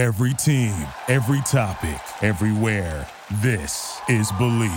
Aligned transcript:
Every 0.00 0.32
team, 0.32 0.74
every 1.08 1.42
topic, 1.42 2.00
everywhere. 2.22 3.06
This 3.42 4.00
is 4.08 4.32
Believe. 4.38 4.70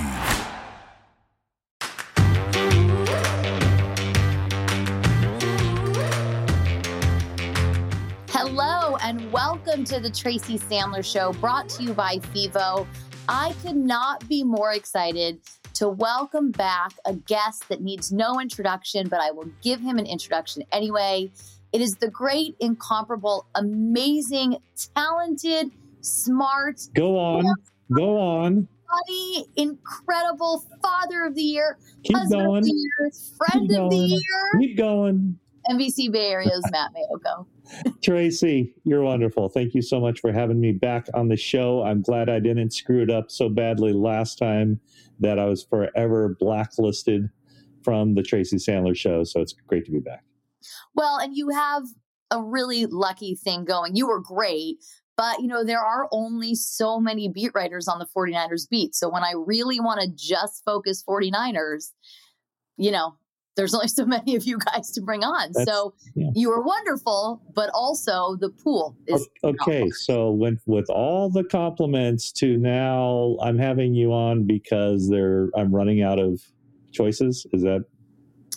Hello, 8.28 8.98
and 8.98 9.32
welcome 9.32 9.86
to 9.86 10.02
the 10.02 10.12
Tracy 10.14 10.59
Sandler 10.59 11.05
Show, 11.05 11.31
brought 11.39 11.69
to 11.69 11.83
you 11.83 11.93
by 11.93 12.17
FIVO. 12.17 12.85
I 13.29 13.55
could 13.63 13.77
not 13.77 14.27
be 14.27 14.43
more 14.43 14.73
excited 14.73 15.39
to 15.75 15.87
welcome 15.87 16.51
back 16.51 16.91
a 17.05 17.13
guest 17.13 17.69
that 17.69 17.81
needs 17.81 18.11
no 18.11 18.41
introduction, 18.41 19.07
but 19.07 19.21
I 19.21 19.31
will 19.31 19.49
give 19.61 19.79
him 19.79 19.99
an 19.99 20.05
introduction 20.05 20.65
anyway. 20.73 21.31
It 21.73 21.81
is 21.81 21.95
the 21.95 22.09
great, 22.09 22.55
incomparable, 22.59 23.47
amazing, 23.55 24.57
talented, 24.95 25.71
smart, 26.01 26.81
Go 26.93 27.18
on. 27.18 27.43
Go 27.91 28.18
on. 28.19 28.68
funny, 28.89 29.45
incredible 29.55 30.64
father 30.83 31.25
of 31.25 31.33
the 31.36 31.41
year, 31.41 31.78
Keep 32.04 32.17
husband 32.17 32.41
of 32.41 32.48
going. 32.48 32.64
the 32.64 32.72
year, 32.72 33.12
friend 33.38 33.70
Keep 33.70 33.80
of 33.80 33.90
the 33.90 33.98
year. 33.98 34.59
Keep 34.62 34.78
going. 34.78 35.40
NBC 35.70 36.12
Bay 36.12 36.28
Area's 36.31 36.64
Matt 36.72 36.91
Maiocco. 36.94 37.45
Tracy, 38.02 38.76
you're 38.84 39.02
wonderful. 39.02 39.50
Thank 39.50 39.73
you 39.73 39.81
so 39.81 40.00
much 40.00 40.20
for 40.20 40.31
having 40.31 40.59
me 40.59 40.73
back 40.73 41.08
on 41.14 41.30
the 41.30 41.38
show. 41.38 41.84
I'm 41.84 42.02
glad 42.02 42.30
I 42.30 42.40
didn't 42.40 42.72
screw 42.72 43.02
it 43.02 43.09
up 43.09 43.31
so 43.31 43.50
badly 43.50 43.94
last 43.94 44.38
time 44.38 44.80
that 45.22 45.40
I 45.40 45.45
was 45.45 45.64
forever 45.64 46.36
blacklisted 46.40 47.30
from 47.81 48.14
the 48.16 48.22
Tracy 48.22 48.58
Sandler 48.58 48.95
show. 48.95 49.23
So 49.23 49.40
it's 49.40 49.53
great 49.53 49.86
to 49.86 49.92
be 49.92 50.00
back. 50.00 50.23
Well, 50.95 51.17
and 51.17 51.35
you 51.35 51.49
have 51.49 51.84
a 52.31 52.41
really 52.41 52.85
lucky 52.85 53.35
thing 53.35 53.66
going. 53.66 53.95
You 53.95 54.08
were 54.08 54.20
great, 54.20 54.77
but 55.16 55.39
you 55.41 55.48
know, 55.48 55.63
there 55.63 55.84
are 55.84 56.08
only 56.12 56.55
so 56.55 56.99
many 56.99 57.30
beat 57.30 57.52
writers 57.53 57.88
on 57.88 57.99
the 57.99 58.08
49ers 58.16 58.70
beat. 58.70 58.95
So 58.95 59.09
when 59.09 59.23
I 59.23 59.33
really 59.36 59.80
want 59.80 60.02
to 60.02 60.08
just 60.16 60.64
focus 60.66 61.03
49ers, 61.08 61.92
you 62.78 62.92
know, 62.92 63.16
there's 63.55 63.73
only 63.73 63.88
so 64.00 64.05
many 64.05 64.36
of 64.36 64.45
you 64.45 64.58
guys 64.58 64.92
to 64.92 65.02
bring 65.02 65.23
on. 65.23 65.52
That's- 65.53 65.66
so 65.66 65.94
yeah. 66.16 66.30
you 66.33 66.50
were 66.50 66.61
wonderful, 66.61 67.42
but 67.53 67.70
also 67.73 68.36
the 68.39 68.50
pool 68.50 68.98
is 69.08 69.27
Okay, 69.44 69.89
so 69.92 70.31
when, 70.31 70.59
with 70.66 70.89
all 70.89 71.30
the 71.30 71.44
compliments 71.44 72.31
to 72.33 72.58
now, 72.58 73.38
I'm 73.42 73.58
having 73.58 73.94
you 73.94 74.11
on 74.11 74.45
because 74.45 75.09
they're 75.09 75.50
I'm 75.55 75.73
running 75.73 76.02
out 76.02 76.20
of 76.20 76.42
choices. 76.92 77.45
Is 77.53 77.61
that 77.64 77.86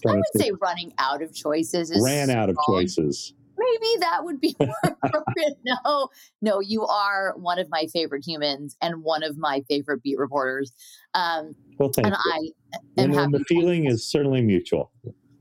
I 0.06 0.14
would 0.14 0.24
say 0.36 0.50
running 0.60 0.92
out 0.98 1.22
of 1.22 1.34
choices 1.34 1.90
is 1.90 2.02
ran 2.02 2.30
out 2.30 2.50
of 2.50 2.56
choices? 2.68 3.34
maybe 3.58 4.00
that 4.00 4.24
would 4.24 4.40
be 4.40 4.54
more 4.60 4.74
appropriate. 5.02 5.58
No, 5.64 6.08
no, 6.42 6.60
you 6.60 6.86
are 6.86 7.34
one 7.36 7.58
of 7.58 7.68
my 7.70 7.86
favorite 7.92 8.24
humans 8.24 8.76
and 8.80 9.02
one 9.02 9.22
of 9.22 9.36
my 9.36 9.62
favorite 9.68 10.02
beat 10.02 10.18
reporters. 10.18 10.72
Um, 11.14 11.54
Well, 11.78 11.90
thank 11.90 12.06
and 12.06 12.16
you. 12.24 12.32
I 12.32 12.80
am 13.02 13.10
and, 13.10 13.14
and 13.20 13.34
the 13.34 13.44
feeling 13.44 13.86
is 13.86 14.04
certainly 14.08 14.42
mutual. 14.42 14.92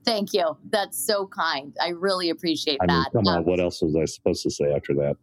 Thank 0.04 0.34
you. 0.34 0.58
That's 0.70 1.04
so 1.04 1.28
kind. 1.28 1.76
I 1.82 1.90
really 1.90 2.30
appreciate 2.30 2.78
I 2.82 2.86
mean, 2.86 3.04
that. 3.04 3.12
come 3.12 3.28
on, 3.28 3.40
Um, 3.40 3.46
what 3.46 3.60
else 3.60 3.82
was 3.82 3.96
I 3.96 4.06
supposed 4.06 4.44
to 4.44 4.52
say 4.52 4.72
after 4.74 4.94
that? 4.96 5.18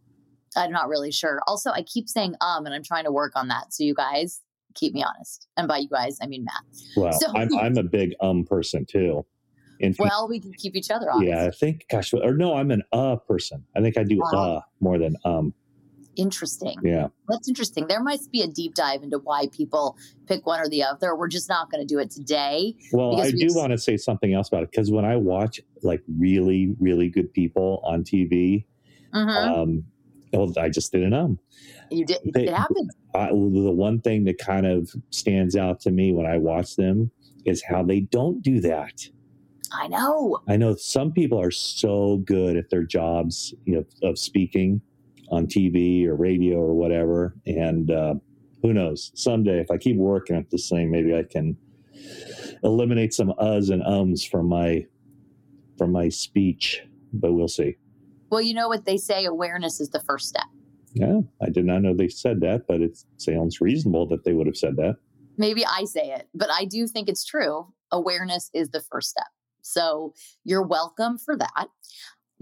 I'm 0.56 0.70
not 0.70 0.89
really 0.89 1.12
sure. 1.12 1.41
Also, 1.46 1.70
I 1.70 1.83
keep 1.83 2.08
saying 2.08 2.34
um, 2.41 2.67
and 2.67 2.74
I'm 2.74 2.83
trying 2.83 3.05
to 3.05 3.12
work 3.12 3.33
on 3.34 3.48
that. 3.48 3.72
So 3.72 3.84
you 3.84 3.94
guys 3.94 4.42
keep 4.74 4.94
me 4.94 5.02
honest. 5.04 5.46
And 5.56 5.66
by 5.68 5.78
you 5.78 5.88
guys, 5.88 6.18
I 6.22 6.26
mean 6.26 6.44
Matt. 6.44 6.62
Well, 6.96 7.12
so- 7.12 7.32
I'm 7.36 7.48
I'm 7.58 7.76
a 7.78 7.82
big 7.82 8.14
um 8.20 8.44
person 8.44 8.84
too. 8.86 9.24
In 9.80 9.96
Well, 9.98 10.28
we 10.28 10.38
can 10.38 10.52
keep 10.52 10.76
each 10.76 10.90
other 10.92 11.10
honest. 11.10 11.28
yeah, 11.28 11.44
I 11.44 11.50
think, 11.50 11.86
gosh, 11.90 12.12
or 12.14 12.34
no, 12.34 12.54
I'm 12.54 12.70
an 12.70 12.82
uh 12.92 13.16
person. 13.16 13.64
I 13.76 13.80
think 13.80 13.98
I 13.98 14.04
do 14.04 14.18
Wow. 14.18 14.56
uh 14.56 14.60
more 14.80 14.98
than 14.98 15.16
um. 15.24 15.54
Interesting. 16.14 16.76
Yeah, 16.84 17.08
That's 17.26 17.48
interesting. 17.48 17.86
There 17.86 18.02
must 18.02 18.30
be 18.30 18.42
a 18.42 18.46
deep 18.46 18.74
dive 18.74 19.02
into 19.02 19.18
why 19.18 19.46
people 19.50 19.96
pick 20.26 20.44
one 20.46 20.60
or 20.60 20.68
the 20.68 20.82
other. 20.82 21.16
We're 21.16 21.26
just 21.28 21.48
not 21.48 21.70
going 21.70 21.80
to 21.80 21.86
do 21.86 21.98
it 21.98 22.10
today. 22.10 22.74
well, 22.92 23.18
I 23.18 23.24
we 23.30 23.32
do 23.32 23.54
want 23.54 23.72
to 23.72 23.78
say 23.78 23.96
something 23.96 24.34
else 24.34 24.48
about 24.48 24.62
it 24.64 24.70
because 24.70 24.90
when 24.90 25.06
I 25.06 25.16
watch 25.16 25.58
like 25.82 26.02
really, 26.18 26.77
really 26.78 27.08
good 27.08 27.32
people 27.32 27.80
on 27.82 28.05
TV, 28.05 28.66
Mhm. 29.14 29.58
um, 29.58 29.84
well, 30.34 30.52
I 30.58 30.68
just 30.68 30.92
did 30.92 31.02
an 31.02 31.14
um. 31.14 31.38
you 31.90 32.05
did. 32.05 32.18
they- 32.34 32.48
it 32.48 32.52
happens. 32.55 32.94
I, 33.14 33.28
the 33.28 33.73
one 33.73 34.00
thing 34.00 34.24
that 34.24 34.39
kind 34.39 34.67
of 34.67 34.90
stands 35.11 35.56
out 35.56 35.80
to 35.80 35.90
me 35.90 36.12
when 36.12 36.27
I 36.27 36.39
watch 36.39 36.77
them 36.77 37.11
is 37.45 37.62
how 37.62 37.83
they 37.83 38.00
don't 38.00 38.42
do 38.42 38.61
that. 38.61 39.08
I 39.73 39.89
know. 39.89 40.39
I 40.48 40.56
know 40.56 40.74
some 40.77 41.12
people 41.12 41.40
are 41.40 41.50
so 41.50 42.18
good 42.18 42.56
at 42.56 42.70
their 42.70 42.84
jobs, 42.84 43.55
you 43.64 43.77
know, 43.77 44.08
of 44.08 44.18
speaking 44.18 44.80
on 45.30 45.46
TV 45.46 46.06
or 46.06 46.14
radio 46.14 46.58
or 46.58 46.74
whatever. 46.74 47.34
And 47.46 47.90
uh, 47.90 48.14
who 48.62 48.73
knows? 48.73 49.12
Someday, 49.14 49.61
if 49.61 49.70
I 49.70 49.79
keep 49.79 49.96
working 49.96 50.36
at 50.36 50.50
this 50.50 50.68
thing, 50.68 50.90
maybe 50.90 51.14
I 51.14 51.23
can 51.23 51.56
eliminate 52.62 53.14
some 53.14 53.33
uhs 53.39 53.70
and 53.70 53.83
ums 53.83 54.24
from 54.24 54.46
my 54.46 54.86
from 55.79 55.92
my 55.92 56.08
speech. 56.08 56.83
But 57.12 57.33
we'll 57.33 57.48
see. 57.48 57.77
Well, 58.30 58.40
you 58.40 58.55
know 58.55 58.68
what 58.68 58.84
they 58.84 58.96
say 58.96 59.24
awareness 59.24 59.80
is 59.80 59.90
the 59.90 60.00
first 60.00 60.29
step. 60.29 60.46
Yeah, 60.95 61.20
I 61.41 61.48
did 61.48 61.64
not 61.64 61.83
know 61.83 61.95
they 61.95 62.08
said 62.08 62.41
that, 62.41 62.67
but 62.69 62.80
it 62.80 62.98
sounds 63.17 63.61
reasonable 63.61 64.07
that 64.08 64.25
they 64.25 64.33
would 64.33 64.47
have 64.47 64.57
said 64.57 64.77
that. 64.77 64.97
Maybe 65.39 65.64
I 65.64 65.85
say 65.85 66.13
it, 66.13 66.29
but 66.35 66.51
I 66.51 66.67
do 66.67 66.86
think 66.86 67.08
it's 67.08 67.25
true. 67.25 67.69
Awareness 67.91 68.51
is 68.53 68.70
the 68.70 68.83
first 68.83 69.11
step. 69.11 69.29
So 69.63 70.13
you're 70.45 70.67
welcome 70.67 71.19
for 71.19 71.36
that. 71.36 71.69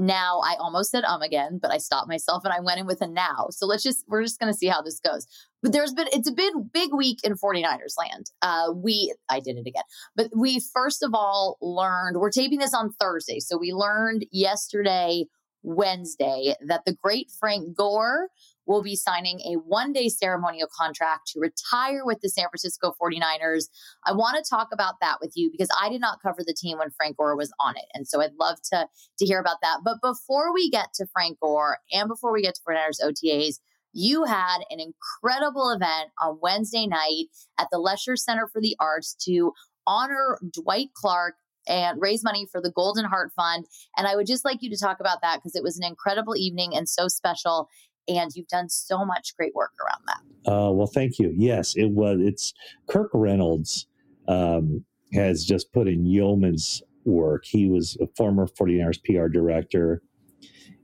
Now, 0.00 0.40
I 0.42 0.56
almost 0.58 0.90
said 0.90 1.04
um 1.04 1.20
again, 1.20 1.58
but 1.60 1.70
I 1.70 1.76
stopped 1.76 2.08
myself 2.08 2.42
and 2.44 2.54
I 2.54 2.60
went 2.60 2.80
in 2.80 2.86
with 2.86 3.02
a 3.02 3.06
now. 3.06 3.48
So 3.50 3.66
let's 3.66 3.82
just, 3.82 4.04
we're 4.08 4.22
just 4.22 4.40
going 4.40 4.50
to 4.50 4.56
see 4.56 4.66
how 4.66 4.80
this 4.80 4.98
goes. 4.98 5.26
But 5.62 5.72
there's 5.72 5.92
been, 5.92 6.06
it's 6.10 6.28
a 6.28 6.32
big, 6.32 6.54
big 6.72 6.94
week 6.94 7.18
in 7.22 7.34
49ers 7.34 7.98
land. 7.98 8.30
Uh, 8.40 8.72
we, 8.74 9.14
I 9.28 9.40
did 9.40 9.58
it 9.58 9.66
again, 9.66 9.82
but 10.16 10.30
we 10.34 10.58
first 10.72 11.02
of 11.02 11.10
all 11.12 11.58
learned, 11.60 12.16
we're 12.16 12.30
taping 12.30 12.60
this 12.60 12.72
on 12.72 12.92
Thursday. 12.98 13.40
So 13.40 13.58
we 13.58 13.72
learned 13.72 14.24
yesterday, 14.32 15.26
Wednesday, 15.62 16.54
that 16.66 16.82
the 16.86 16.94
great 16.94 17.30
Frank 17.38 17.76
Gore 17.76 18.28
will 18.66 18.82
be 18.82 18.94
signing 18.94 19.40
a 19.40 19.54
one 19.54 19.92
day 19.92 20.08
ceremonial 20.08 20.68
contract 20.78 21.28
to 21.28 21.40
retire 21.40 22.04
with 22.04 22.20
the 22.20 22.28
San 22.28 22.46
Francisco 22.48 22.94
49ers. 23.02 23.64
I 24.06 24.12
want 24.12 24.36
to 24.36 24.48
talk 24.48 24.68
about 24.72 24.94
that 25.00 25.18
with 25.20 25.32
you 25.34 25.50
because 25.50 25.68
I 25.80 25.88
did 25.88 26.00
not 26.00 26.22
cover 26.22 26.42
the 26.46 26.54
team 26.56 26.78
when 26.78 26.90
Frank 26.90 27.16
Gore 27.16 27.36
was 27.36 27.52
on 27.58 27.76
it. 27.76 27.86
And 27.94 28.06
so 28.06 28.22
I'd 28.22 28.34
love 28.38 28.58
to, 28.72 28.86
to 29.18 29.26
hear 29.26 29.40
about 29.40 29.56
that. 29.62 29.80
But 29.84 29.96
before 30.02 30.54
we 30.54 30.70
get 30.70 30.88
to 30.94 31.06
Frank 31.12 31.38
Gore 31.40 31.78
and 31.92 32.08
before 32.08 32.32
we 32.32 32.42
get 32.42 32.54
to 32.54 32.60
49ers 32.68 33.04
OTAs, 33.04 33.58
you 33.92 34.24
had 34.24 34.58
an 34.70 34.78
incredible 34.78 35.70
event 35.70 36.10
on 36.22 36.38
Wednesday 36.40 36.86
night 36.86 37.26
at 37.58 37.66
the 37.72 37.78
Lesher 37.78 38.14
Center 38.14 38.46
for 38.46 38.60
the 38.60 38.76
Arts 38.78 39.16
to 39.24 39.52
honor 39.86 40.38
Dwight 40.48 40.90
Clark 40.94 41.34
and 41.68 42.00
raise 42.00 42.24
money 42.24 42.46
for 42.50 42.60
the 42.60 42.70
Golden 42.70 43.04
Heart 43.04 43.32
Fund. 43.34 43.66
And 43.96 44.06
I 44.06 44.16
would 44.16 44.26
just 44.26 44.44
like 44.44 44.58
you 44.60 44.70
to 44.70 44.78
talk 44.78 45.00
about 45.00 45.20
that 45.22 45.36
because 45.36 45.54
it 45.54 45.62
was 45.62 45.78
an 45.78 45.84
incredible 45.84 46.36
evening 46.36 46.74
and 46.74 46.88
so 46.88 47.08
special 47.08 47.68
and 48.08 48.30
you've 48.34 48.48
done 48.48 48.68
so 48.68 49.04
much 49.04 49.36
great 49.36 49.54
work 49.54 49.72
around 49.80 50.02
that. 50.06 50.50
Uh, 50.50 50.72
well, 50.72 50.86
thank 50.86 51.18
you. 51.18 51.32
Yes, 51.36 51.76
it 51.76 51.90
was. 51.90 52.18
It's 52.20 52.52
Kirk 52.88 53.10
Reynolds 53.14 53.86
um, 54.26 54.84
has 55.12 55.44
just 55.44 55.72
put 55.72 55.86
in 55.86 56.06
yeoman's 56.06 56.82
work. 57.04 57.44
He 57.44 57.68
was 57.68 57.96
a 58.00 58.06
former 58.16 58.46
49ers 58.46 59.02
PR 59.04 59.28
director, 59.28 60.02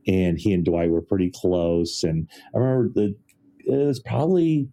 and 0.06 0.38
he 0.38 0.52
and 0.52 0.64
Dwight 0.64 0.90
were 0.90 1.02
pretty 1.02 1.32
close. 1.34 2.04
And 2.04 2.28
I 2.54 2.58
remember 2.58 2.92
the 2.94 3.16
it 3.66 3.86
was 3.86 4.00
probably 4.00 4.68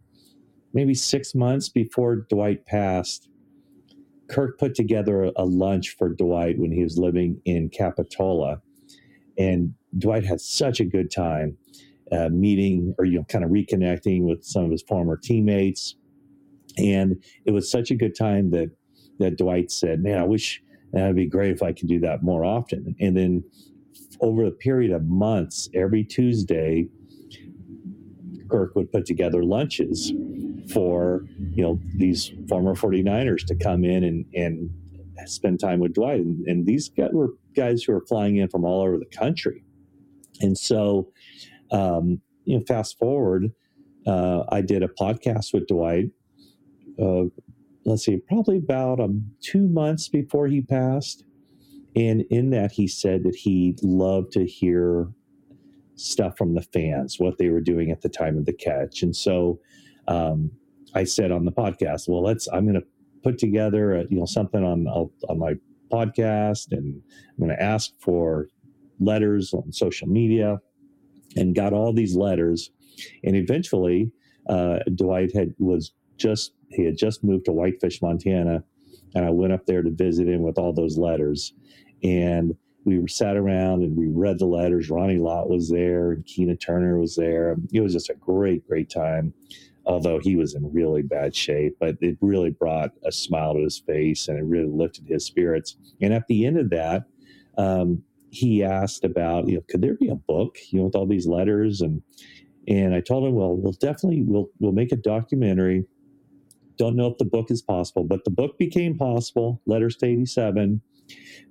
maybe 0.73 0.93
six 0.93 1.33
months 1.33 1.69
before 1.69 2.17
Dwight 2.29 2.65
passed. 2.65 3.29
Kirk 4.33 4.57
put 4.57 4.73
together 4.73 5.31
a, 5.35 5.45
lunch 5.45 5.95
for 5.95 6.09
Dwight 6.09 6.57
when 6.57 6.71
he 6.71 6.83
was 6.83 6.97
living 6.97 7.39
in 7.45 7.69
Capitola, 7.69 8.61
and 9.37 9.75
Dwight 9.97 10.25
had 10.25 10.41
such 10.41 10.79
a 10.79 10.85
good 10.85 11.11
time 11.11 11.57
uh, 12.11 12.29
meeting 12.29 12.95
or 12.97 13.05
you 13.05 13.19
know 13.19 13.25
kind 13.25 13.43
of 13.43 13.51
reconnecting 13.51 14.23
with 14.23 14.43
some 14.43 14.65
of 14.65 14.71
his 14.71 14.81
former 14.81 15.17
teammates. 15.17 15.95
And 16.77 17.23
it 17.45 17.51
was 17.51 17.69
such 17.69 17.91
a 17.91 17.95
good 17.95 18.15
time 18.17 18.49
that 18.51 18.71
that 19.19 19.37
dwight 19.37 19.69
said 19.69 20.01
man 20.01 20.17
i 20.17 20.23
wish 20.23 20.63
that'd 20.91 21.15
be 21.15 21.27
great 21.27 21.51
if 21.51 21.61
i 21.61 21.71
could 21.71 21.87
do 21.87 21.99
that 21.99 22.23
more 22.23 22.43
often. 22.43 22.95
And 22.99 23.15
then 23.15 23.43
over 24.19 24.45
a 24.45 24.51
period 24.51 24.91
of 24.91 25.05
months 25.05 25.69
every 25.75 26.03
tuesday 26.03 26.87
kirk 28.53 28.75
would 28.75 28.91
put 28.91 29.05
together 29.05 29.43
lunches 29.43 30.11
for 30.71 31.25
you 31.51 31.63
know 31.63 31.79
these 31.97 32.31
former 32.47 32.75
49ers 32.75 33.45
to 33.45 33.55
come 33.55 33.83
in 33.83 34.03
and 34.03 34.25
and 34.35 34.69
spend 35.25 35.59
time 35.59 35.79
with 35.79 35.93
dwight 35.93 36.19
and, 36.19 36.45
and 36.47 36.65
these 36.65 36.89
guys 36.89 37.09
were 37.13 37.29
guys 37.55 37.83
who 37.83 37.93
were 37.93 38.05
flying 38.07 38.37
in 38.37 38.49
from 38.49 38.65
all 38.65 38.81
over 38.81 38.97
the 38.97 39.17
country 39.17 39.63
and 40.41 40.57
so 40.57 41.11
um, 41.71 42.21
you 42.45 42.57
know, 42.57 42.63
fast 42.65 42.97
forward, 42.97 43.51
uh, 44.05 44.43
I 44.49 44.61
did 44.61 44.83
a 44.83 44.87
podcast 44.87 45.53
with 45.53 45.67
Dwight. 45.67 46.11
Uh, 47.01 47.25
let's 47.85 48.05
see, 48.05 48.17
probably 48.27 48.57
about 48.57 48.99
um, 48.99 49.31
two 49.41 49.67
months 49.67 50.07
before 50.07 50.47
he 50.47 50.61
passed, 50.61 51.23
and 51.95 52.21
in 52.29 52.51
that 52.51 52.71
he 52.71 52.87
said 52.87 53.23
that 53.23 53.35
he 53.35 53.75
loved 53.81 54.31
to 54.33 54.45
hear 54.45 55.07
stuff 55.95 56.37
from 56.37 56.53
the 56.53 56.61
fans, 56.61 57.19
what 57.19 57.37
they 57.37 57.49
were 57.49 57.61
doing 57.61 57.91
at 57.91 58.01
the 58.01 58.09
time 58.09 58.37
of 58.37 58.45
the 58.45 58.53
catch. 58.53 59.03
And 59.03 59.15
so 59.15 59.59
um, 60.07 60.51
I 60.95 61.03
said 61.03 61.31
on 61.31 61.45
the 61.45 61.51
podcast, 61.51 62.07
well, 62.07 62.23
let's, 62.23 62.47
I'm 62.47 62.65
going 62.65 62.79
to 62.79 62.85
put 63.23 63.37
together, 63.37 63.95
a, 63.95 64.01
you 64.09 64.17
know, 64.17 64.25
something 64.25 64.63
on, 64.63 64.87
on 64.87 65.39
my 65.39 65.53
podcast 65.91 66.71
and 66.71 67.01
I'm 67.29 67.45
going 67.45 67.55
to 67.55 67.61
ask 67.61 67.91
for 67.99 68.47
letters 68.99 69.53
on 69.53 69.71
social 69.71 70.07
media 70.07 70.59
and 71.35 71.55
got 71.55 71.73
all 71.73 71.93
these 71.93 72.15
letters. 72.15 72.71
And 73.23 73.35
eventually, 73.35 74.11
uh, 74.49 74.79
Dwight 74.95 75.33
had 75.33 75.53
was 75.57 75.93
just 76.17 76.53
he 76.69 76.83
had 76.83 76.97
just 76.97 77.23
moved 77.23 77.45
to 77.45 77.51
Whitefish, 77.51 78.01
Montana, 78.01 78.63
and 79.15 79.25
I 79.25 79.29
went 79.29 79.53
up 79.53 79.65
there 79.65 79.81
to 79.81 79.91
visit 79.91 80.27
him 80.27 80.41
with 80.41 80.57
all 80.57 80.73
those 80.73 80.97
letters. 80.97 81.53
And 82.03 82.55
we 82.85 83.07
sat 83.07 83.37
around 83.37 83.83
and 83.83 83.95
we 83.95 84.07
read 84.07 84.39
the 84.39 84.45
letters. 84.45 84.89
Ronnie 84.89 85.17
Lott 85.17 85.49
was 85.49 85.69
there, 85.69 86.11
and 86.11 86.25
Keena 86.25 86.55
Turner 86.55 86.99
was 86.99 87.15
there. 87.15 87.55
It 87.71 87.81
was 87.81 87.93
just 87.93 88.09
a 88.09 88.15
great, 88.15 88.67
great 88.67 88.89
time. 88.89 89.33
Although 89.85 90.19
he 90.19 90.37
was 90.37 90.55
in 90.55 90.71
really 90.71 91.01
bad 91.01 91.35
shape, 91.35 91.75
but 91.79 91.97
it 91.99 92.17
really 92.21 92.51
brought 92.51 92.91
a 93.05 93.11
smile 93.11 93.53
to 93.53 93.59
his 93.59 93.79
face 93.79 94.29
and 94.29 94.39
it 94.39 94.45
really 94.45 94.69
lifted 94.69 95.05
his 95.07 95.25
spirits. 95.25 95.75
And 96.01 96.13
at 96.13 96.25
the 96.27 96.45
end 96.45 96.57
of 96.57 96.69
that, 96.69 97.03
um, 97.57 98.01
he 98.29 98.63
asked 98.63 99.03
about, 99.03 99.47
you 99.49 99.55
know, 99.55 99.63
could 99.69 99.81
there 99.81 99.95
be 99.95 100.07
a 100.07 100.15
book, 100.15 100.57
you 100.69 100.79
know, 100.79 100.85
with 100.85 100.95
all 100.95 101.05
these 101.05 101.27
letters 101.27 101.81
and 101.81 102.01
and 102.65 102.95
I 102.95 103.01
told 103.01 103.27
him, 103.27 103.35
well, 103.35 103.57
we'll 103.57 103.73
definitely 103.73 104.21
we'll 104.21 104.49
we'll 104.59 104.71
make 104.71 104.93
a 104.93 104.95
documentary. 104.95 105.85
Don't 106.77 106.95
know 106.95 107.07
if 107.07 107.17
the 107.17 107.25
book 107.25 107.51
is 107.51 107.61
possible, 107.61 108.05
but 108.05 108.23
the 108.23 108.31
book 108.31 108.57
became 108.57 108.97
possible. 108.97 109.61
Letters 109.65 109.97
to 109.97 110.05
eighty 110.05 110.25
seven. 110.25 110.81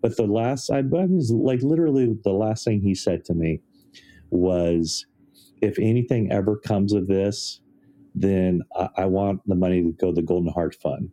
But 0.01 0.17
the 0.17 0.27
last, 0.27 0.71
I, 0.71 0.79
I 0.79 0.83
was 1.07 1.31
like 1.31 1.63
literally 1.63 2.17
the 2.25 2.33
last 2.33 2.65
thing 2.65 2.81
he 2.81 2.95
said 2.95 3.25
to 3.27 3.35
me 3.35 3.61
was, 4.31 5.07
if 5.61 5.79
anything 5.79 6.33
ever 6.33 6.57
comes 6.57 6.93
of 6.93 7.07
this, 7.07 7.61
then 8.15 8.63
I, 8.77 8.89
I 8.99 9.05
want 9.07 9.41
the 9.47 9.55
money 9.55 9.83
to 9.83 9.93
go 9.93 10.09
to 10.09 10.15
the 10.15 10.23
Golden 10.23 10.53
Heart 10.53 10.75
Fund. 10.83 11.11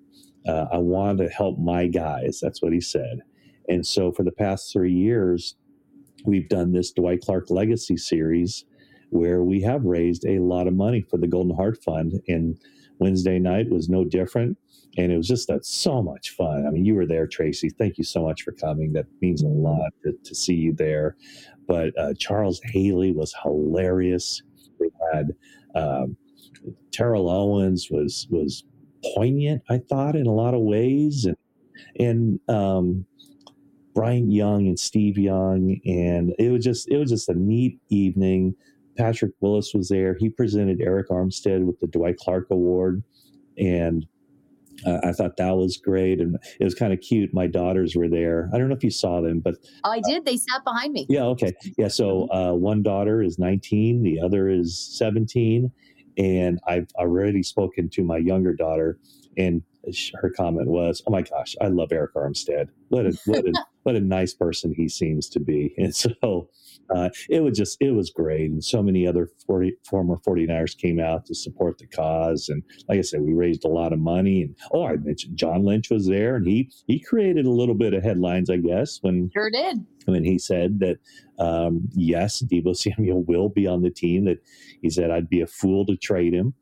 Uh, 0.48 0.66
I 0.72 0.78
want 0.78 1.20
to 1.20 1.30
help 1.30 1.60
my 1.60 1.88
guys. 1.88 2.40
That's 2.42 2.62
what 2.62 2.74
he 2.74 2.82
said. 2.82 3.20
And 3.68 3.86
so 3.86 4.12
for 4.12 4.24
the 4.24 4.32
past 4.32 4.74
three 4.74 4.94
years, 4.94 5.56
we've 6.26 6.50
done 6.50 6.72
this 6.72 6.92
Dwight 6.92 7.22
Clark 7.22 7.50
Legacy 7.50 7.98
series 7.98 8.66
where 9.12 9.44
we 9.44 9.62
have 9.62 9.84
raised 9.84 10.26
a 10.26 10.40
lot 10.40 10.68
of 10.68 10.74
money 10.74 11.02
for 11.02 11.18
the 11.18 11.28
Golden 11.28 11.56
Heart 11.56 11.84
Fund. 11.84 12.22
And 12.28 12.58
Wednesday 13.00 13.40
night 13.40 13.70
was 13.70 13.90
no 13.90 14.04
different. 14.06 14.58
And 14.98 15.12
it 15.12 15.18
was 15.18 15.28
just 15.28 15.48
that 15.48 15.66
so 15.66 16.02
much 16.02 16.32
fun. 16.32 16.66
I 16.68 16.72
mean, 16.72 16.84
you 16.84 16.96
were 16.96 17.06
there, 17.06 17.28
Tracy. 17.28 17.70
Thank 17.70 17.98
you 17.98 18.04
so 18.04 18.24
much 18.24 18.44
for 18.44 18.52
coming. 18.52 18.94
That 18.94 19.06
means 19.22 19.44
a 19.44 19.48
lot 19.48 19.92
to, 20.04 20.14
to 20.24 20.36
see 20.36 20.56
you 20.56 20.74
there. 20.74 21.16
But 21.68 21.98
uh, 21.98 22.14
Charles 22.20 22.60
Haley 22.66 23.12
was 23.12 23.34
hilarious. 23.44 24.42
We 24.80 24.90
had 25.14 25.32
um, 25.76 26.18
Terrell 26.92 27.30
Owens 27.30 27.90
was 27.92 28.28
was 28.30 28.64
poignant, 29.16 29.62
I 29.70 29.78
thought, 29.78 30.16
in 30.16 30.28
a 30.28 30.34
lot 30.34 30.54
of 30.54 30.62
ways, 30.62 31.26
and 31.26 31.38
and 32.00 32.40
um, 32.50 33.06
Bryant 33.94 34.32
Young 34.32 34.68
and 34.68 34.80
Steve 34.80 35.18
Young, 35.18 35.80
and 35.86 36.34
it 36.40 36.52
was 36.52 36.64
just 36.64 36.90
it 36.90 36.98
was 36.98 37.12
just 37.12 37.30
a 37.30 37.34
neat 37.34 37.80
evening. 37.90 38.56
Patrick 39.00 39.32
Willis 39.40 39.74
was 39.74 39.88
there. 39.88 40.16
He 40.20 40.30
presented 40.30 40.80
Arik 40.80 41.08
Armstead 41.08 41.66
with 41.66 41.80
the 41.80 41.88
Dwight 41.88 42.18
Clark 42.18 42.48
Award, 42.52 43.02
and 43.58 44.06
uh, 44.86 45.00
I 45.04 45.14
thought 45.14 45.38
that 45.38 45.56
was 45.56 45.78
great, 45.78 46.20
and 46.20 46.38
it 46.60 46.64
was 46.64 46.76
kind 46.76 46.92
of 46.92 47.00
cute. 47.00 47.34
My 47.34 47.48
daughters 47.48 47.96
were 47.96 48.10
there. 48.10 48.50
I 48.54 48.58
don't 48.58 48.68
know 48.68 48.76
if 48.76 48.84
you 48.84 48.92
saw 48.92 49.22
them, 49.22 49.40
but 49.40 49.56
oh, 49.86 49.92
I 49.92 50.02
did. 50.02 50.26
They 50.26 50.36
sat 50.36 50.64
behind 50.66 50.94
me. 50.94 51.06
Yeah. 51.10 51.24
Okay. 51.24 51.54
Yeah. 51.78 51.88
So 51.88 52.28
mm-hmm. 52.32 52.38
uh, 52.38 52.54
one 52.54 52.84
daughter 52.84 53.24
is 53.24 53.40
19, 53.40 54.04
the 54.04 54.20
other 54.20 54.50
is 54.50 54.78
17, 54.98 55.72
and 56.18 56.60
I've 56.68 56.88
already 56.96 57.42
spoken 57.42 57.90
to 57.92 58.04
my 58.04 58.18
younger 58.18 58.54
daughter, 58.54 59.00
and 59.38 59.64
her 60.22 60.30
comment 60.30 60.68
was, 60.68 61.02
"Oh 61.08 61.12
my 61.12 61.22
gosh, 61.22 61.56
I 61.62 61.68
love 61.68 61.90
Arik 61.90 62.14
Armstead. 62.16 62.68
What 62.90 63.06
a 63.06 63.18
what 63.26 63.46
a 63.46 63.54
what 63.84 63.96
a 63.96 64.02
nice 64.02 64.34
person 64.34 64.74
he 64.76 64.90
seems 64.90 65.30
to 65.30 65.40
be." 65.40 65.74
And 65.78 65.96
so 65.96 66.50
uh, 66.94 67.10
it 67.30 67.42
was 67.42 67.58
just 67.58 67.78
it 67.80 67.92
was 67.92 68.10
great, 68.10 68.50
and 68.50 68.64
so 68.64 68.82
many 68.82 69.08
other 69.08 69.30
40, 69.46 69.74
former 69.84 70.18
49ers 70.28 70.78
came 70.78 71.00
out 71.00 71.26
to 71.26 71.36
support 71.36 71.78
the 71.78 71.88
cause. 71.88 72.50
And 72.50 72.64
like 72.88 73.00
I 73.00 73.02
said, 73.02 73.22
we 73.22 73.34
raised 73.34 73.66
a 73.66 73.70
lot 73.70 73.94
of 73.94 74.00
money. 74.00 74.44
And 74.44 74.56
oh, 74.74 74.88
I 74.88 74.98
mentioned 74.98 75.38
John 75.38 75.64
Lynch 75.64 75.90
was 75.90 76.08
there, 76.08 76.36
and 76.36 76.48
he 76.48 76.72
he 76.88 77.00
created 77.00 77.46
a 77.46 77.52
little 77.52 77.76
bit 77.76 77.94
of 77.94 78.04
headlines, 78.04 78.50
I 78.50 78.58
guess, 78.58 79.00
when 79.02 79.30
sure 79.34 79.52
did 79.52 79.86
when 80.06 80.24
he 80.24 80.40
said 80.40 80.80
that 80.80 80.98
um, 81.38 81.88
yes, 81.94 82.42
Deebo 82.42 82.76
Samuel 82.76 83.24
will 83.24 83.50
be 83.50 83.68
on 83.68 83.82
the 83.82 83.92
team. 83.92 84.26
That 84.26 84.40
he 84.82 84.90
said 84.90 85.12
I'd 85.12 85.30
be 85.30 85.42
a 85.42 85.48
fool 85.48 85.86
to 85.86 85.96
trade 85.96 86.34
him. 86.34 86.54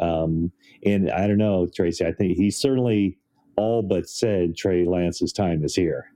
Um, 0.00 0.50
and 0.84 1.10
I 1.10 1.26
don't 1.26 1.38
know, 1.38 1.68
Tracy. 1.74 2.04
I 2.04 2.12
think 2.12 2.36
he 2.36 2.50
certainly 2.50 3.18
all 3.56 3.82
but 3.82 4.08
said 4.08 4.56
Trey 4.56 4.84
Lance's 4.84 5.32
time 5.32 5.64
is 5.64 5.74
here. 5.74 6.13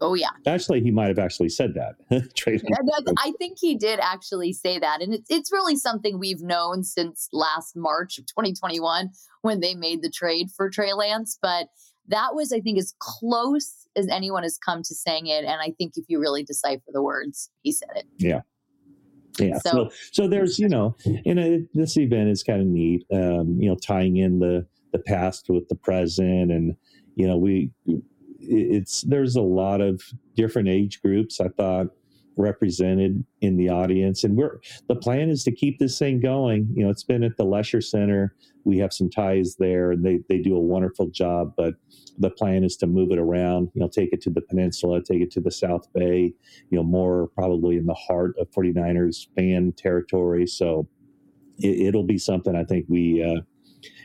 Oh 0.00 0.14
yeah. 0.14 0.30
Actually, 0.46 0.80
he 0.80 0.90
might 0.90 1.08
have 1.08 1.18
actually 1.18 1.50
said 1.50 1.74
that. 1.74 1.96
I 3.18 3.32
think 3.38 3.58
he 3.60 3.76
did 3.76 4.00
actually 4.00 4.52
say 4.52 4.78
that, 4.78 5.02
and 5.02 5.14
it's 5.14 5.30
it's 5.30 5.52
really 5.52 5.76
something 5.76 6.18
we've 6.18 6.42
known 6.42 6.82
since 6.84 7.28
last 7.32 7.76
March 7.76 8.18
of 8.18 8.26
2021 8.26 9.10
when 9.42 9.60
they 9.60 9.74
made 9.74 10.02
the 10.02 10.10
trade 10.10 10.48
for 10.50 10.70
Trey 10.70 10.92
Lance. 10.92 11.38
But 11.40 11.68
that 12.10 12.34
was, 12.34 12.52
I 12.52 12.60
think, 12.60 12.78
as 12.78 12.94
close 12.98 13.88
as 13.96 14.08
anyone 14.08 14.42
has 14.42 14.58
come 14.58 14.82
to 14.82 14.94
saying 14.94 15.26
it. 15.26 15.44
And 15.44 15.60
I 15.60 15.72
think 15.78 15.94
if 15.96 16.04
you 16.08 16.20
really 16.20 16.42
decipher 16.42 16.82
the 16.92 17.02
words, 17.02 17.50
he 17.62 17.72
said 17.72 17.90
it. 17.94 18.06
Yeah. 18.18 18.40
Yeah. 19.38 19.58
So, 19.58 19.70
so, 19.70 19.90
so 20.12 20.28
there's, 20.28 20.58
you 20.58 20.68
know, 20.68 20.96
you 21.04 21.34
know, 21.34 21.64
this 21.72 21.96
event 21.96 22.28
is 22.28 22.42
kind 22.42 22.60
of 22.60 22.66
neat, 22.66 23.06
um, 23.12 23.56
you 23.60 23.68
know, 23.68 23.76
tying 23.76 24.16
in 24.16 24.38
the, 24.40 24.66
the 24.92 24.98
past 24.98 25.46
with 25.48 25.68
the 25.68 25.76
present. 25.76 26.50
And, 26.50 26.76
you 27.14 27.26
know, 27.26 27.38
we, 27.38 27.70
it's, 28.40 29.02
there's 29.02 29.36
a 29.36 29.42
lot 29.42 29.80
of 29.80 30.02
different 30.34 30.68
age 30.68 31.00
groups. 31.02 31.40
I 31.40 31.48
thought 31.48 31.88
represented 32.40 33.24
in 33.40 33.56
the 33.56 33.68
audience. 33.68 34.24
And 34.24 34.36
we're 34.36 34.60
the 34.88 34.96
plan 34.96 35.28
is 35.28 35.44
to 35.44 35.52
keep 35.52 35.78
this 35.78 35.98
thing 35.98 36.20
going. 36.20 36.68
You 36.74 36.84
know, 36.84 36.90
it's 36.90 37.04
been 37.04 37.22
at 37.22 37.36
the 37.36 37.44
Lesher 37.44 37.80
Center. 37.80 38.34
We 38.64 38.78
have 38.78 38.92
some 38.92 39.10
ties 39.10 39.56
there, 39.56 39.92
and 39.92 40.04
they 40.04 40.20
they 40.28 40.38
do 40.38 40.56
a 40.56 40.60
wonderful 40.60 41.08
job. 41.08 41.54
But 41.56 41.74
the 42.18 42.30
plan 42.30 42.64
is 42.64 42.76
to 42.78 42.86
move 42.86 43.10
it 43.12 43.18
around. 43.18 43.70
You 43.74 43.80
know, 43.80 43.88
take 43.88 44.12
it 44.12 44.20
to 44.22 44.30
the 44.30 44.40
peninsula, 44.40 45.02
take 45.02 45.20
it 45.20 45.30
to 45.32 45.40
the 45.40 45.50
South 45.50 45.92
Bay. 45.92 46.32
You 46.70 46.78
know, 46.78 46.82
more 46.82 47.28
probably 47.28 47.76
in 47.76 47.86
the 47.86 47.94
heart 47.94 48.34
of 48.38 48.50
49ers 48.50 49.28
fan 49.36 49.72
territory. 49.76 50.46
So 50.46 50.88
it, 51.58 51.94
will 51.94 52.04
be 52.04 52.18
something 52.18 52.56
I 52.56 52.64
think 52.64 52.86
we. 52.88 53.22
Uh, 53.22 53.42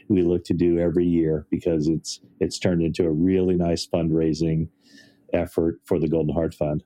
we 0.07 0.21
look 0.21 0.43
to 0.45 0.53
do 0.53 0.79
every 0.79 1.05
year 1.05 1.47
because 1.49 1.87
it's 1.87 2.19
it's 2.39 2.59
turned 2.59 2.81
into 2.81 3.05
a 3.05 3.11
really 3.11 3.55
nice 3.55 3.87
fundraising 3.87 4.67
effort 5.33 5.79
for 5.85 5.99
the 5.99 6.07
Golden 6.07 6.33
Heart 6.33 6.53
Fund. 6.53 6.83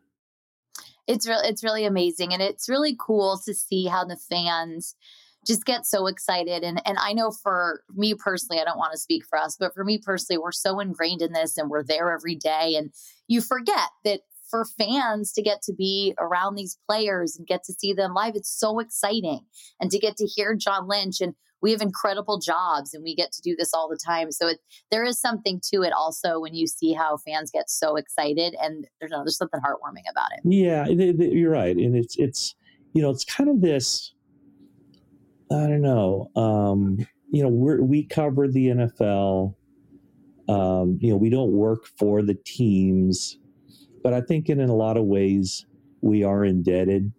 It's 1.07 1.27
really 1.27 1.47
it's 1.47 1.63
really 1.63 1.85
amazing 1.85 2.33
and 2.33 2.41
it's 2.41 2.69
really 2.69 2.95
cool 2.99 3.39
to 3.45 3.53
see 3.53 3.85
how 3.85 4.05
the 4.05 4.17
fans 4.17 4.95
just 5.47 5.65
get 5.65 5.85
so 5.85 6.07
excited 6.07 6.63
and 6.63 6.81
and 6.85 6.97
I 6.99 7.13
know 7.13 7.31
for 7.31 7.81
me 7.95 8.13
personally 8.13 8.61
I 8.61 8.65
don't 8.65 8.77
want 8.77 8.91
to 8.91 8.99
speak 8.99 9.25
for 9.25 9.39
us 9.39 9.55
but 9.59 9.73
for 9.73 9.83
me 9.83 9.97
personally 9.97 10.37
we're 10.37 10.51
so 10.51 10.79
ingrained 10.79 11.21
in 11.21 11.33
this 11.33 11.57
and 11.57 11.69
we're 11.69 11.83
there 11.83 12.11
every 12.11 12.35
day 12.35 12.75
and 12.75 12.91
you 13.27 13.41
forget 13.41 13.89
that 14.03 14.21
for 14.49 14.65
fans 14.65 15.31
to 15.33 15.41
get 15.41 15.61
to 15.63 15.73
be 15.73 16.13
around 16.19 16.55
these 16.55 16.77
players 16.87 17.37
and 17.37 17.47
get 17.47 17.63
to 17.63 17.73
see 17.73 17.93
them 17.93 18.13
live 18.13 18.35
it's 18.35 18.51
so 18.51 18.79
exciting 18.79 19.41
and 19.79 19.89
to 19.91 19.99
get 19.99 20.17
to 20.17 20.25
hear 20.25 20.55
John 20.55 20.87
Lynch 20.87 21.21
and 21.21 21.33
we 21.61 21.71
have 21.71 21.81
incredible 21.81 22.39
jobs 22.39 22.93
and 22.93 23.03
we 23.03 23.15
get 23.15 23.31
to 23.33 23.41
do 23.41 23.55
this 23.57 23.73
all 23.73 23.89
the 23.89 23.97
time. 23.97 24.31
So 24.31 24.47
it, 24.47 24.59
there 24.91 25.03
is 25.03 25.19
something 25.19 25.61
to 25.73 25.81
it 25.81 25.93
also 25.93 26.39
when 26.39 26.53
you 26.53 26.67
see 26.67 26.93
how 26.93 27.17
fans 27.17 27.51
get 27.51 27.69
so 27.69 27.95
excited 27.95 28.55
and 28.61 28.87
there's, 28.99 29.11
there's 29.11 29.37
something 29.37 29.59
heartwarming 29.59 30.09
about 30.09 30.29
it. 30.31 30.41
Yeah, 30.43 30.87
you're 30.87 31.51
right. 31.51 31.75
And 31.75 31.95
it's, 31.95 32.15
it's, 32.17 32.55
you 32.93 33.01
know, 33.01 33.09
it's 33.09 33.25
kind 33.25 33.49
of 33.49 33.61
this, 33.61 34.13
I 35.51 35.67
don't 35.67 35.81
know, 35.81 36.31
um, 36.35 37.05
you 37.31 37.43
know, 37.43 37.49
we 37.49 37.79
we 37.79 38.03
cover 38.03 38.47
the 38.47 38.67
NFL. 38.67 39.55
Um, 40.47 40.97
you 40.99 41.11
know, 41.11 41.17
we 41.17 41.29
don't 41.29 41.51
work 41.51 41.85
for 41.97 42.23
the 42.23 42.33
teams, 42.33 43.37
but 44.03 44.13
I 44.13 44.21
think 44.21 44.49
in, 44.49 44.59
in 44.59 44.69
a 44.69 44.75
lot 44.75 44.97
of 44.97 45.05
ways 45.05 45.65
we 46.01 46.23
are 46.23 46.43
indebted 46.43 47.11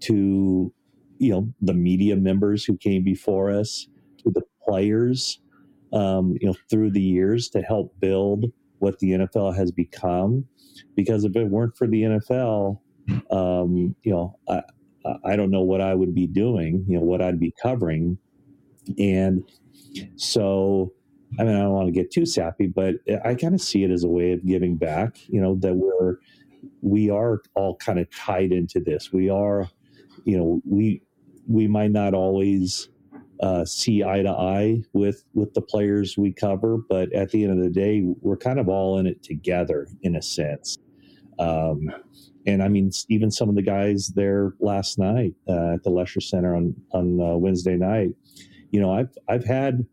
to 0.00 0.72
you 1.18 1.32
know 1.32 1.52
the 1.60 1.74
media 1.74 2.16
members 2.16 2.64
who 2.64 2.76
came 2.76 3.02
before 3.02 3.50
us 3.50 3.88
to 4.18 4.30
the 4.30 4.42
players 4.62 5.40
um, 5.92 6.36
you 6.40 6.46
know 6.46 6.54
through 6.70 6.90
the 6.90 7.00
years 7.00 7.48
to 7.50 7.62
help 7.62 7.94
build 8.00 8.46
what 8.78 8.98
the 9.00 9.10
NFL 9.10 9.56
has 9.56 9.72
become. 9.72 10.44
Because 10.94 11.24
if 11.24 11.34
it 11.34 11.44
weren't 11.44 11.76
for 11.76 11.86
the 11.86 12.02
NFL 12.02 12.78
um, 13.30 13.94
you 14.02 14.12
know 14.12 14.38
I, 14.48 14.62
I 15.24 15.36
don't 15.36 15.50
know 15.50 15.62
what 15.62 15.80
I 15.80 15.94
would 15.94 16.14
be 16.14 16.26
doing 16.26 16.84
you 16.88 16.98
know 16.98 17.04
what 17.04 17.22
I'd 17.22 17.40
be 17.40 17.54
covering. 17.60 18.18
And 18.98 19.44
so 20.16 20.92
I 21.38 21.44
mean 21.44 21.56
I 21.56 21.60
don't 21.60 21.72
want 21.72 21.88
to 21.88 21.92
get 21.92 22.10
too 22.10 22.26
sappy 22.26 22.66
but 22.66 22.96
I 23.24 23.34
kind 23.34 23.54
of 23.54 23.60
see 23.60 23.84
it 23.84 23.90
as 23.90 24.04
a 24.04 24.08
way 24.08 24.32
of 24.32 24.46
giving 24.46 24.76
back 24.76 25.18
you 25.28 25.40
know 25.40 25.56
that 25.56 25.74
we're 25.74 26.18
we 26.80 27.08
are 27.08 27.40
all 27.54 27.76
kind 27.76 27.98
of 27.98 28.10
tied 28.10 28.52
into 28.52 28.80
this. 28.80 29.12
We 29.12 29.30
are 29.30 29.68
you 30.24 30.36
know, 30.36 30.60
we 30.64 31.00
we 31.48 31.66
might 31.66 31.90
not 31.90 32.14
always 32.14 32.88
uh, 33.40 33.64
see 33.64 34.04
eye 34.04 34.22
to 34.22 34.30
eye 34.30 34.82
with 34.92 35.24
with 35.34 35.54
the 35.54 35.62
players 35.62 36.16
we 36.18 36.32
cover, 36.32 36.78
but 36.88 37.12
at 37.12 37.30
the 37.30 37.44
end 37.44 37.52
of 37.52 37.64
the 37.64 37.70
day, 37.70 38.02
we're 38.20 38.36
kind 38.36 38.60
of 38.60 38.68
all 38.68 38.98
in 38.98 39.06
it 39.06 39.22
together 39.22 39.88
in 40.02 40.16
a 40.16 40.22
sense. 40.22 40.78
Um, 41.38 41.90
and 42.46 42.62
I 42.62 42.68
mean, 42.68 42.90
even 43.08 43.30
some 43.30 43.48
of 43.48 43.54
the 43.54 43.62
guys 43.62 44.08
there 44.08 44.54
last 44.60 44.98
night 44.98 45.34
uh, 45.48 45.74
at 45.74 45.82
the 45.82 45.90
Lesher 45.90 46.20
Center 46.20 46.54
on 46.54 46.74
on 46.92 47.20
uh, 47.20 47.36
Wednesday 47.36 47.76
night, 47.76 48.10
you 48.70 48.80
know, 48.80 48.92
I've 48.92 49.16
I've 49.28 49.44
had 49.44 49.86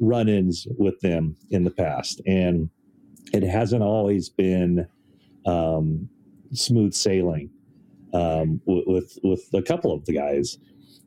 run-ins 0.00 0.66
with 0.78 1.00
them 1.00 1.36
in 1.50 1.64
the 1.64 1.70
past, 1.70 2.20
and 2.26 2.70
it 3.32 3.42
hasn't 3.42 3.82
always 3.82 4.28
been 4.28 4.86
um, 5.44 6.08
smooth 6.52 6.94
sailing 6.94 7.50
um, 8.14 8.60
with 8.66 9.18
with 9.22 9.48
a 9.54 9.62
couple 9.62 9.92
of 9.92 10.04
the 10.04 10.12
guys. 10.12 10.58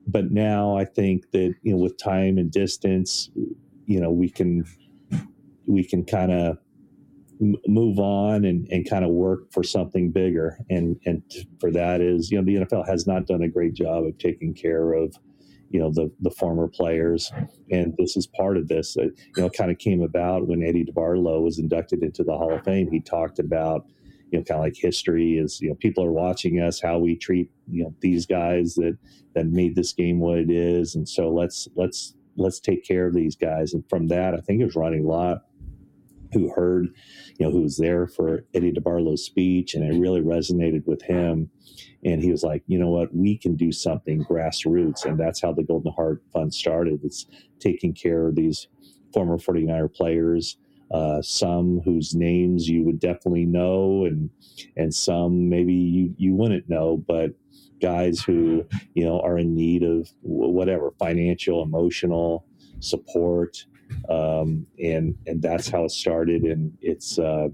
But 0.07 0.31
now 0.31 0.77
I 0.77 0.85
think 0.85 1.31
that 1.31 1.53
you 1.61 1.73
know, 1.73 1.77
with 1.77 1.97
time 1.97 2.37
and 2.37 2.51
distance, 2.51 3.29
you 3.85 3.99
know, 3.99 4.11
we 4.11 4.29
can 4.29 4.65
we 5.65 5.83
can 5.83 6.03
kind 6.05 6.31
of 6.31 6.57
move 7.67 7.97
on 7.97 8.45
and, 8.45 8.67
and 8.71 8.87
kind 8.87 9.03
of 9.03 9.11
work 9.11 9.51
for 9.51 9.63
something 9.63 10.11
bigger. 10.11 10.57
And 10.69 10.99
and 11.05 11.23
for 11.59 11.71
that 11.71 12.01
is 12.01 12.31
you 12.31 12.41
know 12.41 12.45
the 12.45 12.65
NFL 12.65 12.87
has 12.87 13.07
not 13.07 13.27
done 13.27 13.43
a 13.43 13.49
great 13.49 13.73
job 13.73 14.05
of 14.05 14.17
taking 14.17 14.53
care 14.53 14.93
of 14.93 15.15
you 15.71 15.79
know 15.79 15.89
the 15.89 16.11
the 16.19 16.31
former 16.31 16.67
players, 16.67 17.31
and 17.71 17.95
this 17.97 18.17
is 18.17 18.27
part 18.27 18.57
of 18.57 18.67
this. 18.67 18.95
You 18.97 19.13
know, 19.37 19.49
kind 19.49 19.71
of 19.71 19.77
came 19.77 20.01
about 20.01 20.47
when 20.47 20.63
Eddie 20.63 20.85
DeBartolo 20.85 21.41
was 21.41 21.59
inducted 21.59 22.03
into 22.03 22.23
the 22.23 22.37
Hall 22.37 22.53
of 22.53 22.63
Fame. 22.63 22.91
He 22.91 22.99
talked 22.99 23.39
about 23.39 23.85
you 24.31 24.39
know 24.39 24.43
kind 24.43 24.59
of 24.59 24.65
like 24.65 24.75
history 24.75 25.37
is 25.37 25.61
you 25.61 25.69
know 25.69 25.75
people 25.75 26.03
are 26.03 26.11
watching 26.11 26.59
us 26.59 26.81
how 26.81 26.97
we 26.97 27.15
treat 27.15 27.51
you 27.69 27.83
know 27.83 27.93
these 27.99 28.25
guys 28.25 28.75
that 28.75 28.97
that 29.35 29.47
made 29.47 29.75
this 29.75 29.93
game 29.93 30.19
what 30.19 30.39
it 30.39 30.49
is. 30.49 30.95
And 30.95 31.07
so 31.07 31.29
let's 31.29 31.67
let's 31.75 32.15
let's 32.37 32.59
take 32.59 32.85
care 32.85 33.07
of 33.07 33.13
these 33.13 33.35
guys. 33.35 33.73
And 33.73 33.87
from 33.89 34.07
that 34.07 34.33
i 34.33 34.37
think 34.37 34.61
it 34.61 34.65
was 34.65 34.75
ronnie 34.75 35.01
lott 35.01 35.43
who 36.33 36.49
heard 36.53 36.87
you 37.37 37.45
know 37.45 37.51
who 37.51 37.61
was 37.61 37.77
there 37.77 38.07
for 38.07 38.45
eddie 38.53 38.71
debartolo's 38.71 39.25
speech 39.25 39.73
and 39.73 39.83
it 39.83 39.99
really 39.99 40.21
resonated 40.21 40.85
with 40.87 41.01
him. 41.01 41.49
And 42.03 42.21
he 42.21 42.31
was 42.31 42.43
like 42.43 42.63
you 42.67 42.79
know 42.79 42.89
what? 42.89 43.13
We 43.13 43.37
can 43.37 43.55
do 43.55 43.71
something 43.71 44.23
grassroots. 44.23 45.05
And 45.05 45.19
that's 45.19 45.41
how 45.41 45.51
the 45.51 45.63
golden 45.63 45.91
heart 45.91 46.23
fund 46.31 46.53
started. 46.53 47.01
It's 47.03 47.25
taking 47.59 47.93
care 47.93 48.27
of 48.27 48.35
these 48.35 48.67
former 49.13 49.37
49er 49.37 49.93
players 49.93 50.57
uh, 50.93 51.21
some 51.21 51.79
whose 51.85 52.13
names 52.13 52.67
you 52.67 52.83
would 52.83 52.99
definitely 52.99 53.45
know, 53.45 54.05
and 54.05 54.29
and 54.75 54.93
some 54.93 55.49
maybe 55.49 55.73
you 55.73 56.13
you 56.17 56.33
wouldn't 56.35 56.69
know, 56.69 56.97
but 57.07 57.31
guys 57.81 58.21
who 58.21 58.65
you 58.93 59.03
know 59.03 59.19
are 59.21 59.37
in 59.37 59.55
need 59.55 59.83
of 59.83 60.09
whatever 60.21 60.91
financial, 60.99 61.63
emotional 61.63 62.45
support, 62.79 63.57
um, 64.09 64.65
and 64.79 65.15
and 65.27 65.41
that's 65.41 65.69
how 65.69 65.85
it 65.85 65.91
started, 65.91 66.43
and 66.43 66.73
it's 66.81 67.17
uh, 67.17 67.47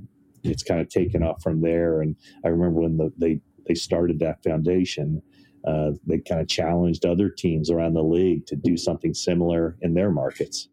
it's 0.44 0.63
kind 0.63 0.82
of 0.82 0.89
taken 0.89 1.24
off 1.24 1.41
from 1.44 1.62
there. 1.62 2.01
And 2.01 2.15
I 2.44 2.50
remember 2.50 2.82
when 2.82 2.98
the, 2.98 3.13
they 3.17 3.39
they 3.67 3.75
started 3.75 4.20
that 4.20 4.44
foundation. 4.44 5.22
Uh, 5.65 5.91
they 6.06 6.20
kind 6.20 6.39
of 6.39 6.48
challenged 6.48 7.06
other 7.06 7.29
teams 7.29 7.70
around 7.70 7.94
the 7.94 8.03
league 8.03 8.46
to 8.46 8.56
do 8.56 8.77
something 8.77 9.13
similar 9.13 9.75
in 9.82 9.94
their 9.94 10.10
markets. 10.10 10.70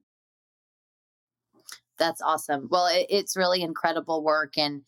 That's 1.98 2.20
awesome. 2.20 2.68
Well, 2.70 2.86
it, 2.86 3.06
it's 3.08 3.36
really 3.36 3.62
incredible 3.62 4.22
work, 4.22 4.54
and 4.56 4.82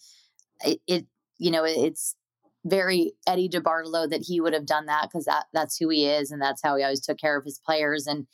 it, 0.64 0.80
it 0.86 1.06
you 1.38 1.50
know 1.50 1.64
it's 1.64 2.16
very 2.64 3.12
Eddie 3.26 3.48
DeBartolo 3.48 4.10
that 4.10 4.24
he 4.26 4.40
would 4.40 4.52
have 4.52 4.66
done 4.66 4.86
that 4.86 5.02
because 5.08 5.24
that 5.26 5.44
that's 5.52 5.76
who 5.76 5.88
he 5.88 6.06
is 6.06 6.30
and 6.30 6.42
that's 6.42 6.62
how 6.62 6.76
he 6.76 6.82
always 6.82 7.00
took 7.00 7.18
care 7.18 7.36
of 7.36 7.44
his 7.44 7.60
players 7.64 8.06
and 8.06 8.26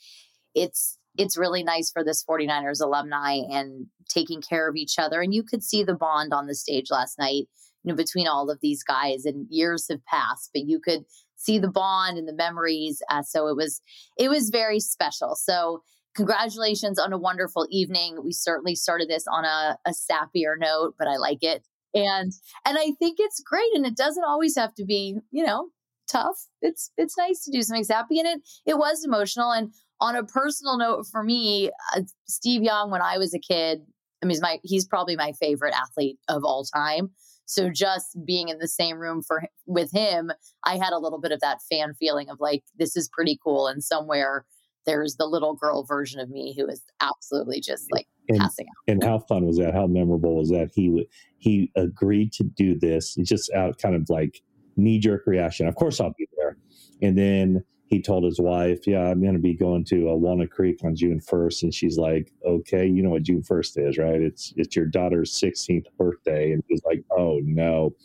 it's 0.55 0.97
it's 1.17 1.37
really 1.37 1.63
nice 1.63 1.91
for 1.91 2.03
this 2.03 2.23
49ers 2.23 2.81
alumni 2.81 3.33
and 3.51 3.85
taking 4.09 4.41
care 4.41 4.67
of 4.67 4.75
each 4.75 4.97
other 4.97 5.21
and 5.21 5.33
you 5.33 5.43
could 5.43 5.63
see 5.63 5.83
the 5.83 5.93
bond 5.93 6.33
on 6.33 6.47
the 6.47 6.55
stage 6.55 6.89
last 6.89 7.19
night 7.19 7.47
you 7.83 7.91
know 7.91 7.95
between 7.95 8.27
all 8.27 8.49
of 8.49 8.59
these 8.61 8.83
guys 8.83 9.25
and 9.25 9.45
years 9.49 9.87
have 9.89 10.03
passed 10.05 10.49
but 10.53 10.65
you 10.65 10.79
could 10.79 11.03
see 11.35 11.59
the 11.59 11.69
bond 11.69 12.17
and 12.17 12.27
the 12.27 12.33
memories 12.33 13.01
uh, 13.09 13.21
so 13.21 13.47
it 13.47 13.55
was 13.55 13.81
it 14.17 14.29
was 14.29 14.49
very 14.49 14.79
special 14.79 15.35
so 15.35 15.83
congratulations 16.15 16.99
on 16.99 17.13
a 17.13 17.17
wonderful 17.17 17.67
evening. 17.69 18.17
We 18.23 18.31
certainly 18.31 18.75
started 18.75 19.09
this 19.09 19.25
on 19.31 19.45
a, 19.45 19.77
a 19.85 19.91
sappier 19.91 20.55
note, 20.57 20.95
but 20.97 21.07
I 21.07 21.17
like 21.17 21.39
it. 21.41 21.63
And 21.93 22.31
and 22.65 22.77
I 22.77 22.91
think 22.99 23.17
it's 23.19 23.41
great. 23.41 23.69
And 23.75 23.85
it 23.85 23.95
doesn't 23.95 24.23
always 24.23 24.55
have 24.57 24.73
to 24.75 24.85
be, 24.85 25.17
you 25.31 25.45
know, 25.45 25.69
tough. 26.07 26.47
It's 26.61 26.91
it's 26.97 27.17
nice 27.17 27.43
to 27.43 27.51
do 27.51 27.61
something 27.61 27.83
sappy. 27.83 28.19
And 28.19 28.27
it 28.27 28.41
it 28.65 28.77
was 28.77 29.03
emotional. 29.05 29.51
And 29.51 29.71
on 29.99 30.15
a 30.15 30.23
personal 30.23 30.77
note 30.77 31.05
for 31.11 31.23
me, 31.23 31.69
uh, 31.95 32.01
Steve 32.25 32.63
Young, 32.63 32.89
when 32.91 33.01
I 33.01 33.17
was 33.17 33.33
a 33.33 33.39
kid, 33.39 33.81
I 34.21 34.25
mean, 34.25 34.31
he's 34.31 34.41
my 34.41 34.59
he's 34.63 34.85
probably 34.85 35.15
my 35.15 35.33
favorite 35.33 35.75
athlete 35.75 36.17
of 36.27 36.43
all 36.43 36.65
time. 36.65 37.11
So 37.45 37.69
just 37.69 38.17
being 38.25 38.49
in 38.49 38.57
the 38.57 38.67
same 38.67 38.97
room 38.97 39.21
for 39.21 39.43
with 39.67 39.91
him, 39.91 40.31
I 40.63 40.77
had 40.77 40.93
a 40.93 40.99
little 40.99 41.19
bit 41.19 41.31
of 41.31 41.41
that 41.41 41.59
fan 41.69 41.93
feeling 41.93 42.29
of 42.29 42.39
like 42.39 42.63
this 42.77 42.95
is 42.95 43.09
pretty 43.09 43.37
cool 43.43 43.67
and 43.67 43.83
somewhere 43.83 44.45
there's 44.85 45.15
the 45.15 45.25
little 45.25 45.53
girl 45.53 45.83
version 45.83 46.19
of 46.19 46.29
me 46.29 46.53
who 46.57 46.67
is 46.67 46.81
absolutely 47.01 47.59
just 47.59 47.91
like 47.91 48.07
and, 48.29 48.39
passing 48.39 48.67
out. 48.67 48.91
And 48.91 49.03
how 49.03 49.19
fun 49.19 49.45
was 49.45 49.57
that? 49.57 49.73
How 49.73 49.87
memorable 49.87 50.37
was 50.37 50.49
that? 50.49 50.71
He 50.73 51.07
he 51.37 51.71
agreed 51.75 52.31
to 52.33 52.43
do 52.43 52.77
this 52.77 53.15
just 53.15 53.51
out 53.53 53.77
kind 53.77 53.95
of 53.95 54.09
like 54.09 54.41
knee 54.75 54.99
jerk 54.99 55.23
reaction. 55.25 55.67
Of 55.67 55.75
course, 55.75 55.99
I'll 55.99 56.13
be 56.17 56.27
there. 56.37 56.57
And 57.01 57.17
then 57.17 57.63
he 57.87 58.01
told 58.01 58.23
his 58.23 58.39
wife, 58.39 58.87
"Yeah, 58.87 59.09
I'm 59.09 59.21
going 59.21 59.33
to 59.35 59.39
be 59.39 59.53
going 59.53 59.85
to 59.85 60.09
uh, 60.09 60.15
Walnut 60.15 60.51
Creek 60.51 60.79
on 60.83 60.95
June 60.95 61.19
1st." 61.19 61.63
And 61.63 61.73
she's 61.73 61.97
like, 61.97 62.31
"Okay, 62.45 62.87
you 62.87 63.03
know 63.03 63.11
what 63.11 63.23
June 63.23 63.43
1st 63.43 63.89
is, 63.89 63.97
right? 63.97 64.21
It's 64.21 64.53
it's 64.57 64.75
your 64.75 64.85
daughter's 64.85 65.31
16th 65.39 65.85
birthday." 65.97 66.53
And 66.53 66.63
he's 66.67 66.81
like, 66.85 67.03
"Oh 67.11 67.39
no!" 67.43 67.95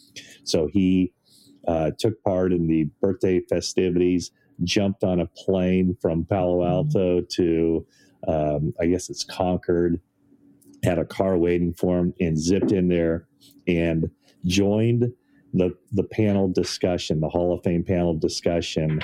So 0.44 0.68
he 0.70 1.12
uh, 1.66 1.92
took 1.98 2.22
part 2.22 2.52
in 2.52 2.66
the 2.66 2.84
birthday 3.00 3.40
festivities 3.48 4.30
jumped 4.64 5.04
on 5.04 5.20
a 5.20 5.26
plane 5.26 5.96
from 6.00 6.24
Palo 6.24 6.60
mm-hmm. 6.62 6.72
Alto 6.72 7.20
to, 7.22 7.86
um, 8.26 8.74
I 8.80 8.86
guess 8.86 9.10
it's 9.10 9.24
Concord, 9.24 10.00
had 10.84 10.98
a 10.98 11.04
car 11.04 11.36
waiting 11.36 11.72
for 11.74 11.98
him, 11.98 12.14
and 12.20 12.38
zipped 12.38 12.72
in 12.72 12.88
there 12.88 13.26
and 13.66 14.10
joined 14.44 15.12
the 15.54 15.76
the 15.92 16.04
panel 16.04 16.48
discussion, 16.48 17.20
the 17.20 17.28
Hall 17.28 17.52
of 17.52 17.62
Fame 17.64 17.82
panel 17.84 18.14
discussion. 18.14 19.00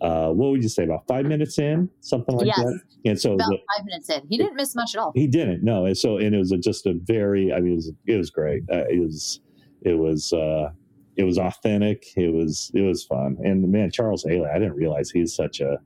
Uh, 0.00 0.28
what 0.28 0.50
would 0.50 0.62
you 0.62 0.68
say 0.68 0.84
about 0.84 1.04
five 1.08 1.26
minutes 1.26 1.58
in, 1.58 1.90
something 2.00 2.36
like 2.36 2.46
yes. 2.46 2.56
that? 2.56 2.80
And 3.04 3.20
so 3.20 3.34
about 3.34 3.48
the, 3.48 3.58
five 3.76 3.84
minutes 3.84 4.08
in, 4.08 4.22
he 4.28 4.36
didn't 4.36 4.54
miss 4.54 4.76
much 4.76 4.94
at 4.94 5.00
all. 5.00 5.12
He 5.14 5.26
didn't. 5.26 5.64
No, 5.64 5.86
and 5.86 5.98
so 5.98 6.18
and 6.18 6.34
it 6.34 6.38
was 6.38 6.52
a, 6.52 6.58
just 6.58 6.86
a 6.86 6.94
very. 7.02 7.52
I 7.52 7.60
mean, 7.60 7.72
it 7.72 7.76
was 7.76 7.92
it 8.06 8.16
was 8.16 8.30
great. 8.30 8.62
Uh, 8.72 8.84
it 8.88 9.00
was 9.00 9.40
it 9.82 9.94
was 9.94 10.32
uh, 10.32 10.70
it 11.18 11.24
was 11.24 11.36
authentic. 11.36 12.06
It 12.16 12.32
was 12.32 12.70
it 12.72 12.80
was 12.80 13.04
fun. 13.04 13.36
And 13.44 13.70
man, 13.70 13.90
Charles 13.90 14.24
Haley, 14.24 14.48
I 14.48 14.58
didn't 14.58 14.76
realize 14.76 15.10
he's 15.10 15.34
such 15.34 15.60
a 15.60 15.78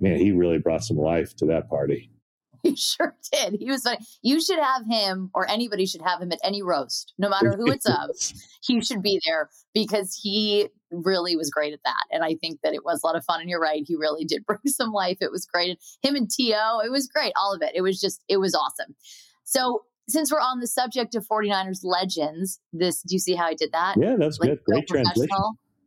man. 0.00 0.18
He 0.18 0.32
really 0.32 0.58
brought 0.58 0.84
some 0.84 0.98
life 0.98 1.34
to 1.36 1.46
that 1.46 1.68
party. 1.68 2.10
He 2.64 2.76
sure 2.76 3.14
did. 3.30 3.56
He 3.60 3.70
was 3.70 3.82
funny. 3.82 3.98
You 4.22 4.42
should 4.42 4.58
have 4.58 4.86
him, 4.88 5.30
or 5.34 5.46
anybody 5.50 5.84
should 5.84 6.00
have 6.00 6.22
him 6.22 6.32
at 6.32 6.38
any 6.42 6.62
roast, 6.62 7.12
no 7.18 7.28
matter 7.28 7.54
who 7.54 7.70
it's 7.70 7.84
of. 7.84 8.08
he 8.62 8.80
should 8.80 9.02
be 9.02 9.20
there 9.26 9.50
because 9.74 10.18
he 10.22 10.70
really 10.90 11.36
was 11.36 11.50
great 11.50 11.74
at 11.74 11.80
that. 11.84 12.04
And 12.10 12.24
I 12.24 12.36
think 12.36 12.60
that 12.62 12.72
it 12.72 12.82
was 12.82 13.02
a 13.02 13.06
lot 13.06 13.16
of 13.16 13.24
fun. 13.26 13.42
And 13.42 13.50
you're 13.50 13.60
right, 13.60 13.84
he 13.86 13.96
really 13.96 14.24
did 14.24 14.44
bring 14.46 14.60
some 14.64 14.92
life. 14.92 15.18
It 15.20 15.30
was 15.30 15.44
great. 15.44 15.78
Him 16.00 16.14
and 16.14 16.30
T.O., 16.30 16.80
it 16.82 16.90
was 16.90 17.06
great. 17.06 17.34
All 17.36 17.52
of 17.52 17.60
it. 17.60 17.72
It 17.74 17.82
was 17.82 18.00
just, 18.00 18.24
it 18.28 18.38
was 18.38 18.54
awesome. 18.54 18.96
So 19.44 19.82
since 20.08 20.32
we're 20.32 20.40
on 20.40 20.60
the 20.60 20.66
subject 20.66 21.14
of 21.14 21.26
49ers 21.26 21.80
legends, 21.82 22.60
this 22.72 23.02
do 23.02 23.14
you 23.14 23.18
see 23.18 23.34
how 23.34 23.46
I 23.46 23.54
did 23.54 23.72
that? 23.72 23.96
Yeah, 23.98 24.16
that's 24.18 24.38
like, 24.38 24.50
good. 24.50 24.64
Great 24.64 24.86
transition. 24.86 25.28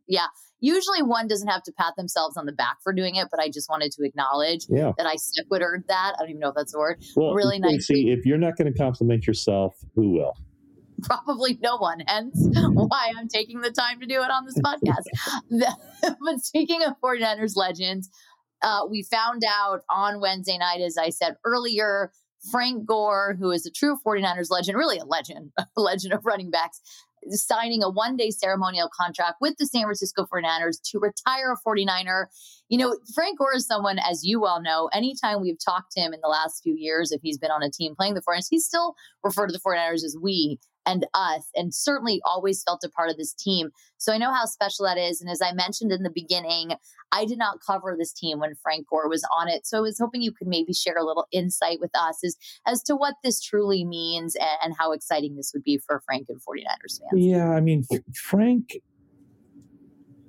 Yeah. 0.06 0.26
Usually 0.60 1.02
one 1.02 1.28
doesn't 1.28 1.46
have 1.46 1.62
to 1.64 1.72
pat 1.72 1.94
themselves 1.96 2.36
on 2.36 2.46
the 2.46 2.52
back 2.52 2.78
for 2.82 2.92
doing 2.92 3.14
it, 3.14 3.28
but 3.30 3.38
I 3.38 3.48
just 3.48 3.68
wanted 3.68 3.92
to 3.92 4.04
acknowledge 4.04 4.66
yeah. 4.68 4.90
that 4.98 5.06
I 5.06 5.14
stickwittered 5.14 5.86
that. 5.86 6.14
I 6.16 6.22
don't 6.22 6.30
even 6.30 6.40
know 6.40 6.48
if 6.48 6.56
that's 6.56 6.74
a 6.74 6.78
word. 6.78 7.00
Well, 7.14 7.32
really 7.34 7.60
nice. 7.60 7.86
See, 7.86 8.10
if 8.10 8.26
you're 8.26 8.38
not 8.38 8.56
going 8.56 8.72
to 8.72 8.76
compliment 8.76 9.26
yourself, 9.26 9.76
who 9.94 10.10
will? 10.14 10.36
Probably 11.04 11.56
no 11.62 11.76
one, 11.76 12.00
hence 12.08 12.34
why 12.54 13.12
I'm 13.16 13.28
taking 13.28 13.60
the 13.60 13.70
time 13.70 14.00
to 14.00 14.06
do 14.06 14.20
it 14.20 14.30
on 14.30 14.46
this 14.46 14.58
podcast. 14.58 15.74
but 16.20 16.40
speaking 16.40 16.82
of 16.82 16.94
49ers 17.00 17.54
legends, 17.54 18.10
uh, 18.60 18.80
we 18.90 19.04
found 19.04 19.42
out 19.48 19.82
on 19.88 20.20
Wednesday 20.20 20.58
night, 20.58 20.80
as 20.80 20.98
I 20.98 21.10
said 21.10 21.36
earlier, 21.44 22.10
Frank 22.50 22.86
Gore, 22.86 23.36
who 23.38 23.50
is 23.50 23.66
a 23.66 23.70
true 23.70 23.98
49ers 24.06 24.50
legend, 24.50 24.76
really 24.76 24.98
a 24.98 25.04
legend, 25.04 25.52
a 25.58 25.80
legend 25.80 26.12
of 26.12 26.24
running 26.24 26.50
backs, 26.50 26.80
signing 27.30 27.82
a 27.82 27.90
one 27.90 28.16
day 28.16 28.30
ceremonial 28.30 28.88
contract 28.98 29.36
with 29.40 29.56
the 29.58 29.66
San 29.66 29.82
Francisco 29.82 30.26
49ers 30.32 30.80
to 30.90 30.98
retire 30.98 31.52
a 31.52 31.68
49er. 31.68 32.26
You 32.68 32.78
know, 32.78 32.96
Frank 33.14 33.38
Gore 33.38 33.56
is 33.56 33.66
someone, 33.66 33.98
as 33.98 34.24
you 34.24 34.40
well 34.40 34.62
know, 34.62 34.88
anytime 34.92 35.40
we've 35.40 35.62
talked 35.62 35.92
to 35.92 36.00
him 36.00 36.12
in 36.12 36.20
the 36.22 36.28
last 36.28 36.62
few 36.62 36.74
years, 36.76 37.12
if 37.12 37.20
he's 37.22 37.38
been 37.38 37.50
on 37.50 37.62
a 37.62 37.70
team 37.70 37.94
playing 37.96 38.14
the 38.14 38.22
49ers, 38.22 38.46
he's 38.50 38.66
still 38.66 38.94
referred 39.22 39.48
to 39.48 39.52
the 39.52 39.60
49ers 39.60 40.04
as 40.04 40.16
we. 40.20 40.58
And 40.88 41.06
us, 41.12 41.48
and 41.54 41.74
certainly 41.74 42.20
always 42.24 42.62
felt 42.62 42.82
a 42.82 42.88
part 42.88 43.10
of 43.10 43.18
this 43.18 43.34
team. 43.34 43.70
So 43.98 44.12
I 44.12 44.18
know 44.18 44.32
how 44.32 44.46
special 44.46 44.86
that 44.86 44.96
is. 44.96 45.20
And 45.20 45.30
as 45.30 45.42
I 45.42 45.52
mentioned 45.52 45.92
in 45.92 46.02
the 46.02 46.10
beginning, 46.10 46.72
I 47.12 47.26
did 47.26 47.38
not 47.38 47.58
cover 47.64 47.94
this 47.98 48.12
team 48.12 48.40
when 48.40 48.54
Frank 48.62 48.86
Gore 48.88 49.08
was 49.08 49.24
on 49.36 49.48
it. 49.48 49.66
So 49.66 49.78
I 49.78 49.80
was 49.82 49.98
hoping 49.98 50.22
you 50.22 50.32
could 50.32 50.48
maybe 50.48 50.72
share 50.72 50.96
a 50.96 51.04
little 51.04 51.26
insight 51.30 51.78
with 51.80 51.90
us 51.94 52.24
as, 52.24 52.36
as 52.66 52.82
to 52.84 52.96
what 52.96 53.14
this 53.22 53.40
truly 53.40 53.84
means 53.84 54.34
and, 54.34 54.58
and 54.64 54.74
how 54.78 54.92
exciting 54.92 55.36
this 55.36 55.52
would 55.52 55.62
be 55.62 55.78
for 55.78 56.02
Frank 56.06 56.26
and 56.28 56.38
49ers 56.38 57.00
fans. 57.00 57.12
Yeah, 57.14 57.50
I 57.50 57.60
mean, 57.60 57.84
Frank 58.14 58.78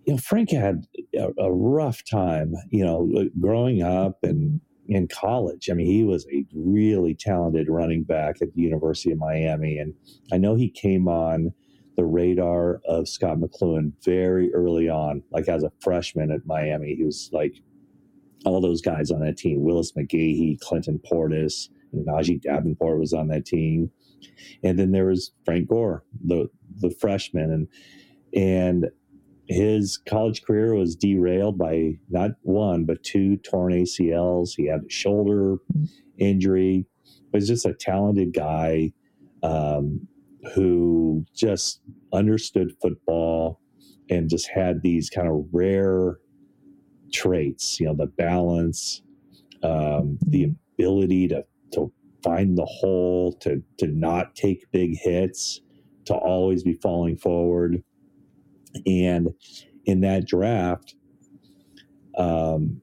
you 0.06 0.16
know, 0.16 0.18
Frank 0.18 0.50
had 0.50 0.88
a, 1.16 1.28
a, 1.38 1.52
rough 1.52 2.04
time, 2.04 2.56
you 2.72 2.84
know, 2.84 3.30
growing 3.40 3.84
up 3.84 4.18
and 4.24 4.60
in 4.90 5.08
college. 5.08 5.70
I 5.70 5.74
mean, 5.76 5.86
he 5.86 6.04
was 6.04 6.26
a 6.34 6.44
really 6.54 7.14
talented 7.14 7.70
running 7.70 8.04
back 8.04 8.42
at 8.42 8.54
the 8.54 8.62
University 8.62 9.12
of 9.12 9.20
Miami. 9.20 9.78
And 9.78 9.94
I 10.34 10.38
know 10.38 10.56
he 10.56 10.70
came 10.70 11.08
on 11.08 11.54
the 11.96 12.06
radar 12.06 12.82
of 12.86 13.08
Scott 13.08 13.38
McCloughan 13.38 13.94
very 14.04 14.52
early 14.54 14.90
on, 14.90 15.22
like 15.32 15.48
as 15.48 15.64
a 15.64 15.72
freshman 15.80 16.32
at 16.32 16.46
Miami. 16.46 16.96
He 16.96 17.04
was 17.04 17.30
like 17.32 17.62
all 18.46 18.60
those 18.62 18.82
guys 18.82 19.12
on 19.12 19.20
that 19.20 19.38
team 19.38 19.62
Willis 19.62 19.92
McGahee, 19.92 20.60
Clinton 20.60 21.00
Portis, 21.10 21.70
Najeh 21.94 22.42
Davenport 22.42 23.00
was 23.00 23.14
on 23.14 23.28
that 23.28 23.46
team. 23.46 23.92
And 24.64 24.80
then 24.80 24.92
there 24.92 25.06
was 25.06 25.32
Frank 25.46 25.70
Gore, 25.70 26.04
the 26.26 26.50
the 26.78 26.90
freshman. 26.90 27.52
And 27.52 27.68
and 28.34 28.90
his 29.50 29.98
college 29.98 30.44
career 30.44 30.76
was 30.76 30.96
derailed 30.96 31.58
by 31.58 31.98
not 32.10 32.32
one 32.44 32.86
but 32.86 33.04
two 33.04 33.36
torn 33.38 33.74
ACLs. 33.74 34.52
He 34.56 34.68
had 34.68 34.82
a 34.86 34.90
shoulder 34.90 35.58
injury. 36.20 36.86
He 37.04 37.30
was 37.34 37.48
just 37.48 37.66
a 37.66 37.74
talented 37.74 38.32
guy 38.32 38.94
um, 39.42 40.08
who 40.54 41.26
just 41.36 41.82
understood 42.14 42.74
football 42.80 43.60
and 44.08 44.30
just 44.30 44.48
had 44.48 44.84
these 44.84 45.10
kind 45.10 45.28
of 45.28 45.46
rare 45.52 46.20
traits. 47.12 47.80
You 47.80 47.88
know, 47.88 47.96
the 47.96 48.06
balance, 48.06 49.02
um, 49.64 50.20
the 50.28 50.54
ability 50.78 51.28
to 51.30 51.44
to 51.74 51.92
find 52.24 52.56
the 52.56 52.66
hole, 52.66 53.34
to 53.42 53.64
to 53.80 53.88
not 53.88 54.36
take 54.36 54.72
big 54.72 54.96
hits, 54.96 55.62
to 56.06 56.14
always 56.14 56.62
be 56.64 56.76
falling 56.76 57.18
forward 57.18 57.84
and 58.86 59.30
in 59.86 60.02
that 60.02 60.28
draft, 60.28 60.96
um, 62.18 62.82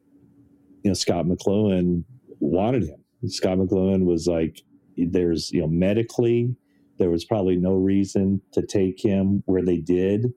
you 0.83 0.91
know, 0.91 0.95
Scott 0.95 1.27
McCloughan 1.27 2.05
wanted 2.41 2.85
him. 2.85 3.05
Scott 3.29 3.59
McCloughan 3.59 4.05
was 4.05 4.27
like, 4.27 4.63
there's, 4.97 5.51
you 5.53 5.61
know, 5.61 5.67
medically, 5.67 6.55
there 6.99 7.11
was 7.11 7.25
probably 7.25 7.57
no 7.57 7.75
reason 7.75 8.41
to 8.53 8.65
take 8.65 9.03
him 9.05 9.43
where 9.47 9.63
they 9.63 9.79
did, 9.79 10.33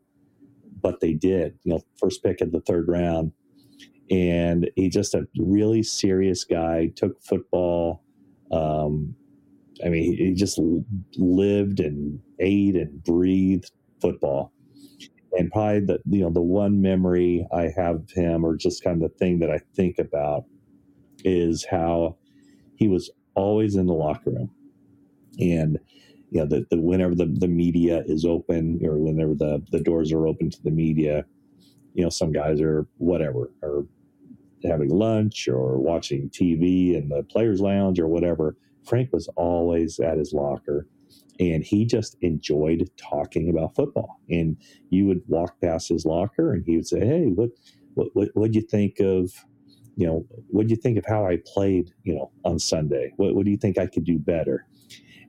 but 0.81 0.99
they 0.99 1.13
did, 1.13 1.57
you 1.63 1.73
know, 1.73 1.81
first 1.97 2.23
pick 2.23 2.41
of 2.41 2.51
the 2.51 2.61
third 2.61 2.87
round. 2.87 3.31
And 4.11 4.69
he 4.75 4.89
just 4.89 5.13
a 5.13 5.27
really 5.37 5.83
serious 5.83 6.43
guy, 6.43 6.91
took 6.95 7.21
football. 7.21 8.03
Um, 8.51 9.15
I 9.85 9.89
mean, 9.89 10.17
he 10.17 10.33
just 10.33 10.59
lived 11.15 11.79
and 11.79 12.19
ate 12.39 12.75
and 12.75 13.03
breathed 13.03 13.71
football 14.01 14.51
and 15.37 15.51
probably 15.51 15.81
the 15.81 15.99
you 16.05 16.21
know 16.21 16.29
the 16.29 16.41
one 16.41 16.81
memory 16.81 17.47
I 17.51 17.71
have 17.75 17.97
of 17.97 18.11
him, 18.11 18.45
or 18.45 18.55
just 18.55 18.83
kind 18.83 19.01
of 19.01 19.11
the 19.11 19.17
thing 19.17 19.39
that 19.39 19.51
I 19.51 19.59
think 19.75 19.99
about, 19.99 20.45
is 21.23 21.65
how 21.69 22.17
he 22.75 22.87
was 22.87 23.09
always 23.35 23.75
in 23.75 23.87
the 23.87 23.93
locker 23.93 24.31
room, 24.31 24.51
and 25.39 25.79
you 26.31 26.39
know 26.39 26.45
the, 26.45 26.65
whenever 26.77 27.15
the, 27.15 27.25
the 27.25 27.47
media 27.47 28.03
is 28.05 28.25
open 28.25 28.79
or 28.83 28.97
whenever 28.97 29.35
the 29.35 29.63
the 29.71 29.81
doors 29.81 30.11
are 30.11 30.27
open 30.27 30.49
to 30.49 30.63
the 30.63 30.71
media, 30.71 31.25
you 31.93 32.03
know 32.03 32.09
some 32.09 32.31
guys 32.31 32.61
are 32.61 32.87
whatever 32.97 33.51
are 33.63 33.85
having 34.65 34.89
lunch 34.89 35.47
or 35.47 35.77
watching 35.77 36.29
TV 36.29 36.95
in 36.95 37.09
the 37.09 37.23
players' 37.23 37.61
lounge 37.61 37.99
or 37.99 38.07
whatever. 38.07 38.57
Frank 38.85 39.13
was 39.13 39.27
always 39.35 39.99
at 39.99 40.17
his 40.17 40.33
locker 40.33 40.87
and 41.39 41.63
he 41.63 41.85
just 41.85 42.17
enjoyed 42.21 42.89
talking 42.97 43.49
about 43.49 43.75
football. 43.75 44.19
And 44.29 44.57
you 44.89 45.05
would 45.07 45.21
walk 45.27 45.59
past 45.61 45.89
his 45.89 46.05
locker, 46.05 46.53
and 46.53 46.63
he 46.65 46.75
would 46.75 46.87
say, 46.87 46.99
"Hey, 46.99 47.25
what, 47.27 47.49
what, 47.93 48.09
what, 48.13 48.29
what'd 48.33 48.55
you 48.55 48.61
think 48.61 48.99
of, 48.99 49.31
you 49.95 50.05
know, 50.05 50.25
what 50.49 50.67
do 50.67 50.71
you 50.71 50.79
think 50.81 50.97
of 50.97 51.05
how 51.05 51.25
I 51.25 51.37
played, 51.45 51.91
you 52.03 52.15
know, 52.15 52.31
on 52.45 52.59
Sunday? 52.59 53.13
What, 53.17 53.35
what 53.35 53.45
do 53.45 53.51
you 53.51 53.57
think 53.57 53.77
I 53.77 53.87
could 53.87 54.03
do 54.03 54.19
better?" 54.19 54.65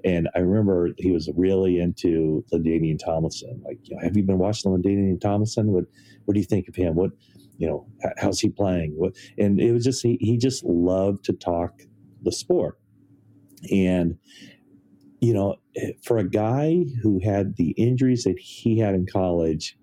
And 0.05 0.29
I 0.35 0.39
remember 0.39 0.91
he 0.97 1.11
was 1.11 1.29
really 1.37 1.79
into 1.79 2.45
LaDainian 2.53 2.99
Tomlinson. 2.99 3.61
Like, 3.65 3.79
you 3.85 3.95
know, 3.95 4.03
have 4.03 4.17
you 4.17 4.23
been 4.23 4.39
watching 4.39 4.73
LaDainian 4.73 5.21
Tomlinson? 5.21 5.73
What, 5.73 5.85
what 6.25 6.35
do 6.35 6.41
you 6.41 6.47
think 6.47 6.69
of 6.69 6.75
him? 6.75 6.95
What, 6.95 7.11
you 7.59 7.67
know, 7.67 7.87
how's 8.17 8.41
he 8.41 8.49
playing? 8.49 8.95
What, 8.97 9.15
and 9.37 9.61
it 9.61 9.73
was 9.73 9.85
just 9.85 10.03
he, 10.03 10.17
he 10.21 10.39
just 10.39 10.65
loved 10.65 11.25
to 11.27 11.35
talk 11.35 11.83
the 12.23 12.33
sport. 12.33 12.79
And 13.71 14.17
you 15.21 15.35
know, 15.35 15.57
eh, 15.77 15.93
for 16.03 16.19
a 16.19 16.29
guy 16.29 16.85
who 17.03 17.21
had 17.23 17.57
the 17.57 17.71
injuries 17.73 18.25
that 18.25 18.39
he 18.39 18.79
had 18.79 18.95
in 18.95 19.07
college 19.07 19.77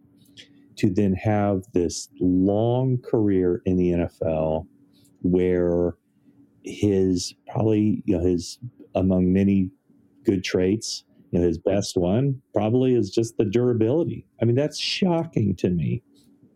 to 0.78 0.90
then 0.90 1.14
have 1.14 1.64
this 1.74 2.10
long 2.20 3.00
career 3.00 3.62
in 3.66 3.78
the 3.78 3.92
NFL 3.92 4.68
where 5.22 5.96
his 6.64 7.34
probably, 7.48 8.04
you 8.06 8.18
know, 8.18 8.24
his 8.24 8.60
among 8.96 9.32
many 9.32 9.70
good 10.24 10.44
traits, 10.44 11.04
you 11.32 11.40
know, 11.40 11.48
his 11.48 11.58
best 11.58 11.98
one 11.98 12.42
probably 12.54 12.96
is 12.96 13.10
just 13.10 13.38
the 13.38 13.46
durability. 13.46 14.26
I 14.42 14.46
mean, 14.46 14.56
that's 14.56 14.78
shocking 14.78 15.56
to 15.58 15.70
me 15.70 16.04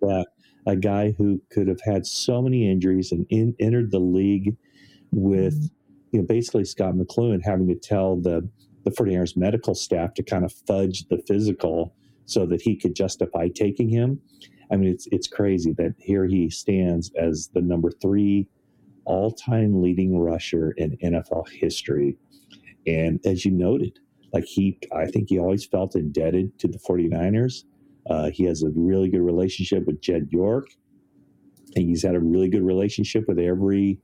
that 0.02 0.28
a 0.66 0.76
guy 0.76 1.12
who 1.18 1.42
could 1.50 1.68
have 1.68 1.82
had 1.82 2.06
so 2.06 2.42
many 2.42 2.70
injuries 2.70 3.12
and 3.12 3.26
in, 3.30 3.56
entered 3.60 3.92
the 3.92 4.00
league 4.00 4.56
with, 5.12 5.56
mm-hmm. 5.56 6.16
you 6.16 6.20
know, 6.22 6.26
basically 6.28 6.66
Scott 6.66 6.94
McCloughan 6.94 7.42
having 7.44 7.68
to 7.68 7.76
tell 7.76 8.16
the 8.18 8.48
the 8.84 8.92
49ers 8.92 9.38
medical 9.38 9.76
staff 9.76 10.14
to 10.16 10.24
kind 10.24 10.44
of 10.44 10.54
fudge 10.68 11.08
the 11.10 11.22
physical 11.28 11.94
so 12.26 12.46
that 12.46 12.62
he 12.62 12.76
could 12.76 12.96
justify 12.96 13.48
taking 13.54 13.90
him. 13.90 14.20
I 14.72 14.78
mean, 14.78 14.90
it's 14.90 15.08
it's 15.12 15.28
crazy 15.28 15.74
that 15.74 15.96
here 16.00 16.26
he 16.26 16.50
stands 16.50 17.12
as 17.20 17.50
the 17.54 17.62
number 17.62 17.92
three 17.92 18.48
all-time 19.06 19.82
leading 19.82 20.18
rusher 20.18 20.72
in 20.78 20.98
NFL 21.04 21.50
history. 21.50 22.18
And 22.88 23.20
as 23.26 23.44
you 23.46 23.52
noted, 23.52 24.00
like 24.32 24.46
he, 24.46 24.80
I 24.94 25.06
think 25.08 25.30
he 25.30 25.40
always 25.40 25.66
felt 25.66 25.96
indebted 25.96 26.58
to 26.60 26.68
the 26.68 26.78
49ers. 26.78 27.64
Uh, 28.10 28.30
he 28.32 28.46
has 28.46 28.64
a 28.64 28.70
really 28.70 29.10
good 29.10 29.22
relationship 29.22 29.86
with 29.86 30.02
Jed 30.02 30.28
York. 30.32 30.68
And 31.76 31.86
he's 31.90 32.04
had 32.04 32.16
a 32.16 32.20
really 32.20 32.50
good 32.50 32.64
relationship 32.64 33.26
with 33.28 33.40
every 33.40 34.00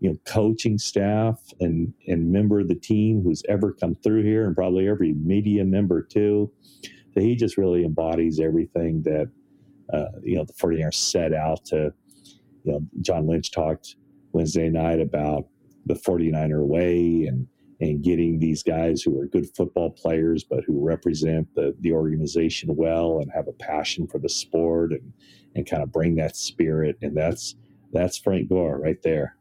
you 0.00 0.10
know 0.10 0.16
coaching 0.26 0.78
staff 0.78 1.40
and 1.60 1.92
and 2.06 2.30
member 2.30 2.60
of 2.60 2.68
the 2.68 2.74
team 2.74 3.22
who's 3.22 3.42
ever 3.48 3.72
come 3.72 3.94
through 3.94 4.22
here 4.22 4.46
and 4.46 4.54
probably 4.54 4.88
every 4.88 5.12
media 5.14 5.64
member 5.64 6.02
too 6.02 6.50
he 7.14 7.34
just 7.34 7.56
really 7.56 7.84
embodies 7.84 8.40
everything 8.40 9.02
that 9.02 9.30
uh, 9.92 10.10
you 10.22 10.36
know 10.36 10.44
the 10.44 10.52
49ers 10.52 10.94
set 10.94 11.32
out 11.32 11.64
to 11.64 11.92
you 12.64 12.72
know 12.72 12.80
john 13.00 13.26
lynch 13.26 13.50
talked 13.50 13.96
wednesday 14.32 14.68
night 14.68 15.00
about 15.00 15.46
the 15.86 15.94
49er 15.94 16.66
way 16.66 17.24
and 17.26 17.46
and 17.80 18.02
getting 18.02 18.38
these 18.38 18.62
guys 18.62 19.02
who 19.02 19.20
are 19.20 19.26
good 19.26 19.46
football 19.54 19.90
players 19.90 20.44
but 20.44 20.64
who 20.64 20.84
represent 20.84 21.46
the 21.54 21.74
the 21.80 21.92
organization 21.92 22.74
well 22.74 23.18
and 23.20 23.30
have 23.32 23.48
a 23.48 23.52
passion 23.52 24.06
for 24.06 24.18
the 24.18 24.28
sport 24.28 24.92
and 24.92 25.12
and 25.56 25.68
kind 25.68 25.82
of 25.82 25.90
bring 25.90 26.14
that 26.16 26.36
spirit. 26.36 26.96
And 27.02 27.16
that's 27.16 27.56
that's 27.92 28.18
frank 28.18 28.48
gore 28.48 28.78
right 28.78 29.00
there 29.02 29.35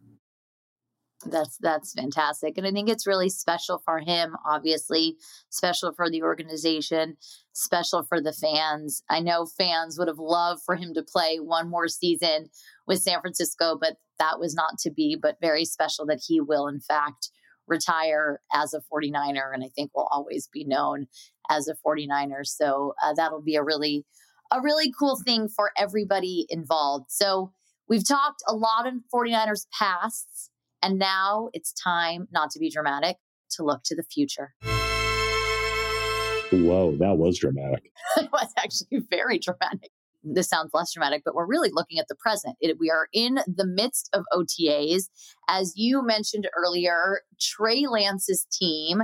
that's 1.26 1.58
that's 1.58 1.94
fantastic 1.94 2.58
and 2.58 2.66
i 2.66 2.72
think 2.72 2.90
it's 2.90 3.08
really 3.08 3.30
special 3.30 3.82
for 3.84 4.00
him 4.00 4.36
obviously 4.46 5.16
special 5.50 5.94
for 5.94 6.10
the 6.10 6.24
organization 6.24 7.18
special 7.58 8.04
for 8.04 8.20
the 8.20 8.34
fans. 8.34 9.02
I 9.10 9.22
know 9.22 9.46
fans 9.46 9.98
would 9.98 10.10
have 10.10 10.20
loved 10.20 10.62
for 10.66 10.76
him 10.76 10.94
to 10.94 11.04
play 11.04 11.38
one 11.38 11.70
more 11.70 11.88
season 11.88 12.50
with 12.88 13.02
san 13.02 13.22
francisco 13.22 13.78
but 13.80 13.98
that 14.20 14.40
was 14.40 14.54
not 14.56 14.78
to 14.80 14.92
be 14.92 15.18
but 15.22 15.38
very 15.42 15.66
special 15.66 16.06
that 16.08 16.22
he 16.26 16.40
will 16.42 16.68
in 16.68 16.80
fact 16.80 17.30
retire 17.68 18.42
as 18.54 18.74
a 18.74 18.82
49er 18.94 19.54
and 19.54 19.64
i 19.64 19.70
think 19.76 19.92
will 19.96 20.08
always 20.12 20.48
be 20.52 20.64
known 20.64 21.08
as 21.50 21.68
a 21.68 21.76
49er 21.86 22.46
so 22.46 22.94
uh, 23.04 23.14
that'll 23.14 23.42
be 23.42 23.56
a 23.56 23.64
really 23.64 24.06
a 24.52 24.62
really 24.62 24.92
cool 24.98 25.20
thing 25.24 25.48
for 25.48 25.72
everybody 25.78 26.46
involved. 26.50 27.06
So 27.10 27.52
we've 27.88 28.08
talked 28.08 28.44
a 28.48 28.56
lot 28.56 28.88
in 28.88 29.04
49ers 29.14 29.68
pasts 29.78 30.50
and 30.86 31.00
now 31.00 31.50
it's 31.54 31.74
time, 31.74 32.28
not 32.32 32.52
to 32.52 32.60
be 32.60 32.70
dramatic, 32.70 33.18
to 33.50 33.64
look 33.64 33.82
to 33.86 33.96
the 33.96 34.04
future. 34.04 34.54
Whoa, 36.52 36.96
that 37.00 37.18
was 37.18 37.40
dramatic. 37.40 37.92
it 38.18 38.30
was 38.32 38.54
actually 38.56 39.00
very 39.10 39.40
dramatic. 39.40 39.90
This 40.24 40.48
sounds 40.48 40.70
less 40.76 40.94
dramatic, 40.94 41.24
but 41.26 41.34
we're 41.34 41.48
really 41.48 41.72
looking 41.72 41.98
at 41.98 42.08
the 42.08 42.16
present. 42.16 42.56
It, 42.62 42.78
we 42.80 42.92
are 42.92 43.08
in 43.14 43.40
the 43.48 43.66
midst 43.66 44.10
of 44.14 44.26
OTAs. 44.32 45.06
As 45.50 45.74
you 45.76 46.06
mentioned 46.06 46.48
earlier, 46.56 47.22
Trey 47.42 47.88
Lance's 47.88 48.46
team 48.52 49.04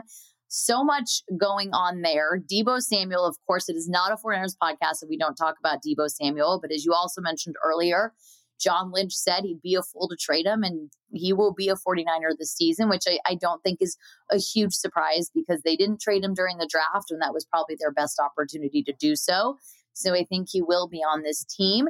so 0.49 0.83
much 0.83 1.23
going 1.39 1.71
on 1.73 2.01
there. 2.01 2.39
Deebo 2.39 2.79
Samuel, 2.79 3.25
of 3.25 3.37
course, 3.47 3.69
it 3.69 3.75
is 3.75 3.89
not 3.89 4.11
a 4.11 4.17
49ers 4.17 4.55
podcast 4.61 5.01
if 5.01 5.09
we 5.09 5.17
don't 5.17 5.35
talk 5.35 5.55
about 5.59 5.79
Deebo 5.83 6.09
Samuel. 6.09 6.59
But 6.61 6.71
as 6.71 6.85
you 6.85 6.93
also 6.93 7.21
mentioned 7.21 7.55
earlier, 7.63 8.13
John 8.61 8.91
Lynch 8.91 9.13
said 9.13 9.43
he'd 9.43 9.61
be 9.61 9.75
a 9.75 9.81
fool 9.81 10.07
to 10.07 10.15
trade 10.15 10.45
him, 10.45 10.63
and 10.63 10.91
he 11.11 11.33
will 11.33 11.53
be 11.53 11.69
a 11.69 11.75
49er 11.75 12.37
this 12.37 12.53
season, 12.53 12.89
which 12.89 13.03
I, 13.07 13.19
I 13.25 13.35
don't 13.35 13.61
think 13.63 13.79
is 13.81 13.97
a 14.29 14.37
huge 14.37 14.73
surprise 14.73 15.31
because 15.33 15.61
they 15.63 15.75
didn't 15.75 16.01
trade 16.01 16.23
him 16.23 16.33
during 16.33 16.57
the 16.57 16.69
draft, 16.69 17.11
and 17.11 17.21
that 17.21 17.33
was 17.33 17.45
probably 17.45 17.75
their 17.79 17.91
best 17.91 18.19
opportunity 18.19 18.83
to 18.83 18.93
do 18.93 19.15
so. 19.15 19.57
So 19.93 20.13
I 20.13 20.23
think 20.23 20.49
he 20.51 20.61
will 20.61 20.87
be 20.87 20.99
on 20.99 21.23
this 21.23 21.43
team. 21.43 21.87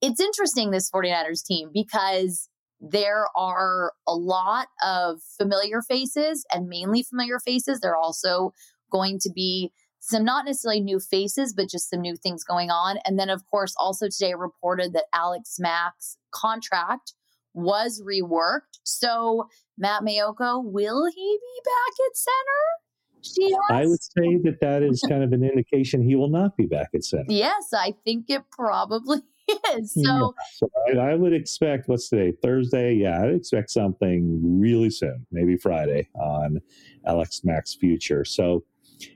It's 0.00 0.20
interesting, 0.20 0.70
this 0.70 0.90
49ers 0.90 1.44
team, 1.44 1.70
because 1.72 2.48
there 2.80 3.26
are 3.36 3.92
a 4.06 4.14
lot 4.14 4.68
of 4.82 5.20
familiar 5.36 5.82
faces 5.82 6.46
and 6.52 6.68
mainly 6.68 7.02
familiar 7.02 7.38
faces. 7.38 7.80
They're 7.80 7.96
also 7.96 8.52
going 8.90 9.18
to 9.20 9.30
be 9.34 9.70
some 10.00 10.24
not 10.24 10.46
necessarily 10.46 10.80
new 10.80 10.98
faces, 10.98 11.52
but 11.52 11.68
just 11.68 11.90
some 11.90 12.00
new 12.00 12.16
things 12.16 12.42
going 12.42 12.70
on. 12.70 12.98
And 13.04 13.18
then, 13.18 13.30
of 13.30 13.44
course, 13.50 13.74
also 13.78 14.08
today 14.08 14.34
reported 14.34 14.92
that 14.94 15.04
Alex 15.14 15.56
Mack's 15.58 16.16
contract 16.32 17.14
was 17.52 18.02
reworked. 18.02 18.80
So, 18.82 19.48
Matt 19.78 20.02
Maiocco, 20.02 20.64
will 20.64 21.06
he 21.06 21.38
be 21.40 21.60
back 21.64 22.06
at 22.06 22.16
center? 22.16 22.80
She 23.22 23.54
I 23.68 23.86
would 23.86 24.02
say 24.02 24.38
that 24.44 24.58
that 24.62 24.82
is 24.82 25.04
kind 25.06 25.22
of 25.22 25.32
an 25.32 25.44
indication 25.44 26.02
he 26.02 26.16
will 26.16 26.30
not 26.30 26.56
be 26.56 26.64
back 26.64 26.88
at 26.94 27.04
center. 27.04 27.26
Yes, 27.28 27.68
I 27.74 27.94
think 28.02 28.26
it 28.30 28.42
probably 28.50 29.18
is. 29.76 29.92
So, 29.92 30.02
yeah. 30.02 30.28
so 30.54 30.70
I, 30.88 31.10
I, 31.10 31.14
would 31.14 31.34
expect 31.34 31.88
what's 31.88 32.08
today 32.08 32.32
Thursday. 32.42 32.94
Yeah, 32.94 33.22
I'd 33.22 33.34
expect 33.34 33.70
something 33.70 34.40
really 34.60 34.88
soon, 34.88 35.26
maybe 35.30 35.58
Friday 35.58 36.08
on 36.14 36.60
Alex 37.06 37.42
Mack's 37.44 37.74
future. 37.74 38.24
So 38.24 38.64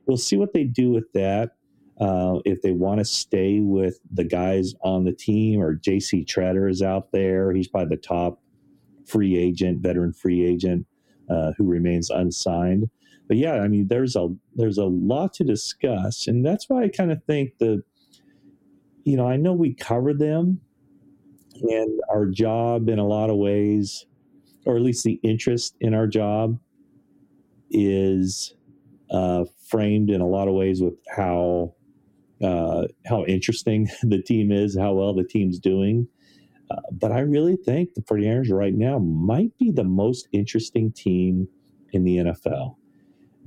we'll 0.07 0.17
see 0.17 0.37
what 0.37 0.53
they 0.53 0.65
do 0.65 0.91
with 0.91 1.11
that. 1.13 1.53
Uh, 2.01 2.41
if 2.45 2.61
they 2.63 2.73
want 2.73 2.99
to 2.99 3.05
stay 3.05 3.61
with 3.61 4.01
the 4.13 4.25
guys 4.25 4.75
on 4.83 5.05
the 5.05 5.13
team, 5.13 5.61
or 5.61 5.75
J.C. 5.75 6.25
Tretter 6.25 6.69
is 6.69 6.83
out 6.83 7.13
there, 7.13 7.53
he's 7.53 7.69
probably 7.69 7.95
the 7.95 8.03
top 8.03 8.41
free 9.07 9.37
agent, 9.37 9.81
veteran 9.81 10.13
free 10.13 10.45
agent 10.45 10.87
uh, 11.31 11.53
who 11.57 11.65
remains 11.65 12.11
unsigned. 12.11 12.91
But 13.29 13.37
yeah, 13.37 13.55
I 13.55 13.69
mean, 13.69 13.89
there's 13.89 14.17
a 14.17 14.29
there's 14.55 14.79
a 14.79 14.85
lot 14.85 15.33
to 15.35 15.45
discuss, 15.45 16.27
and 16.27 16.45
that's 16.45 16.69
why 16.69 16.83
I 16.83 16.89
kind 16.89 17.11
of 17.11 17.23
think 17.25 17.53
the, 17.59 17.83
you 19.05 19.17
know, 19.17 19.27
I 19.27 19.37
know 19.37 19.53
we 19.53 19.73
cover 19.75 20.13
them, 20.13 20.61
and 21.63 22.01
our 22.11 22.27
job 22.27 22.89
in 22.89 22.99
a 22.99 23.07
lot 23.07 23.31
of 23.31 23.37
ways, 23.37 24.05
or 24.67 24.77
at 24.77 24.83
least 24.83 25.05
the 25.05 25.21
interest 25.23 25.77
in 25.81 25.95
our 25.95 26.07
job, 26.07 26.59
is 27.71 28.55
uh, 29.11 29.45
framed 29.69 30.11
in 30.11 30.21
a 30.21 30.27
lot 30.27 30.49
of 30.49 30.55
ways 30.55 30.81
with 30.81 30.95
how 31.09 31.75
uh, 32.43 32.87
how 33.07 33.25
interesting 33.25 33.89
the 34.03 34.23
team 34.23 34.53
is, 34.53 34.77
how 34.77 34.95
well 34.95 35.15
the 35.15 35.25
team's 35.25 35.59
doing. 35.59 36.09
Uh, 36.71 36.81
but 36.93 37.13
I 37.13 37.21
really 37.21 37.57
think 37.57 37.95
the 37.95 38.03
49ers 38.03 38.51
right 38.51 38.75
now 38.75 38.99
might 38.99 39.57
be 39.59 39.71
the 39.71 39.85
most 39.85 40.29
interesting 40.33 40.91
team 40.93 41.47
in 41.93 42.05
the 42.05 42.17
NFL 42.17 42.77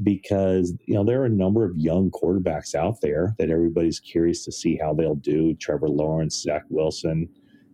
because 0.04 0.74
you 0.86 0.94
know 0.94 1.04
there 1.04 1.22
are 1.22 1.26
a 1.26 1.30
number 1.30 1.66
of 1.66 1.76
young 1.76 2.12
quarterbacks 2.12 2.76
out 2.76 3.02
there 3.02 3.36
that 3.40 3.50
everybody's 3.50 4.00
curious 4.00 4.46
to 4.46 4.52
see 4.52 4.78
how 4.78 4.94
they'll 4.94 5.16
do. 5.16 5.56
Trevor 5.56 5.90
Lawrence, 5.90 6.42
Zach 6.42 6.64
Wilson, 6.70 7.28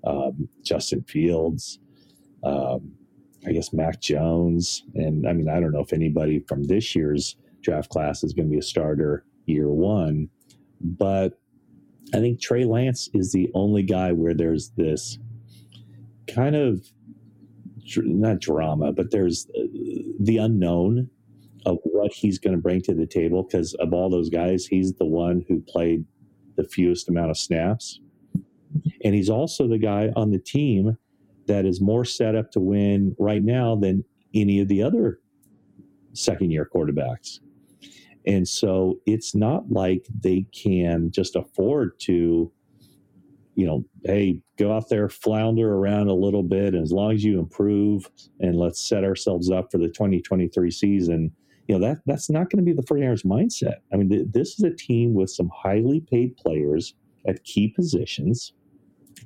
um, 0.06 0.48
Justin 0.64 1.04
Fields, 1.04 1.80
um, 2.44 2.94
I 3.46 3.52
guess 3.52 3.74
Mac 3.74 4.00
Jones, 4.00 4.84
and 4.96 5.28
I 5.28 5.34
mean 5.34 5.50
I 5.50 5.60
don't 5.60 5.74
know 5.74 5.82
if 5.82 5.94
anybody 5.94 6.40
from 6.48 6.64
this 6.64 6.96
year's 6.96 7.36
draft 7.64 7.90
class 7.90 8.24
is 8.24 8.34
going 8.34 8.48
to 8.48 8.52
be 8.52 8.60
a 8.60 8.64
starter 8.64 9.26
year 9.46 9.70
one. 9.70 10.30
But 10.82 11.40
I 12.14 12.20
think 12.20 12.40
Trey 12.40 12.66
Lance 12.66 13.10
is 13.14 13.32
the 13.32 13.50
only 13.54 13.84
guy 13.84 14.12
where 14.12 14.34
there's 14.34 14.70
this 14.78 15.18
kind 16.28 16.56
of 16.56 16.86
not 17.98 18.40
drama, 18.40 18.92
but 18.92 19.12
there's 19.12 19.48
uh, 19.58 19.64
the 20.20 20.38
unknown 20.38 21.10
of 21.66 21.80
what 21.84 22.12
he's 22.12 22.40
going 22.40 22.56
to 22.56 22.62
bring 22.62 22.82
to 22.82 22.94
the 22.94 23.06
table 23.06 23.44
because 23.44 23.74
of 23.76 23.94
all 23.94 24.10
those 24.10 24.30
guys, 24.30 24.66
he's 24.66 24.94
the 24.94 25.06
one 25.06 25.46
who 25.48 25.62
played 25.62 26.06
the 26.56 26.64
fewest 26.64 27.10
amount 27.10 27.32
of 27.32 27.38
snaps. 27.38 28.00
And 29.04 29.14
he's 29.14 29.30
also 29.30 29.68
the 29.68 29.78
guy 29.78 30.12
on 30.16 30.32
the 30.32 30.40
team 30.40 30.98
that 31.48 31.66
is 31.66 31.82
more 31.82 32.06
set 32.06 32.36
up 32.36 32.52
to 32.52 32.60
win 32.60 33.16
right 33.20 33.44
now 33.44 33.76
than 33.76 34.04
any 34.34 34.60
of 34.60 34.68
the 34.68 34.82
other 34.82 35.20
second 36.14 36.52
year 36.52 36.70
quarterbacks. 36.74 37.40
And 38.26 38.48
so 38.48 39.00
it's 39.06 39.36
not 39.36 39.70
like 39.70 40.06
they 40.22 40.46
can 40.54 41.12
just 41.12 41.36
afford 41.36 42.00
to, 42.02 42.52
you 43.56 43.66
know, 43.66 43.86
hey, 44.06 44.40
go 44.58 44.74
out 44.74 44.90
there, 44.90 45.10
flounder 45.10 45.76
around 45.76 46.08
a 46.08 46.14
little 46.14 46.44
bit. 46.44 46.74
And 46.74 46.84
as 46.84 46.92
long 46.92 47.14
as 47.14 47.24
you 47.24 47.40
improve 47.40 48.10
and 48.40 48.56
let's 48.56 48.80
set 48.82 49.04
ourselves 49.04 49.52
up 49.52 49.72
for 49.72 49.78
the 49.78 49.90
2023 49.90 50.72
season, 50.72 51.32
you 51.68 51.78
know, 51.78 51.88
that 51.88 52.00
that's 52.06 52.30
not 52.30 52.50
going 52.50 52.64
to 52.64 52.64
be 52.64 52.74
the 52.74 52.84
49ers 52.84 53.26
mindset. 53.26 53.78
I 53.94 53.98
mean, 53.98 54.10
th- 54.10 54.28
this 54.32 54.58
is 54.58 54.64
a 54.64 54.76
team 54.76 55.14
with 55.14 55.30
some 55.30 55.50
highly 55.54 56.02
paid 56.02 56.36
players 56.38 56.96
at 57.28 57.44
key 57.44 57.70
positions. 57.70 58.54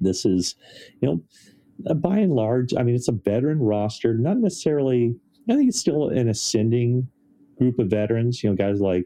This 0.01 0.25
is, 0.25 0.55
you 1.01 1.07
know, 1.07 1.93
by 1.95 2.17
and 2.19 2.33
large, 2.33 2.73
I 2.75 2.83
mean, 2.83 2.95
it's 2.95 3.07
a 3.07 3.13
veteran 3.13 3.59
roster, 3.59 4.15
not 4.17 4.37
necessarily, 4.37 5.15
I 5.49 5.55
think 5.55 5.69
it's 5.69 5.79
still 5.79 6.09
an 6.09 6.29
ascending 6.29 7.07
group 7.57 7.79
of 7.79 7.87
veterans, 7.87 8.43
you 8.43 8.49
know, 8.49 8.55
guys 8.55 8.79
like 8.79 9.05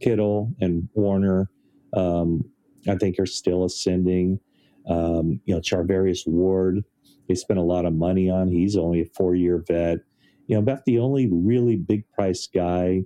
Kittle 0.00 0.52
and 0.60 0.88
Warner, 0.94 1.50
um, 1.94 2.42
I 2.88 2.96
think 2.96 3.18
are 3.18 3.26
still 3.26 3.64
ascending. 3.64 4.40
Um, 4.88 5.40
you 5.44 5.54
know, 5.54 5.60
Charvarius 5.60 6.26
Ward, 6.26 6.84
they 7.28 7.34
spent 7.34 7.58
a 7.58 7.62
lot 7.62 7.86
of 7.86 7.94
money 7.94 8.30
on. 8.30 8.48
He's 8.48 8.76
only 8.76 9.00
a 9.00 9.06
four 9.16 9.34
year 9.34 9.64
vet. 9.66 9.98
You 10.46 10.56
know, 10.56 10.60
about 10.60 10.84
the 10.84 10.98
only 10.98 11.28
really 11.30 11.76
big 11.76 12.04
price 12.12 12.46
guy 12.46 13.02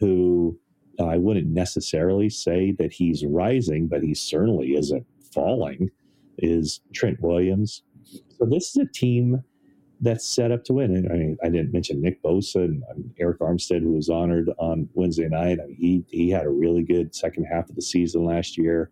who 0.00 0.58
uh, 0.98 1.06
I 1.06 1.16
wouldn't 1.16 1.48
necessarily 1.48 2.30
say 2.30 2.72
that 2.78 2.92
he's 2.92 3.24
rising, 3.24 3.88
but 3.88 4.02
he 4.02 4.14
certainly 4.14 4.74
isn't 4.74 5.06
falling, 5.34 5.90
is 6.38 6.80
Trent 6.94 7.20
Williams. 7.20 7.82
So 8.38 8.46
this 8.46 8.70
is 8.70 8.76
a 8.76 8.92
team 8.92 9.42
that's 10.02 10.26
set 10.26 10.50
up 10.50 10.64
to 10.64 10.72
win. 10.74 10.94
And 10.96 11.10
I 11.10 11.14
mean, 11.14 11.38
I 11.42 11.48
didn't 11.48 11.72
mention 11.72 12.02
Nick 12.02 12.22
Bosa 12.22 12.64
and 12.64 12.82
Arik 13.20 13.38
Armstead, 13.38 13.82
who 13.82 13.92
was 13.92 14.10
honored 14.10 14.50
on 14.58 14.88
Wednesday 14.94 15.28
night. 15.28 15.58
I 15.62 15.66
mean, 15.66 15.76
he 15.78 16.04
he 16.08 16.28
had 16.28 16.44
a 16.44 16.50
really 16.50 16.82
good 16.82 17.14
second 17.14 17.44
half 17.44 17.70
of 17.70 17.76
the 17.76 17.82
season 17.82 18.24
last 18.24 18.58
year. 18.58 18.90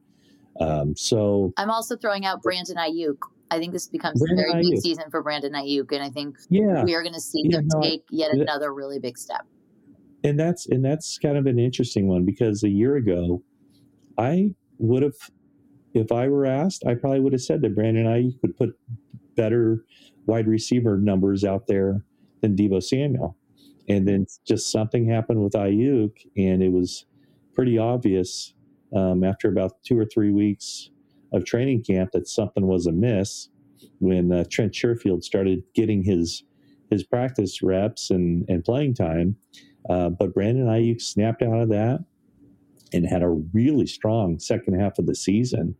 Um, 0.60 0.94
so 0.96 1.52
I'm 1.56 1.70
also 1.70 1.96
throwing 1.96 2.24
out 2.24 2.42
Brandon 2.42 2.76
Aiyuk. 2.76 3.16
I 3.50 3.58
think 3.58 3.72
this 3.72 3.88
becomes 3.88 4.20
Brandon 4.20 4.44
a 4.44 4.52
very 4.52 4.70
big 4.70 4.80
season 4.80 5.10
for 5.10 5.22
Brandon 5.22 5.52
Aiyuk, 5.52 5.90
and 5.90 6.02
I 6.02 6.10
think 6.10 6.36
yeah. 6.48 6.84
we 6.84 6.94
are 6.94 7.02
going 7.02 7.14
to 7.14 7.20
see 7.20 7.42
yeah, 7.44 7.58
him 7.58 7.68
no, 7.72 7.80
take 7.80 8.04
yet 8.10 8.30
another 8.30 8.72
really 8.72 9.00
big 9.00 9.18
step. 9.18 9.44
And 10.22 10.38
that's 10.38 10.66
and 10.66 10.84
that's 10.84 11.18
kind 11.18 11.36
of 11.36 11.46
an 11.46 11.58
interesting 11.58 12.06
one 12.06 12.24
because 12.24 12.62
a 12.62 12.68
year 12.68 12.96
ago, 12.96 13.42
I 14.16 14.54
would 14.78 15.02
have, 15.02 15.14
if 15.94 16.12
I 16.12 16.28
were 16.28 16.46
asked, 16.46 16.84
I 16.86 16.94
probably 16.94 17.20
would 17.20 17.32
have 17.32 17.42
said 17.42 17.62
that 17.62 17.74
Brandon 17.74 18.06
Aiyuk 18.06 18.40
would 18.42 18.56
put 18.56 18.78
better 19.36 19.84
wide 20.26 20.46
receiver 20.46 20.96
numbers 20.96 21.44
out 21.44 21.66
there 21.66 22.04
than 22.40 22.56
Deebo 22.56 22.82
Samuel. 22.82 23.36
And 23.88 24.06
then 24.06 24.26
just 24.46 24.70
something 24.70 25.08
happened 25.08 25.42
with 25.42 25.54
Aiyuk, 25.54 26.12
and 26.36 26.62
it 26.62 26.70
was 26.70 27.06
pretty 27.54 27.76
obvious 27.78 28.54
um, 28.94 29.24
after 29.24 29.48
about 29.48 29.82
two 29.82 29.98
or 29.98 30.04
three 30.04 30.30
weeks 30.30 30.90
of 31.32 31.44
training 31.44 31.82
camp 31.82 32.12
that 32.12 32.28
something 32.28 32.66
was 32.66 32.86
amiss 32.86 33.48
when 33.98 34.32
uh, 34.32 34.44
Trent 34.50 34.72
Sherfield 34.72 35.22
started 35.22 35.62
getting 35.74 36.02
his 36.02 36.44
his 36.90 37.04
practice 37.04 37.62
reps 37.62 38.10
and, 38.10 38.44
and 38.48 38.64
playing 38.64 38.94
time. 38.94 39.36
Uh, 39.88 40.08
but 40.08 40.34
Brandon 40.34 40.66
Aiyuk 40.66 41.00
snapped 41.00 41.40
out 41.40 41.60
of 41.60 41.68
that 41.68 42.04
and 42.92 43.06
had 43.06 43.22
a 43.22 43.28
really 43.28 43.86
strong 43.86 44.40
second 44.40 44.78
half 44.78 44.98
of 44.98 45.06
the 45.06 45.14
season 45.14 45.76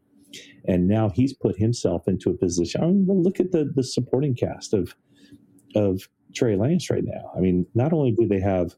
and 0.67 0.89
now 0.89 1.11
he's 1.11 1.33
put 1.33 1.57
himself 1.57 2.07
into 2.07 2.31
a 2.31 2.37
position. 2.37 2.83
I 2.83 2.87
mean, 2.87 3.07
well, 3.07 3.23
look 3.23 3.41
at 3.41 3.53
the 3.53 3.71
the 3.75 3.85
supporting 3.85 4.35
cast 4.35 4.75
of 4.75 4.95
of 5.75 6.09
Trey 6.35 6.57
Lance 6.57 6.91
right 6.91 7.05
now. 7.05 7.31
I 7.37 7.41
mean, 7.41 7.67
not 7.75 7.93
only 7.93 8.13
do 8.13 8.27
they 8.27 8.41
have 8.41 8.75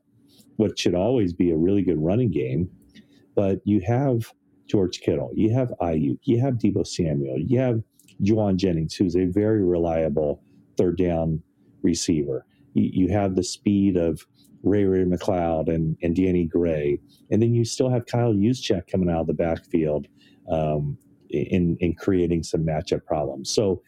what 0.56 0.78
should 0.78 0.94
always 0.94 1.32
be 1.32 1.50
a 1.50 1.56
really 1.56 1.82
good 1.82 2.02
running 2.02 2.30
game, 2.30 2.70
but 3.34 3.60
you 3.64 3.80
have 3.86 4.32
George 4.68 5.00
Kittle, 5.00 5.30
you 5.34 5.52
have 5.52 5.72
Aiyuk, 5.80 6.18
you 6.22 6.40
have 6.40 6.54
Deebo 6.54 6.86
Samuel, 6.86 7.38
you 7.38 7.58
have 7.58 7.82
Jauan 8.22 8.56
Jennings, 8.56 8.94
who's 8.94 9.16
a 9.16 9.26
very 9.26 9.64
reliable 9.64 10.42
third 10.76 10.98
down 10.98 11.42
receiver. 11.82 12.46
You, 12.74 12.90
you 12.92 13.08
have 13.12 13.34
the 13.34 13.42
speed 13.42 13.96
of 13.96 14.24
Ray 14.62 14.84
Ray 14.84 15.04
McCloud 15.04 15.72
and, 15.72 15.96
and 16.02 16.14
Danny 16.14 16.44
Gray. 16.44 17.00
And 17.30 17.42
then 17.42 17.52
you 17.54 17.64
still 17.64 17.90
have 17.90 18.06
Kyle 18.06 18.32
Juszczyk 18.32 18.86
coming 18.86 19.10
out 19.10 19.22
of 19.22 19.26
the 19.26 19.34
backfield. 19.34 20.06
Um, 20.50 20.96
in 21.32 21.76
in 21.80 21.94
creating 21.94 22.42
some 22.42 22.64
matchup 22.64 23.04
problems. 23.04 23.50
So 23.50 23.82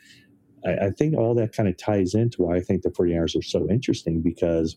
I, 0.67 0.87
I 0.87 0.91
think 0.91 1.17
all 1.17 1.35
that 1.35 1.55
kind 1.55 1.69
of 1.69 1.77
ties 1.77 2.15
into 2.15 2.43
why 2.43 2.57
I 2.57 2.61
think 2.61 2.83
the 2.83 2.91
49ers 2.91 3.39
are 3.39 3.43
so 3.43 3.69
interesting 3.69 4.21
because 4.21 4.77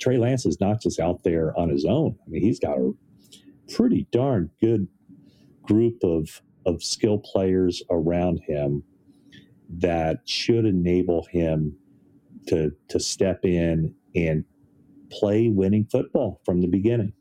Trey 0.00 0.16
Lance 0.16 0.46
is 0.46 0.60
not 0.60 0.80
just 0.80 0.98
out 0.98 1.22
there 1.22 1.56
on 1.58 1.68
his 1.68 1.84
own. 1.84 2.16
I 2.26 2.30
mean, 2.30 2.42
he's 2.42 2.58
got 2.58 2.78
a 2.78 2.92
pretty 3.74 4.06
darn 4.10 4.50
good 4.60 4.88
group 5.62 6.02
of 6.02 6.42
of 6.66 6.82
skill 6.82 7.18
players 7.18 7.82
around 7.90 8.40
him 8.46 8.82
that 9.68 10.18
should 10.28 10.64
enable 10.64 11.26
him 11.30 11.76
to 12.48 12.72
to 12.88 12.98
step 12.98 13.44
in 13.44 13.94
and 14.14 14.44
play 15.10 15.48
winning 15.48 15.86
football 15.90 16.40
from 16.44 16.60
the 16.60 16.66
beginning. 16.66 17.12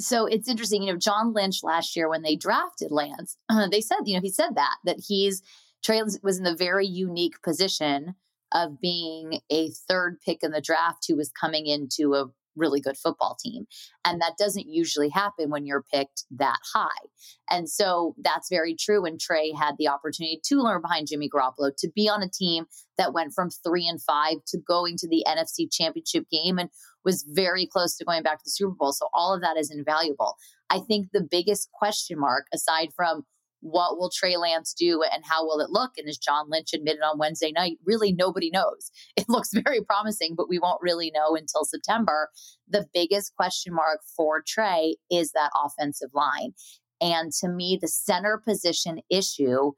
So 0.00 0.26
it's 0.26 0.48
interesting, 0.48 0.82
you 0.82 0.92
know, 0.92 0.98
John 0.98 1.32
Lynch 1.32 1.62
last 1.62 1.94
year 1.94 2.08
when 2.08 2.22
they 2.22 2.36
drafted 2.36 2.90
Lance, 2.90 3.36
uh, 3.48 3.68
they 3.70 3.80
said, 3.80 3.98
you 4.04 4.14
know, 4.14 4.22
he 4.22 4.30
said 4.30 4.56
that 4.56 4.76
that 4.84 5.04
he's 5.06 5.42
Trey 5.84 6.02
was 6.22 6.38
in 6.38 6.44
the 6.44 6.56
very 6.56 6.86
unique 6.86 7.42
position 7.42 8.14
of 8.52 8.80
being 8.80 9.40
a 9.50 9.70
third 9.88 10.18
pick 10.24 10.42
in 10.42 10.52
the 10.52 10.60
draft 10.60 11.04
who 11.06 11.16
was 11.16 11.30
coming 11.38 11.66
into 11.66 12.14
a 12.14 12.26
really 12.56 12.80
good 12.80 12.96
football 12.96 13.36
team. 13.42 13.66
And 14.04 14.20
that 14.20 14.38
doesn't 14.38 14.68
usually 14.68 15.08
happen 15.08 15.50
when 15.50 15.66
you're 15.66 15.84
picked 15.92 16.24
that 16.30 16.58
high. 16.72 17.08
And 17.50 17.68
so 17.68 18.14
that's 18.22 18.48
very 18.48 18.76
true. 18.78 19.04
And 19.04 19.20
Trey 19.20 19.52
had 19.52 19.74
the 19.78 19.88
opportunity 19.88 20.40
to 20.44 20.60
learn 20.60 20.80
behind 20.80 21.08
Jimmy 21.08 21.28
Garoppolo, 21.28 21.72
to 21.78 21.90
be 21.94 22.08
on 22.08 22.22
a 22.22 22.28
team 22.28 22.66
that 22.96 23.12
went 23.12 23.32
from 23.34 23.50
three 23.50 23.88
and 23.88 24.00
five 24.00 24.36
to 24.48 24.58
going 24.58 24.96
to 24.98 25.08
the 25.08 25.24
NFC 25.26 25.66
championship 25.70 26.26
game 26.30 26.58
and 26.58 26.70
was 27.04 27.24
very 27.28 27.66
close 27.66 27.96
to 27.96 28.04
going 28.04 28.22
back 28.22 28.38
to 28.38 28.44
the 28.44 28.50
Super 28.50 28.74
Bowl. 28.74 28.92
So 28.92 29.08
all 29.12 29.34
of 29.34 29.40
that 29.42 29.56
is 29.56 29.70
invaluable. 29.70 30.36
I 30.70 30.80
think 30.80 31.08
the 31.12 31.26
biggest 31.28 31.70
question 31.72 32.18
mark, 32.18 32.46
aside 32.52 32.88
from 32.94 33.24
what 33.64 33.96
will 33.98 34.10
Trey 34.10 34.36
Lance 34.36 34.74
do 34.74 35.02
and 35.02 35.24
how 35.24 35.44
will 35.44 35.58
it 35.60 35.70
look? 35.70 35.92
And 35.96 36.06
as 36.06 36.18
John 36.18 36.50
Lynch 36.50 36.74
admitted 36.74 37.00
on 37.00 37.18
Wednesday 37.18 37.50
night, 37.50 37.78
really 37.84 38.12
nobody 38.12 38.50
knows. 38.50 38.90
It 39.16 39.28
looks 39.28 39.50
very 39.54 39.80
promising, 39.82 40.34
but 40.36 40.50
we 40.50 40.58
won't 40.58 40.82
really 40.82 41.10
know 41.10 41.34
until 41.34 41.64
September. 41.64 42.28
The 42.68 42.86
biggest 42.92 43.34
question 43.36 43.72
mark 43.72 44.00
for 44.16 44.42
Trey 44.46 44.96
is 45.10 45.32
that 45.32 45.50
offensive 45.64 46.10
line. 46.12 46.52
And 47.00 47.32
to 47.40 47.48
me, 47.48 47.78
the 47.80 47.88
center 47.88 48.40
position 48.44 49.00
issue 49.08 49.72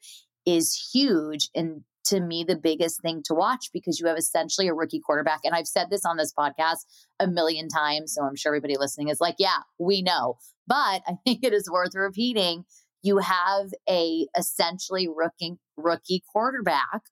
is 0.45 0.91
huge. 0.93 1.49
And 1.55 1.83
to 2.07 2.21
me, 2.21 2.45
the 2.45 2.57
biggest 2.57 3.01
thing 3.03 3.23
to 3.27 3.35
watch 3.35 3.71
because 3.73 4.01
you 4.01 4.07
have 4.07 4.19
essentially 4.19 4.69
a 4.69 4.75
rookie 4.75 5.01
quarterback. 5.01 5.41
And 5.45 5.55
I've 5.55 5.67
said 5.67 5.89
this 5.91 6.05
on 6.05 6.17
this 6.17 6.33
podcast 6.33 6.85
a 7.21 7.27
million 7.27 7.69
times. 7.69 8.15
So 8.15 8.25
I'm 8.25 8.37
sure 8.37 8.51
everybody 8.51 8.77
listening 8.79 9.09
is 9.09 9.21
like, 9.21 9.37
yeah, 9.39 9.59
we 9.79 10.03
know. 10.03 10.37
But 10.67 11.03
I 11.07 11.17
think 11.25 11.41
it 11.43 11.53
is 11.53 11.71
worth 11.71 11.95
repeating 11.95 12.65
you 13.03 13.19
have 13.19 13.71
a 13.89 14.27
essentially 14.37 15.09
rookie 15.09 15.57
rookie 15.77 16.25
quarterback 16.33 17.03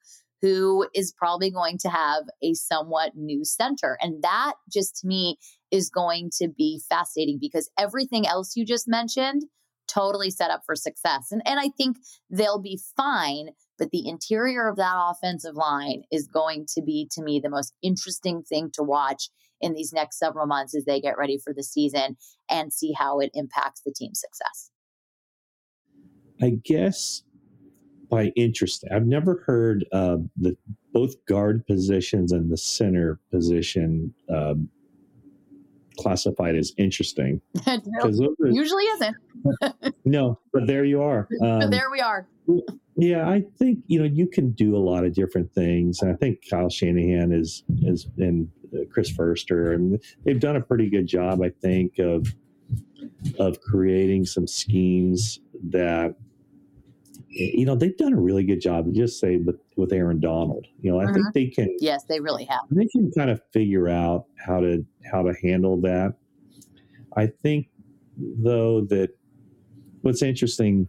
who 0.42 0.86
is 0.94 1.14
probably 1.16 1.50
going 1.50 1.78
to 1.78 1.88
have 1.88 2.24
a 2.42 2.52
somewhat 2.52 3.12
new 3.14 3.44
center. 3.44 3.96
And 4.02 4.22
that 4.22 4.54
just 4.70 4.96
to 4.96 5.06
me 5.06 5.38
is 5.70 5.88
going 5.88 6.30
to 6.38 6.48
be 6.48 6.82
fascinating 6.88 7.38
because 7.40 7.70
everything 7.78 8.26
else 8.26 8.54
you 8.56 8.66
just 8.66 8.86
mentioned 8.86 9.44
totally 9.86 10.30
set 10.30 10.50
up 10.50 10.62
for 10.66 10.74
success. 10.74 11.30
And 11.30 11.42
and 11.46 11.60
I 11.60 11.68
think 11.68 11.98
they'll 12.30 12.60
be 12.60 12.80
fine, 12.96 13.50
but 13.78 13.90
the 13.90 14.08
interior 14.08 14.68
of 14.68 14.76
that 14.76 14.94
offensive 14.96 15.54
line 15.54 16.02
is 16.10 16.26
going 16.26 16.66
to 16.74 16.82
be 16.82 17.08
to 17.12 17.22
me 17.22 17.40
the 17.40 17.50
most 17.50 17.72
interesting 17.82 18.42
thing 18.42 18.70
to 18.74 18.82
watch 18.82 19.28
in 19.60 19.72
these 19.72 19.92
next 19.92 20.18
several 20.18 20.46
months 20.46 20.74
as 20.74 20.84
they 20.84 21.00
get 21.00 21.18
ready 21.18 21.38
for 21.38 21.54
the 21.54 21.62
season 21.62 22.16
and 22.50 22.72
see 22.72 22.92
how 22.92 23.20
it 23.20 23.30
impacts 23.34 23.80
the 23.84 23.92
team's 23.92 24.20
success. 24.20 24.70
I 26.42 26.58
guess 26.64 27.22
by 28.10 28.26
interesting. 28.36 28.90
I've 28.92 29.06
never 29.06 29.42
heard 29.46 29.84
uh, 29.92 30.18
the 30.36 30.56
both 30.92 31.24
guard 31.26 31.66
positions 31.66 32.32
and 32.32 32.50
the 32.50 32.56
center 32.56 33.18
position 33.30 34.14
um, 34.28 34.68
classified 35.98 36.56
as 36.56 36.72
interesting. 36.76 37.40
no, 37.66 38.32
usually 38.44 38.84
isn't. 38.84 39.16
no, 40.04 40.38
but 40.52 40.66
there 40.66 40.84
you 40.84 41.02
are. 41.02 41.28
Um, 41.42 41.70
there 41.70 41.90
we 41.90 42.00
are. 42.00 42.26
Yeah, 42.96 43.28
I 43.28 43.44
think 43.58 43.80
you 43.86 43.98
know 43.98 44.04
you 44.04 44.26
can 44.26 44.52
do 44.52 44.76
a 44.76 44.78
lot 44.78 45.04
of 45.04 45.14
different 45.14 45.52
things, 45.52 46.00
and 46.02 46.12
I 46.12 46.14
think 46.14 46.38
Kyle 46.48 46.68
Shanahan 46.68 47.32
is 47.32 47.64
is 47.82 48.06
and 48.18 48.48
uh, 48.74 48.84
Chris 48.90 49.10
Foerster, 49.10 49.72
and 49.72 50.00
they've 50.24 50.40
done 50.40 50.56
a 50.56 50.60
pretty 50.60 50.88
good 50.88 51.06
job, 51.06 51.42
I 51.42 51.50
think, 51.50 51.98
of 51.98 52.32
of 53.38 53.60
creating 53.60 54.26
some 54.26 54.46
schemes 54.46 55.40
that 55.70 56.14
you 57.34 57.66
know 57.66 57.74
they've 57.74 57.96
done 57.96 58.12
a 58.12 58.20
really 58.20 58.44
good 58.44 58.60
job 58.60 58.86
just 58.94 59.18
say 59.18 59.36
with 59.38 59.56
with 59.76 59.92
aaron 59.92 60.20
donald 60.20 60.66
you 60.80 60.90
know 60.90 61.00
i 61.00 61.04
think 61.06 61.18
mm-hmm. 61.18 61.28
they 61.34 61.46
can 61.46 61.74
yes 61.80 62.04
they 62.04 62.20
really 62.20 62.44
have. 62.44 62.62
They 62.70 62.86
can 62.86 63.10
kind 63.16 63.30
of 63.30 63.40
figure 63.52 63.88
out 63.88 64.26
how 64.36 64.60
to 64.60 64.84
how 65.10 65.22
to 65.22 65.34
handle 65.42 65.80
that. 65.82 66.14
I 67.16 67.26
think 67.26 67.68
though 68.16 68.82
that 68.82 69.10
what's 70.02 70.22
interesting 70.22 70.88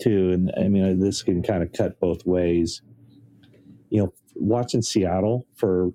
too 0.00 0.30
and 0.32 0.52
i 0.58 0.68
mean 0.68 0.98
this 1.00 1.22
can 1.22 1.42
kind 1.42 1.62
of 1.62 1.72
cut 1.72 2.00
both 2.00 2.24
ways 2.24 2.80
you 3.90 4.02
know 4.02 4.12
watching 4.36 4.80
seattle 4.80 5.46
for 5.54 5.90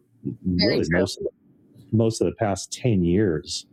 really 0.45 0.85
most 0.91 1.17
of 1.17 1.23
the, 1.23 1.29
most 1.91 2.21
of 2.21 2.27
the 2.27 2.35
past 2.35 2.71
10 2.71 3.03
years 3.03 3.65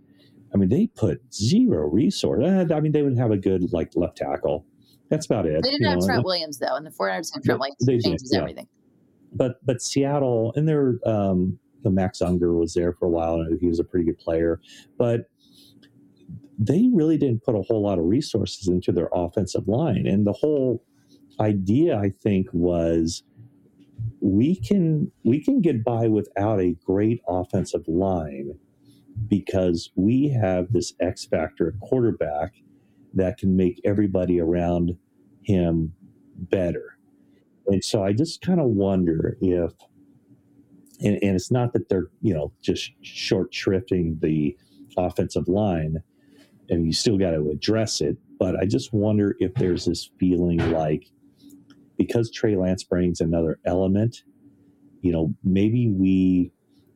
i 0.54 0.56
mean 0.56 0.70
they 0.70 0.86
put 0.86 1.20
zero 1.32 1.86
resource 1.88 2.42
i 2.42 2.80
mean 2.80 2.92
they 2.92 3.02
would 3.02 3.18
have 3.18 3.30
a 3.30 3.36
good 3.36 3.70
like 3.72 3.90
left 3.94 4.16
tackle 4.16 4.64
that's 5.10 5.26
about 5.26 5.46
it. 5.46 5.62
They 5.62 5.70
didn't 5.70 5.86
have 5.86 5.98
know. 6.00 6.06
Trent 6.06 6.24
Williams 6.24 6.58
though, 6.58 6.74
and 6.74 6.86
the 6.86 6.90
49ers 6.90 7.34
have 7.34 7.42
Trent 7.42 7.60
Williams. 7.60 7.76
They 7.80 7.98
changes 7.98 8.30
did, 8.30 8.36
yeah. 8.36 8.40
everything. 8.40 8.68
But 9.32 9.64
but 9.64 9.82
Seattle 9.82 10.52
and 10.56 10.68
their 10.68 10.98
um, 11.06 11.58
the 11.82 11.90
Max 11.90 12.22
Unger 12.22 12.54
was 12.54 12.74
there 12.74 12.92
for 12.92 13.06
a 13.06 13.10
while, 13.10 13.34
and 13.36 13.58
he 13.60 13.66
was 13.66 13.78
a 13.78 13.84
pretty 13.84 14.06
good 14.06 14.18
player. 14.18 14.60
But 14.98 15.28
they 16.58 16.88
really 16.92 17.18
didn't 17.18 17.42
put 17.42 17.54
a 17.54 17.62
whole 17.62 17.82
lot 17.82 17.98
of 17.98 18.04
resources 18.04 18.68
into 18.68 18.92
their 18.92 19.08
offensive 19.12 19.68
line, 19.68 20.06
and 20.06 20.26
the 20.26 20.32
whole 20.32 20.82
idea, 21.40 21.98
I 21.98 22.10
think, 22.10 22.48
was 22.52 23.22
we 24.20 24.56
can 24.56 25.10
we 25.24 25.42
can 25.42 25.60
get 25.60 25.84
by 25.84 26.08
without 26.08 26.60
a 26.60 26.76
great 26.84 27.20
offensive 27.28 27.86
line 27.86 28.58
because 29.28 29.90
we 29.94 30.28
have 30.28 30.72
this 30.72 30.94
X 31.00 31.24
factor 31.24 31.74
quarterback 31.80 32.54
that 33.14 33.38
can 33.38 33.56
make 33.56 33.80
everybody 33.84 34.40
around 34.40 34.96
him 35.42 35.92
better. 36.36 36.98
And 37.66 37.82
so 37.82 38.04
I 38.04 38.12
just 38.12 38.42
kind 38.42 38.60
of 38.60 38.66
wonder 38.66 39.36
if, 39.40 39.72
and, 41.00 41.18
and 41.22 41.34
it's 41.34 41.50
not 41.50 41.72
that 41.72 41.88
they're, 41.88 42.08
you 42.20 42.34
know, 42.34 42.52
just 42.60 42.90
short 43.02 43.52
shrifting 43.52 44.20
the 44.20 44.56
offensive 44.96 45.48
line, 45.48 45.96
and 46.68 46.86
you 46.86 46.92
still 46.92 47.18
got 47.18 47.30
to 47.30 47.50
address 47.50 48.00
it. 48.00 48.16
But 48.38 48.56
I 48.56 48.66
just 48.66 48.92
wonder 48.92 49.36
if 49.38 49.54
there's 49.54 49.86
this 49.86 50.10
feeling 50.18 50.58
like 50.70 51.06
because 51.96 52.30
Trey 52.30 52.56
Lance 52.56 52.82
brings 52.84 53.20
another 53.20 53.58
element, 53.64 54.22
you 55.00 55.12
know, 55.12 55.34
maybe 55.44 55.88
we, 55.88 56.52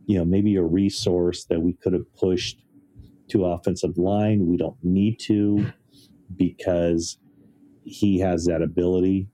you 0.06 0.18
know, 0.18 0.24
maybe 0.24 0.56
a 0.56 0.62
resource 0.62 1.44
that 1.44 1.60
we 1.60 1.74
could 1.74 1.92
have 1.92 2.12
pushed 2.14 2.64
to 3.28 3.44
offensive 3.44 3.98
line, 3.98 4.46
we 4.46 4.56
don't 4.56 4.76
need 4.82 5.18
to 5.20 5.70
because 6.36 7.18
he 7.84 8.18
has 8.18 8.44
that 8.46 8.62
ability, 8.62 9.28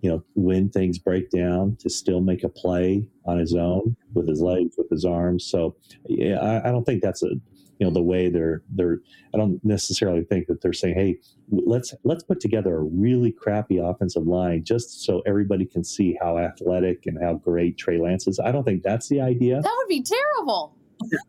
you 0.00 0.10
know, 0.10 0.22
when 0.34 0.68
things 0.68 0.98
break 0.98 1.30
down 1.30 1.76
to 1.80 1.88
still 1.88 2.20
make 2.20 2.44
a 2.44 2.48
play 2.48 3.08
on 3.24 3.38
his 3.38 3.54
own 3.54 3.96
with 4.14 4.28
his 4.28 4.40
legs, 4.40 4.74
with 4.76 4.90
his 4.90 5.04
arms. 5.04 5.44
So, 5.44 5.76
yeah, 6.06 6.38
I, 6.38 6.68
I 6.68 6.72
don't 6.72 6.84
think 6.84 7.02
that's 7.02 7.22
a 7.22 7.30
you 7.78 7.86
know 7.86 7.92
the 7.92 8.02
way 8.02 8.30
they're 8.30 8.62
they're 8.70 9.00
i 9.34 9.36
don't 9.36 9.62
necessarily 9.62 10.24
think 10.24 10.46
that 10.46 10.62
they're 10.62 10.72
saying 10.72 10.94
hey 10.94 11.18
let's 11.50 11.94
let's 12.04 12.22
put 12.22 12.40
together 12.40 12.76
a 12.76 12.82
really 12.82 13.30
crappy 13.30 13.78
offensive 13.78 14.26
line 14.26 14.64
just 14.64 15.04
so 15.04 15.22
everybody 15.26 15.64
can 15.64 15.84
see 15.84 16.16
how 16.20 16.38
athletic 16.38 17.06
and 17.06 17.22
how 17.22 17.34
great 17.34 17.78
trey 17.78 17.98
lance 17.98 18.26
is. 18.26 18.40
I 18.40 18.50
don't 18.50 18.64
think 18.64 18.82
that's 18.82 19.08
the 19.08 19.20
idea. 19.20 19.60
That 19.60 19.74
would 19.76 19.88
be 19.88 20.02
terrible 20.02 20.74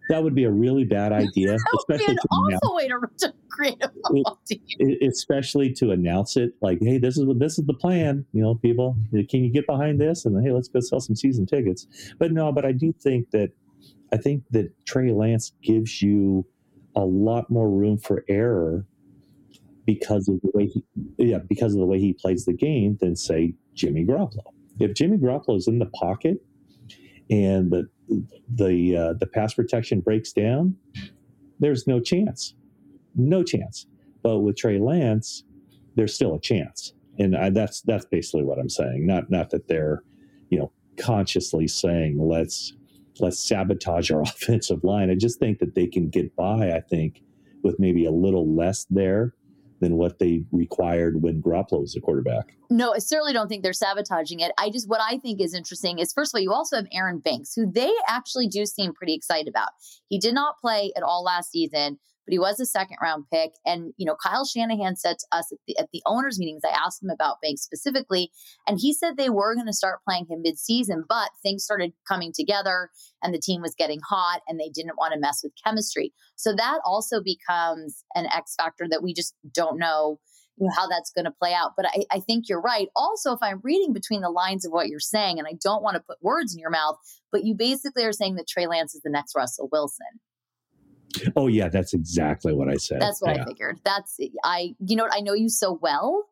that 0.10 0.23
would 0.23 0.36
be 0.36 0.45
a 0.45 0.51
really 0.51 0.84
bad 0.84 1.12
idea. 1.12 1.51
that 1.51 1.60
would 1.73 1.97
especially 1.97 2.13
be 2.15 2.19
an 2.21 2.58
awful 2.58 2.75
way 2.75 2.88
to, 2.88 2.99
to 3.19 3.34
create 3.49 3.77
a 3.82 3.89
football 3.89 4.39
team. 4.47 4.97
Especially 5.01 5.73
to 5.73 5.91
announce 5.91 6.38
it, 6.38 6.53
like, 6.62 6.80
"Hey, 6.82 6.97
this 6.97 7.17
is 7.17 7.25
what 7.25 7.39
this 7.39 7.60
is 7.60 7.65
the 7.65 7.73
plan." 7.73 8.25
You 8.34 8.41
know, 8.41 8.56
people, 8.56 8.95
can 9.30 9.43
you 9.43 9.51
get 9.51 9.67
behind 9.67 9.99
this? 9.99 10.25
And 10.25 10.45
hey, 10.45 10.51
let's 10.51 10.67
go 10.67 10.80
sell 10.80 10.99
some 10.99 11.15
season 11.15 11.45
tickets. 11.45 11.88
But 12.19 12.32
no, 12.32 12.51
but 12.51 12.65
I 12.65 12.71
do 12.71 12.93
think 13.01 13.32
that 13.32 13.51
I 14.12 14.17
think 14.17 14.43
that 14.51 14.71
Trey 14.86 15.12
Lance 15.12 15.53
gives 15.62 16.01
you 16.01 16.45
a 16.95 17.06
lot 17.06 17.49
more 17.49 17.69
room 17.69 17.97
for 17.97 18.23
error 18.27 18.86
because 19.86 20.27
of 20.27 20.41
the 20.41 20.51
way 20.53 20.67
he, 20.67 20.84
yeah, 21.17 21.38
because 21.47 21.73
of 21.73 21.80
the 21.80 21.86
way 21.86 21.99
he 21.99 22.13
plays 22.13 22.45
the 22.45 22.53
game 22.53 22.97
than 22.99 23.15
say 23.15 23.53
Jimmy 23.73 24.06
Garoppolo. 24.06 24.53
If 24.80 24.93
Jimmy 24.93 25.17
Garoppolo 25.17 25.58
is 25.58 25.67
in 25.67 25.80
the 25.80 25.86
pocket 25.88 26.43
and 27.30 27.71
the 27.71 27.88
the 28.54 28.98
uh, 28.98 29.13
the 29.13 29.28
pass 29.28 29.54
protection 29.54 30.00
breaks 30.00 30.34
down, 30.34 30.76
there's 31.60 31.88
no 31.88 32.00
chance, 32.00 32.54
no 33.15 33.43
chance. 33.43 33.88
But 34.24 34.39
with 34.39 34.58
Trey 34.58 34.80
Lance, 34.80 35.43
there's 35.96 36.13
still 36.13 36.36
a 36.36 36.39
chance, 36.39 36.93
and 37.20 37.36
I, 37.36 37.50
that's 37.50 37.82
that's 37.82 38.06
basically 38.06 38.43
what 38.43 38.60
I'm 38.60 38.70
saying. 38.70 39.06
Not 39.06 39.30
not 39.30 39.50
that 39.52 39.67
they're, 39.67 40.04
you 40.50 40.60
know, 40.60 40.72
consciously 40.98 41.67
saying 41.67 42.17
let's 42.20 42.74
let's 43.20 43.39
sabotage 43.39 44.12
our 44.12 44.22
offensive 44.24 44.84
line. 44.84 45.10
I 45.10 45.15
just 45.15 45.39
think 45.39 45.60
that 45.60 45.76
they 45.76 45.88
can 45.88 46.10
get 46.10 46.36
by, 46.36 46.74
I 46.74 46.82
think, 46.82 47.22
with 47.63 47.80
maybe 47.80 48.06
a 48.06 48.12
little 48.12 48.54
less 48.56 48.86
there 48.89 49.34
than 49.79 49.97
what 49.97 50.19
they 50.19 50.43
required 50.51 51.21
when 51.21 51.41
Garoppolo 51.41 51.81
was 51.81 51.93
the 51.93 52.01
quarterback. 52.01 52.55
No, 52.69 52.93
I 52.93 52.99
certainly 52.99 53.33
don't 53.33 53.47
think 53.47 53.63
they're 53.63 53.73
sabotaging 53.73 54.39
it. 54.39 54.51
I 54.57 54.69
just, 54.69 54.89
what 54.89 55.01
I 55.01 55.17
think 55.17 55.39
is 55.39 55.53
interesting 55.53 55.99
is, 55.99 56.13
first 56.13 56.33
of 56.33 56.39
all, 56.39 56.43
you 56.43 56.51
also 56.51 56.75
have 56.75 56.87
Aaron 56.91 57.19
Banks, 57.19 57.53
who 57.53 57.71
they 57.71 57.91
actually 58.07 58.47
do 58.47 58.65
seem 58.65 58.93
pretty 58.93 59.13
excited 59.13 59.47
about. 59.47 59.69
He 60.09 60.19
did 60.19 60.33
not 60.33 60.59
play 60.59 60.91
at 60.97 61.03
all 61.03 61.23
last 61.23 61.51
season, 61.51 61.99
but 62.27 62.33
he 62.33 62.39
was 62.39 62.59
a 62.59 62.65
second 62.65 62.97
round 63.01 63.23
pick. 63.31 63.51
And, 63.65 63.93
you 63.95 64.05
know, 64.05 64.17
Kyle 64.21 64.45
Shanahan 64.45 64.97
said 64.97 65.17
to 65.19 65.25
us 65.31 65.49
at 65.51 65.59
the, 65.65 65.77
at 65.79 65.87
the 65.93 66.01
owners' 66.05 66.37
meetings, 66.37 66.63
I 66.65 66.77
asked 66.77 67.01
him 67.01 67.09
about 67.09 67.37
Banks 67.41 67.61
specifically, 67.61 68.31
and 68.67 68.79
he 68.81 68.93
said 68.93 69.15
they 69.15 69.29
were 69.29 69.55
going 69.55 69.67
to 69.67 69.73
start 69.73 70.01
playing 70.05 70.27
him 70.29 70.43
midseason, 70.43 71.03
but 71.07 71.29
things 71.41 71.63
started 71.63 71.93
coming 72.05 72.33
together 72.35 72.89
and 73.23 73.33
the 73.33 73.39
team 73.39 73.61
was 73.61 73.75
getting 73.77 74.01
hot 74.07 74.41
and 74.47 74.59
they 74.59 74.69
didn't 74.69 74.97
want 74.97 75.13
to 75.13 75.19
mess 75.19 75.39
with 75.41 75.53
chemistry. 75.63 76.13
So 76.35 76.53
that 76.53 76.79
also 76.83 77.21
becomes 77.23 78.03
an 78.13 78.27
X 78.33 78.55
factor 78.57 78.87
that 78.91 79.01
we 79.01 79.13
just 79.13 79.33
don't 79.53 79.79
know 79.79 80.19
how 80.75 80.87
that's 80.87 81.11
going 81.11 81.25
to 81.25 81.31
play 81.31 81.53
out. 81.53 81.73
But 81.77 81.85
I, 81.85 82.03
I, 82.11 82.19
think 82.19 82.49
you're 82.49 82.61
right. 82.61 82.87
Also, 82.95 83.31
if 83.31 83.39
I'm 83.41 83.61
reading 83.63 83.93
between 83.93 84.21
the 84.21 84.29
lines 84.29 84.65
of 84.65 84.71
what 84.71 84.87
you're 84.87 84.99
saying, 84.99 85.37
and 85.37 85.47
I 85.47 85.53
don't 85.63 85.83
want 85.83 85.95
to 85.95 86.01
put 86.01 86.17
words 86.21 86.53
in 86.53 86.59
your 86.59 86.71
mouth, 86.71 86.97
but 87.31 87.43
you 87.43 87.53
basically 87.53 88.03
are 88.05 88.11
saying 88.11 88.35
that 88.35 88.47
Trey 88.47 88.65
Lance 88.65 88.95
is 88.95 89.01
the 89.03 89.11
next 89.11 89.35
Russell 89.35 89.69
Wilson. 89.71 90.19
Oh 91.36 91.48
yeah, 91.48 91.70
that's 91.70 91.93
exactly 91.93 92.54
what 92.54 92.70
I 92.70 92.76
said. 92.76 93.02
That's 93.02 93.22
what 93.22 93.36
yeah. 93.36 93.43
I 93.43 93.46
figured. 93.46 93.80
That's 93.84 94.17
I 94.43 94.76
you 94.80 94.96
know 94.96 95.08
I 95.12 95.22
know 95.22 95.34
you 95.34 95.50
so 95.50 95.78
well 95.82 96.26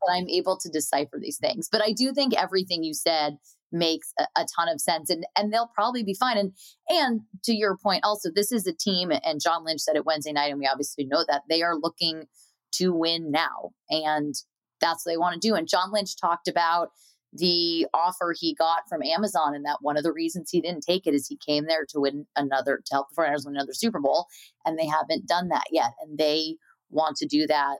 that 0.00 0.12
I'm 0.12 0.28
able 0.28 0.58
to 0.58 0.68
decipher 0.68 1.18
these 1.20 1.38
things. 1.38 1.68
But 1.70 1.82
I 1.82 1.92
do 1.92 2.12
think 2.12 2.34
everything 2.34 2.82
you 2.82 2.94
said 2.94 3.38
makes 3.72 4.12
a, 4.18 4.24
a, 4.36 4.46
ton 4.56 4.68
of 4.68 4.80
sense 4.80 5.10
and 5.10 5.26
and 5.36 5.52
they'll 5.52 5.70
probably 5.74 6.04
be 6.04 6.14
fine 6.14 6.38
and 6.38 6.52
and 6.88 7.22
to 7.42 7.52
your 7.52 7.76
point 7.76 8.00
also 8.04 8.30
this 8.32 8.52
is 8.52 8.64
a 8.66 8.72
team 8.72 9.10
and 9.10 9.40
John 9.42 9.64
Lynch 9.64 9.80
said 9.80 9.96
it 9.96 10.06
Wednesday 10.06 10.32
night 10.32 10.50
and 10.50 10.60
we 10.60 10.68
obviously 10.68 11.04
know 11.04 11.24
that 11.28 11.42
they 11.48 11.62
are 11.62 11.74
looking 11.74 12.26
to 12.74 12.92
win 12.92 13.32
now 13.32 13.72
and 13.90 14.34
that's 14.80 15.04
what 15.04 15.12
they 15.12 15.16
want 15.16 15.34
to 15.34 15.48
do 15.48 15.56
and 15.56 15.68
John 15.68 15.92
Lynch 15.92 16.18
talked 16.18 16.46
about 16.46 16.90
the 17.36 17.86
offer 17.94 18.34
he 18.38 18.54
got 18.54 18.88
from 18.88 19.02
Amazon 19.02 19.54
and 19.54 19.64
that 19.64 19.78
one 19.80 19.96
of 19.96 20.02
the 20.02 20.12
reasons 20.12 20.50
he 20.50 20.60
didn't 20.60 20.84
take 20.86 21.06
it 21.06 21.14
is 21.14 21.26
he 21.26 21.38
came 21.44 21.66
there 21.66 21.84
to 21.88 22.00
win 22.00 22.26
another 22.36 22.82
to 22.84 22.94
help 22.94 23.08
the 23.10 23.20
49ers 23.20 23.46
win 23.46 23.56
another 23.56 23.72
Super 23.72 24.00
Bowl 24.00 24.26
and 24.64 24.78
they 24.78 24.86
haven't 24.86 25.26
done 25.26 25.48
that 25.48 25.64
yet 25.70 25.92
and 26.00 26.18
they 26.18 26.56
want 26.90 27.16
to 27.16 27.26
do 27.26 27.46
that 27.46 27.78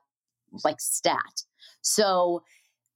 like 0.64 0.81
stat. 0.81 1.42
So 1.83 2.42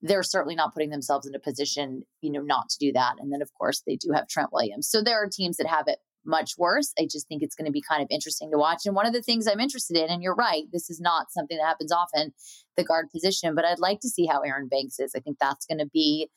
they're 0.02 0.22
certainly 0.22 0.54
not 0.54 0.72
putting 0.72 0.90
themselves 0.90 1.26
in 1.26 1.34
a 1.34 1.40
position, 1.40 2.02
you 2.22 2.32
know, 2.32 2.40
not 2.40 2.68
to 2.70 2.78
do 2.78 2.92
that. 2.92 3.16
And 3.18 3.32
then 3.32 3.42
of 3.42 3.52
course 3.54 3.82
they 3.86 3.96
do 3.96 4.12
have 4.14 4.28
Trent 4.28 4.50
Williams. 4.52 4.88
So 4.88 5.02
there 5.02 5.22
are 5.22 5.28
teams 5.28 5.56
that 5.58 5.66
have 5.66 5.88
it 5.88 5.98
much 6.24 6.52
worse. 6.58 6.92
I 6.98 7.06
just 7.10 7.28
think 7.28 7.42
it's 7.42 7.54
going 7.54 7.66
to 7.66 7.72
be 7.72 7.82
kind 7.82 8.02
of 8.02 8.08
interesting 8.10 8.50
to 8.50 8.58
watch. 8.58 8.82
And 8.84 8.94
one 8.94 9.06
of 9.06 9.12
the 9.12 9.22
things 9.22 9.46
I'm 9.46 9.60
interested 9.60 9.96
in, 9.96 10.10
and 10.10 10.22
you're 10.22 10.34
right, 10.34 10.64
this 10.72 10.90
is 10.90 11.00
not 11.00 11.30
something 11.30 11.56
that 11.56 11.66
happens 11.66 11.92
often, 11.92 12.32
the 12.80 12.86
guard 12.86 13.10
position, 13.10 13.54
but 13.54 13.64
I'd 13.64 13.78
like 13.78 14.00
to 14.00 14.08
see 14.08 14.26
how 14.26 14.40
Aaron 14.40 14.68
Banks 14.68 14.98
is. 14.98 15.12
I 15.14 15.20
think 15.20 15.38
that's 15.38 15.66
going 15.66 15.78
to 15.78 15.86
be 15.86 16.28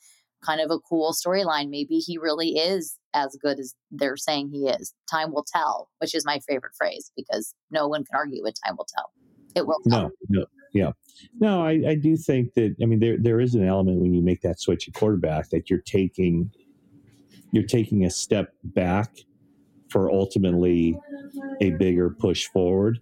kind 0.44 0.60
of 0.60 0.70
a 0.70 0.78
cool 0.78 1.12
storyline. 1.12 1.70
Maybe 1.70 1.98
he 1.98 2.18
really 2.18 2.50
is 2.50 2.98
as 3.14 3.36
good 3.40 3.58
as 3.58 3.74
they're 3.90 4.16
saying 4.16 4.50
he 4.50 4.68
is. 4.68 4.92
Time 5.10 5.32
will 5.32 5.44
tell, 5.44 5.88
which 5.98 6.14
is 6.14 6.24
my 6.26 6.40
favorite 6.46 6.74
phrase 6.76 7.10
because 7.16 7.54
no 7.70 7.88
one 7.88 8.04
can 8.04 8.16
argue 8.16 8.42
with 8.42 8.54
time 8.64 8.76
will 8.76 8.86
tell. 8.94 9.10
It 9.54 9.66
will. 9.66 9.78
No, 9.86 10.10
no, 10.28 10.46
yeah, 10.72 10.90
no. 11.38 11.64
I, 11.64 11.82
I 11.88 11.94
do 11.94 12.16
think 12.16 12.54
that. 12.54 12.74
I 12.82 12.86
mean, 12.86 12.98
there 12.98 13.16
there 13.16 13.40
is 13.40 13.54
an 13.54 13.64
element 13.64 14.00
when 14.00 14.12
you 14.12 14.20
make 14.20 14.40
that 14.40 14.60
switch 14.60 14.88
at 14.88 14.94
quarterback 14.94 15.50
that 15.50 15.70
you're 15.70 15.78
taking 15.78 16.50
you're 17.52 17.62
taking 17.62 18.04
a 18.04 18.10
step 18.10 18.52
back 18.64 19.14
for 19.90 20.10
ultimately 20.10 20.98
a 21.60 21.70
bigger 21.70 22.10
push 22.10 22.46
forward. 22.48 23.00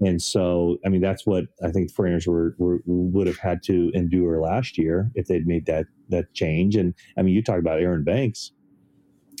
And 0.00 0.22
so, 0.22 0.78
I 0.86 0.88
mean, 0.88 1.00
that's 1.00 1.26
what 1.26 1.46
I 1.62 1.70
think 1.70 1.92
49ers 1.92 2.26
were, 2.26 2.54
were, 2.58 2.80
would 2.86 3.26
have 3.26 3.38
had 3.38 3.62
to 3.64 3.90
endure 3.94 4.40
last 4.40 4.78
year 4.78 5.10
if 5.14 5.26
they'd 5.26 5.46
made 5.46 5.66
that 5.66 5.86
that 6.08 6.32
change. 6.34 6.76
And 6.76 6.94
I 7.16 7.22
mean, 7.22 7.34
you 7.34 7.42
talk 7.42 7.58
about 7.58 7.80
Aaron 7.80 8.04
Banks. 8.04 8.52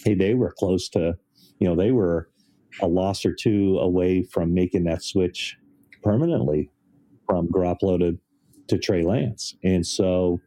Hey, 0.04 0.14
they 0.14 0.34
were 0.34 0.52
close 0.52 0.88
to, 0.90 1.16
you 1.58 1.68
know, 1.68 1.76
they 1.76 1.92
were 1.92 2.28
a 2.80 2.86
loss 2.86 3.24
or 3.24 3.32
two 3.32 3.78
away 3.78 4.22
from 4.22 4.52
making 4.52 4.84
that 4.84 5.02
switch 5.02 5.56
permanently 6.02 6.70
from 7.26 7.48
Garoppolo 7.48 7.98
to, 7.98 8.18
to 8.68 8.78
Trey 8.78 9.02
Lance. 9.02 9.54
And 9.62 9.86
so, 9.86 10.40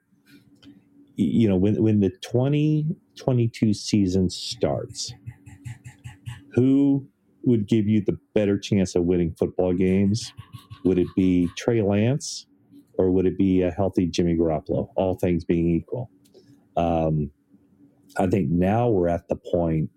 you 1.15 1.47
know, 1.47 1.55
when 1.55 1.81
when 1.81 1.99
the 1.99 2.09
2022 2.21 3.73
season 3.73 4.29
starts, 4.29 5.13
who 6.53 7.07
would 7.43 7.67
give 7.67 7.87
you 7.87 8.01
the 8.01 8.17
better 8.33 8.57
chance 8.57 8.95
of 8.95 9.03
winning 9.03 9.33
football 9.37 9.73
games? 9.73 10.33
Would 10.83 10.99
it 10.99 11.07
be 11.15 11.49
Trey 11.57 11.81
Lance 11.81 12.45
or 12.97 13.11
would 13.11 13.25
it 13.25 13.37
be 13.37 13.61
a 13.61 13.71
healthy 13.71 14.07
Jimmy 14.07 14.35
Garoppolo? 14.35 14.89
All 14.95 15.15
things 15.15 15.43
being 15.43 15.69
equal. 15.69 16.09
Um, 16.77 17.31
I 18.17 18.27
think 18.27 18.49
now 18.49 18.89
we're 18.89 19.07
at 19.07 19.27
the 19.27 19.35
point 19.35 19.89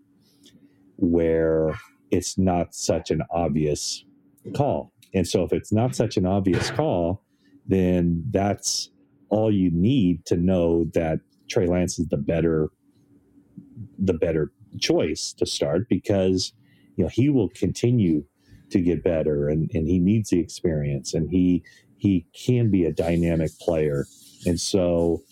where 0.97 1.79
it's 2.11 2.39
not 2.39 2.75
such 2.75 3.11
an 3.11 3.23
obvious 3.31 4.05
call. 4.57 4.93
And 5.13 5.27
so 5.27 5.43
if 5.43 5.53
it's 5.53 5.73
not 5.73 5.95
such 5.95 6.17
an 6.17 6.27
obvious 6.27 6.71
call, 6.71 7.23
then 7.67 8.25
that's 8.31 8.91
all 9.29 9.53
you 9.53 9.71
need 9.73 10.25
to 10.27 10.37
know 10.37 10.85
that 10.95 11.21
Trey 11.49 11.67
Lance 11.67 11.99
is 11.99 12.07
the 12.09 12.17
better 12.17 12.71
the 13.99 14.15
better 14.15 14.53
choice 14.79 15.33
to 15.33 15.47
start 15.47 15.89
because 15.89 16.53
you 16.97 17.05
know 17.05 17.11
he 17.13 17.29
will 17.29 17.49
continue 17.51 18.25
to 18.71 18.81
get 18.81 19.05
better 19.05 19.49
and, 19.49 19.71
and 19.75 19.87
he 19.87 19.99
needs 19.99 20.31
the 20.31 20.41
experience 20.41 21.15
and 21.15 21.31
he 21.31 21.63
he 21.97 22.27
can 22.35 22.71
be 22.71 22.85
a 22.85 22.93
dynamic 22.93 23.51
player. 23.61 24.07
And 24.47 24.61
so 24.61 25.23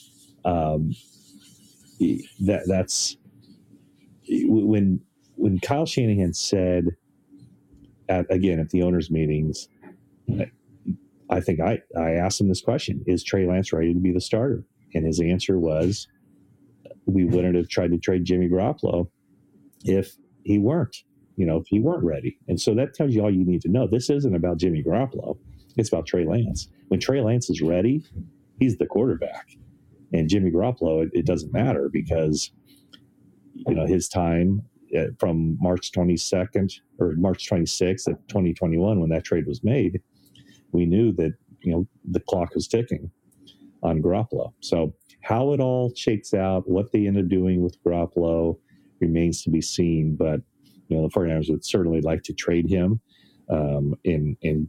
um, 0.44 0.92
that 2.40 2.62
that's 2.66 3.16
when 4.28 5.00
when 5.36 5.58
Kyle 5.60 5.86
Shanahan 5.86 6.34
said 6.34 6.86
at, 8.08 8.30
again 8.30 8.58
at 8.58 8.70
the 8.70 8.82
owners 8.82 9.10
meetings 9.10 9.68
I 11.32 11.40
think 11.40 11.60
I, 11.60 11.80
I 11.98 12.12
asked 12.12 12.40
him 12.40 12.48
this 12.48 12.60
question 12.60 13.02
is 13.06 13.24
Trey 13.24 13.46
Lance 13.46 13.72
ready 13.72 13.94
to 13.94 14.00
be 14.00 14.12
the 14.12 14.20
starter? 14.20 14.64
And 14.94 15.06
his 15.06 15.20
answer 15.20 15.58
was 15.58 16.06
we 17.06 17.24
wouldn't 17.24 17.56
have 17.56 17.68
tried 17.68 17.90
to 17.92 17.98
trade 17.98 18.24
Jimmy 18.24 18.48
Garoppolo 18.48 19.08
if 19.84 20.14
he 20.44 20.58
weren't, 20.58 20.96
you 21.36 21.46
know, 21.46 21.56
if 21.58 21.66
he 21.68 21.80
weren't 21.80 22.04
ready. 22.04 22.38
And 22.48 22.60
so 22.60 22.74
that 22.74 22.94
tells 22.94 23.14
you 23.14 23.22
all 23.22 23.30
you 23.32 23.44
need 23.44 23.62
to 23.62 23.68
know. 23.68 23.86
This 23.86 24.10
isn't 24.10 24.34
about 24.34 24.58
Jimmy 24.58 24.82
Garoppolo. 24.82 25.38
It's 25.76 25.88
about 25.88 26.06
Trey 26.06 26.24
Lance. 26.26 26.68
When 26.88 27.00
Trey 27.00 27.20
Lance 27.20 27.48
is 27.48 27.62
ready, 27.62 28.04
he's 28.58 28.76
the 28.76 28.86
quarterback. 28.86 29.48
And 30.12 30.28
Jimmy 30.28 30.50
Garoppolo, 30.50 31.04
it, 31.04 31.10
it 31.14 31.26
doesn't 31.26 31.52
matter 31.52 31.88
because, 31.90 32.50
you 33.54 33.74
know, 33.74 33.86
his 33.86 34.08
time 34.08 34.62
uh, 34.96 35.06
from 35.18 35.56
March 35.60 35.90
22nd 35.92 36.72
or 36.98 37.14
March 37.16 37.48
26th 37.48 38.08
of 38.08 38.18
2021, 38.28 39.00
when 39.00 39.10
that 39.10 39.24
trade 39.24 39.46
was 39.46 39.64
made, 39.64 40.00
we 40.72 40.84
knew 40.84 41.12
that, 41.12 41.32
you 41.62 41.72
know, 41.72 41.88
the 42.10 42.20
clock 42.20 42.54
was 42.54 42.68
ticking 42.68 43.10
on 43.82 44.02
Garoppolo. 44.02 44.52
So 44.60 44.94
how 45.22 45.52
it 45.52 45.60
all 45.60 45.92
shakes 45.94 46.34
out, 46.34 46.68
what 46.68 46.92
they 46.92 47.06
end 47.06 47.18
up 47.18 47.28
doing 47.28 47.62
with 47.62 47.82
Garoppolo, 47.82 48.58
remains 49.00 49.42
to 49.42 49.50
be 49.50 49.60
seen. 49.60 50.16
But 50.16 50.40
you 50.88 50.96
know, 50.96 51.08
the 51.08 51.14
49ers 51.14 51.50
would 51.50 51.64
certainly 51.64 52.00
like 52.00 52.22
to 52.24 52.32
trade 52.32 52.68
him. 52.68 53.00
Um, 53.48 53.94
and, 54.04 54.36
and 54.42 54.68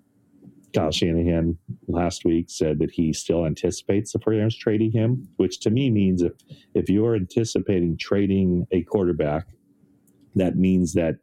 Kyle 0.73 0.91
Shanahan 0.91 1.58
last 1.88 2.26
week 2.26 2.49
said 2.49 2.80
that 2.80 2.91
he 2.91 3.13
still 3.13 3.45
anticipates 3.45 4.12
the 4.12 4.19
49ers 4.19 4.58
trading 4.58 4.91
him, 4.91 5.28
which 5.38 5.60
to 5.62 5.69
me 5.69 5.89
means 5.89 6.21
if 6.21 6.34
if 6.73 6.89
you're 6.89 7.15
anticipating 7.15 7.97
trading 7.97 8.65
a 8.71 8.82
quarterback, 8.84 9.47
that 10.36 10.56
means 10.56 10.93
that 10.93 11.17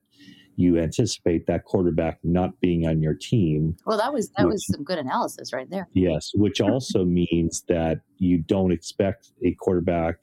you 0.57 0.79
anticipate 0.79 1.47
that 1.47 1.65
quarterback 1.65 2.19
not 2.23 2.61
being 2.61 2.87
on 2.87 3.01
your 3.01 3.15
team. 3.15 3.77
Well, 3.87 3.99
that 3.99 4.13
was 4.13 4.31
that 4.37 4.47
which, 4.47 4.53
was 4.53 4.67
some 4.67 4.85
good 4.85 4.99
analysis 4.99 5.53
right 5.53 5.69
there. 5.69 5.89
Yes, 5.95 6.31
which 6.35 6.61
also 6.61 7.05
means 7.05 7.65
that 7.69 8.01
you 8.19 8.39
don't 8.39 8.71
expect 8.71 9.33
a 9.45 9.55
quarterback 9.55 10.23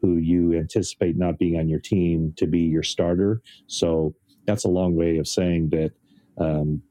who 0.00 0.16
you 0.16 0.54
anticipate 0.54 1.16
not 1.16 1.38
being 1.38 1.58
on 1.58 1.68
your 1.68 1.80
team 1.80 2.32
to 2.36 2.46
be 2.46 2.60
your 2.60 2.82
starter. 2.82 3.42
So 3.66 4.14
that's 4.46 4.64
a 4.64 4.68
long 4.68 4.94
way 4.94 5.18
of 5.18 5.28
saying 5.28 5.70
that 5.70 5.92
um, 6.38 6.82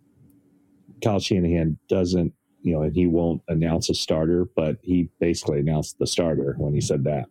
Kyle 1.04 1.20
Shanahan 1.20 1.78
doesn't, 1.90 2.34
you 2.62 2.74
know, 2.74 2.90
he 2.94 3.08
won't 3.08 3.42
announce 3.48 3.90
a 3.90 3.94
starter, 3.94 4.46
but 4.56 4.78
he 4.82 5.10
basically 5.20 5.60
announced 5.60 6.00
the 6.00 6.08
starter 6.08 6.56
when 6.58 6.74
he 6.74 6.82
said 6.82 7.04
that. 7.06 7.26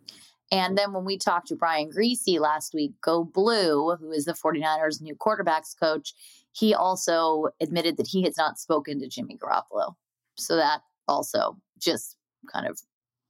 And 0.53 0.79
then 0.79 0.93
when 0.93 1.05
we 1.05 1.19
talked 1.19 1.49
to 1.49 1.57
Brian 1.57 1.91
Griese 1.91 2.39
last 2.39 2.73
week, 2.73 2.93
Go 3.03 3.25
Blue, 3.25 3.97
who 3.97 4.13
is 4.13 4.25
the 4.25 4.33
49ers' 4.33 5.03
new 5.03 5.17
quarterbacks 5.17 5.79
coach, 5.79 6.15
he 6.53 6.73
also 6.73 7.49
admitted 7.61 7.97
that 7.97 8.07
he 8.07 8.23
has 8.23 8.37
not 8.37 8.59
spoken 8.59 9.01
to 9.01 9.09
Jimmy 9.09 9.37
Garoppolo. 9.37 9.95
So 10.37 10.57
that 10.57 10.83
also 11.09 11.57
just 11.79 12.17
kind 12.53 12.67
of 12.67 12.81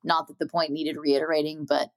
not 0.05 0.29
that 0.29 0.39
the 0.39 0.47
point 0.47 0.71
needed 0.71 0.97
reiterating, 0.97 1.65
but 1.65 1.91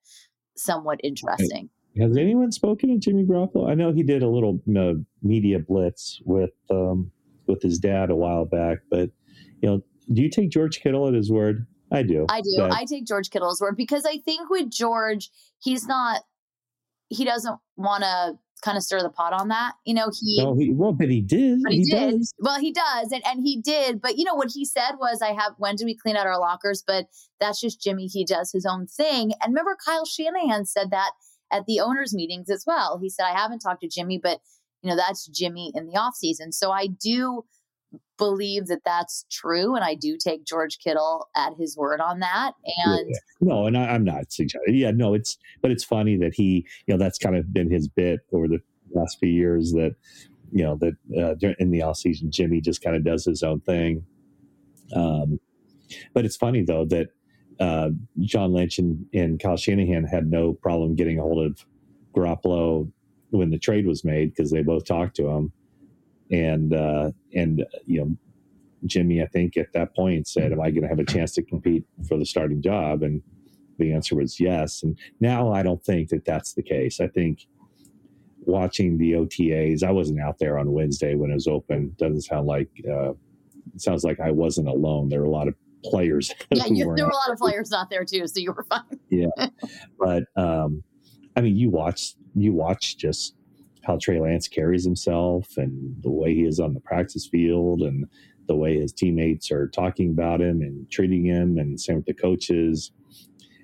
somewhat 0.60 1.00
interesting. 1.04 1.70
Has 2.00 2.18
anyone 2.18 2.52
spoken 2.52 2.90
to 2.90 2.98
Jimmy 2.98 3.26
Garoppolo? 3.26 3.70
I 3.70 3.74
know 3.74 3.92
he 3.92 4.04
did 4.04 4.24
a 4.24 4.28
little 4.28 4.62
uh, 4.78 4.94
media 5.22 5.60
blitz 5.60 6.22
with 6.24 6.52
um, 6.70 7.12
with 7.48 7.62
his 7.62 7.80
dad 7.80 8.10
a 8.10 8.16
while 8.16 8.46
back, 8.46 8.80
but 8.90 9.10
you 9.62 9.70
know, 9.70 9.82
do 10.14 10.22
you 10.22 10.30
take 10.30 10.50
George 10.50 10.82
Kittle 10.82 11.08
at 11.08 11.14
his 11.14 11.32
word? 11.32 11.66
I 11.92 12.04
do. 12.04 12.26
I 12.30 12.42
do. 12.42 12.56
But... 12.58 12.72
I 12.72 12.86
take 12.86 13.06
George 13.06 13.30
Kittle's 13.30 13.60
word 13.60 13.76
because 13.76 14.06
I 14.06 14.18
think 14.18 14.50
with 14.50 14.70
George, 14.70 15.30
he's 15.60 15.88
not. 15.88 16.22
He 17.10 17.26
doesn't 17.26 17.58
want 17.76 18.04
to 18.04 18.38
kind 18.62 18.78
of 18.78 18.84
stir 18.84 19.02
the 19.02 19.10
pot 19.10 19.34
on 19.34 19.48
that. 19.50 19.74
You 19.86 19.94
know, 19.94 20.10
he 20.20 20.44
no, 20.44 20.56
he 20.56 20.72
well, 20.72 20.94
but 20.94 21.10
he 21.10 21.22
did. 21.22 21.60
But 21.64 21.74
he, 21.74 21.80
he 21.80 21.92
did. 21.92 22.20
Does. 22.20 22.34
Well, 22.40 22.60
he 22.60 22.72
does, 22.72 23.12
and 23.12 23.26
and 23.26 23.42
he 23.44 23.62
did. 23.62 24.02
But 24.02 24.18
you 24.18 24.26
know 24.26 24.36
what 24.36 24.52
he 24.54 24.66
said 24.66 24.94
was, 25.00 25.22
"I 25.22 25.34
have 25.34 25.54
when 25.58 25.76
do 25.76 25.86
we 25.86 25.96
clean 25.96 26.16
out 26.16 26.28
our 26.28 26.40
lockers?" 26.40 26.84
But 26.86 27.06
that's 27.40 27.62
just 27.62 27.82
Jimmy. 27.82 28.08
He 28.08 28.26
does 28.26 28.52
his 28.52 28.66
own 28.66 28.88
thing. 28.88 29.32
And 29.42 29.54
remember, 29.54 29.78
Kyle 29.84 30.06
Shanahan 30.06 30.66
said 30.66 30.92
that 30.92 31.12
at 31.52 31.66
the 31.66 31.80
owners' 31.80 32.14
meetings 32.14 32.50
as 32.50 32.64
well. 32.68 33.00
He 33.02 33.10
said, 33.10 33.26
"I 33.26 33.38
haven't 33.38 33.60
talked 33.60 33.82
to 33.82 33.88
Jimmy, 33.88 34.20
but 34.22 34.40
you 34.82 34.90
know 34.90 34.96
that's 34.96 35.28
Jimmy 35.28 35.72
in 35.76 35.88
the 35.88 35.98
off 35.98 36.16
season." 36.16 36.52
So 36.52 36.72
I 36.72 36.88
do 36.88 37.46
believe 38.18 38.68
that 38.68 38.82
that's 38.86 39.26
true, 39.32 39.76
and 39.76 39.84
I 39.84 39.96
do 39.96 40.18
take 40.18 40.46
George 40.46 40.78
Kittle 40.80 41.28
at 41.36 41.54
his 41.58 41.76
word 41.78 42.02
on 42.02 42.20
that. 42.20 42.54
And 42.86 43.10
yeah. 43.10 43.16
no, 43.42 43.66
and 43.66 43.78
I, 43.78 43.96
am 43.96 44.04
not 44.04 44.32
suggesting. 44.32 44.76
Yeah, 44.76 44.92
no, 44.92 45.14
it's 45.14 45.38
but 45.62 45.72
it's 45.72 45.84
funny 45.84 46.18
that 46.18 46.34
he, 46.36 46.66
you 46.86 46.94
know, 46.94 46.98
that's 46.98 47.18
kind 47.18 47.36
of 47.36 47.52
been 47.54 47.72
his 47.72 47.88
bit 47.88 48.20
over 48.32 48.48
the 48.48 48.60
last 48.92 49.18
few 49.20 49.30
years 49.30 49.72
that 49.72 49.96
you 50.52 50.64
know 50.64 50.78
that 50.78 50.94
uh, 51.18 51.54
in 51.60 51.72
the 51.72 51.82
off 51.82 51.98
season, 51.98 52.32
Jimmy 52.32 52.62
just 52.62 52.82
kind 52.84 52.96
of 52.96 53.04
does 53.04 53.26
his 53.26 53.42
own 53.42 53.62
thing. 53.62 54.04
Um, 54.96 55.40
but 56.14 56.26
it's 56.26 56.38
funny 56.38 56.64
though 56.64 56.86
that 56.86 57.08
uh, 57.60 57.90
John 58.22 58.54
Lynch 58.54 58.80
and, 58.80 59.06
and 59.14 59.40
Kyle 59.40 59.58
Shanahan 59.58 60.06
had 60.06 60.30
no 60.30 60.54
problem 60.54 60.96
getting 60.96 61.20
a 61.20 61.22
hold 61.22 61.46
of 61.46 61.66
Garoppolo 62.16 62.90
when 63.32 63.50
the 63.50 63.60
trade 63.60 63.86
was 63.86 64.04
made 64.04 64.34
because 64.34 64.50
they 64.52 64.64
both 64.64 64.86
talked 64.86 65.16
to 65.18 65.28
him 65.28 65.52
and 66.32 66.74
uh, 66.74 67.12
and 67.34 67.66
you 67.86 68.02
know 68.02 68.18
Jimmy, 68.86 69.22
I 69.22 69.28
think 69.28 69.58
at 69.58 69.74
that 69.74 69.96
point 69.96 70.28
said, 70.28 70.52
"Am 70.52 70.62
I 70.62 70.72
going 70.72 70.84
to 70.84 70.88
have 70.88 71.00
a 71.00 71.06
chance 71.06 71.34
to 71.34 71.44
compete 71.44 71.84
for 72.08 72.18
the 72.18 72.26
starting 72.26 72.62
job?" 72.62 73.04
And 73.04 73.22
the 73.78 73.94
answer 73.94 74.16
was 74.16 74.40
yes. 74.40 74.84
And 74.84 74.98
now 75.20 75.52
I 75.52 75.64
don't 75.64 75.84
think 75.84 76.10
that 76.10 76.26
that's 76.26 76.54
the 76.54 76.64
case. 76.64 77.00
I 77.00 77.08
think 77.08 77.48
watching 78.42 78.98
the 78.98 79.14
OTAs, 79.14 79.84
I 79.84 79.92
wasn't 79.92 80.20
out 80.20 80.40
there 80.40 80.58
on 80.58 80.72
Wednesday 80.72 81.16
when 81.16 81.32
it 81.32 81.36
was 81.36 81.48
open. 81.48 81.96
Doesn't 81.98 82.22
sound 82.22 82.48
like 82.48 82.70
uh, 82.88 83.12
it 83.12 83.82
sounds 83.82 84.04
like 84.04 84.20
I 84.20 84.32
wasn't 84.32 84.68
alone. 84.68 85.10
There 85.10 85.22
were 85.22 85.28
a 85.28 85.32
lot 85.32 85.48
of 85.48 85.56
players. 85.84 86.34
Yeah, 86.52 86.66
you, 86.66 86.94
there 86.96 87.06
were 87.06 87.12
a 87.12 87.16
lot 87.16 87.32
of 87.32 87.38
players 87.38 87.72
out 87.72 87.90
there 87.90 88.06
too, 88.06 88.28
so 88.28 88.40
you 88.40 88.52
were 88.52 88.66
fine. 88.70 89.00
yeah, 89.10 89.28
but 90.00 90.24
um, 90.36 90.84
I 91.36 91.42
mean, 91.42 91.56
you 91.56 91.70
watch 91.70 92.16
you 92.36 92.54
watch 92.54 92.98
just 92.98 93.36
how 93.90 93.98
Trey 93.98 94.20
Lance 94.20 94.48
carries 94.48 94.86
himself 94.86 95.58
and 95.58 95.96
the 96.04 96.12
way 96.12 96.36
he 96.36 96.44
is 96.44 96.60
on 96.60 96.76
the 96.76 96.80
practice 96.80 97.28
field 97.28 97.82
and 97.82 98.06
the 98.48 98.56
way 98.56 98.80
his 98.80 98.94
teammates 98.94 99.52
are 99.52 99.68
talking 99.68 100.12
about 100.12 100.42
him 100.42 100.62
and 100.62 100.90
treating 100.92 101.26
him 101.26 101.58
and 101.58 101.82
same 101.82 101.96
with 101.96 102.06
the 102.06 102.14
coaches. 102.14 102.92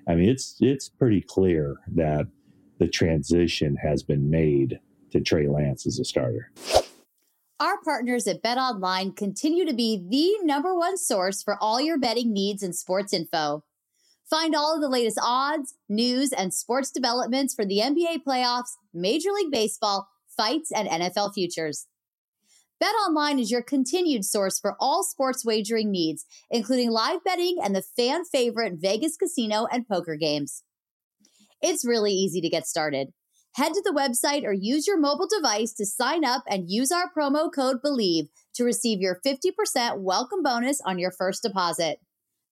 I 0.08 0.16
mean, 0.16 0.28
it's 0.28 0.56
it's 0.60 0.88
pretty 0.88 1.20
clear 1.20 1.76
that 1.94 2.26
the 2.80 2.88
transition 2.88 3.76
has 3.76 4.02
been 4.02 4.28
made 4.28 4.80
to 5.12 5.20
Trey 5.20 5.46
Lance 5.46 5.86
as 5.86 6.00
a 6.00 6.04
starter. 6.04 6.50
Our 7.60 7.80
partners 7.84 8.26
at 8.26 8.42
Bet 8.42 8.58
Online 8.58 9.12
continue 9.12 9.64
to 9.64 9.74
be 9.74 10.04
the 10.08 10.44
number 10.44 10.74
one 10.74 10.98
source 10.98 11.40
for 11.40 11.56
all 11.60 11.80
your 11.80 11.98
betting 11.98 12.32
needs 12.32 12.64
and 12.64 12.74
sports 12.74 13.12
info. 13.12 13.62
Find 14.28 14.56
all 14.56 14.74
of 14.74 14.80
the 14.80 14.88
latest 14.88 15.20
odds, 15.22 15.74
news, 15.88 16.32
and 16.32 16.52
sports 16.52 16.90
developments 16.90 17.54
for 17.54 17.64
the 17.64 17.78
NBA 17.78 18.24
playoffs, 18.26 18.74
Major 18.92 19.30
League 19.30 19.52
Baseball, 19.52 20.08
fights, 20.36 20.70
and 20.72 20.88
NFL 20.88 21.34
futures. 21.34 21.86
BetOnline 22.82 23.40
is 23.40 23.50
your 23.50 23.62
continued 23.62 24.24
source 24.24 24.60
for 24.60 24.76
all 24.78 25.02
sports 25.02 25.44
wagering 25.44 25.90
needs, 25.90 26.26
including 26.50 26.90
live 26.90 27.24
betting 27.24 27.56
and 27.62 27.74
the 27.74 27.82
fan 27.82 28.24
favorite 28.24 28.74
Vegas 28.76 29.16
casino 29.16 29.66
and 29.72 29.88
poker 29.88 30.16
games. 30.16 30.62
It's 31.62 31.86
really 31.86 32.12
easy 32.12 32.42
to 32.42 32.50
get 32.50 32.66
started. 32.66 33.14
Head 33.54 33.72
to 33.72 33.82
the 33.82 33.96
website 33.96 34.44
or 34.44 34.52
use 34.52 34.86
your 34.86 35.00
mobile 35.00 35.26
device 35.26 35.72
to 35.74 35.86
sign 35.86 36.24
up 36.26 36.42
and 36.46 36.70
use 36.70 36.92
our 36.92 37.10
promo 37.16 37.50
code 37.50 37.78
BELIEVE 37.82 38.26
to 38.56 38.64
receive 38.64 39.00
your 39.00 39.20
50% 39.24 40.00
welcome 40.00 40.42
bonus 40.42 40.78
on 40.84 40.98
your 40.98 41.10
first 41.10 41.42
deposit. 41.42 41.98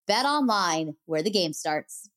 Bet 0.07 0.25
online, 0.25 0.95
where 1.05 1.23
the 1.23 1.31
game 1.31 1.53
starts 1.53 2.09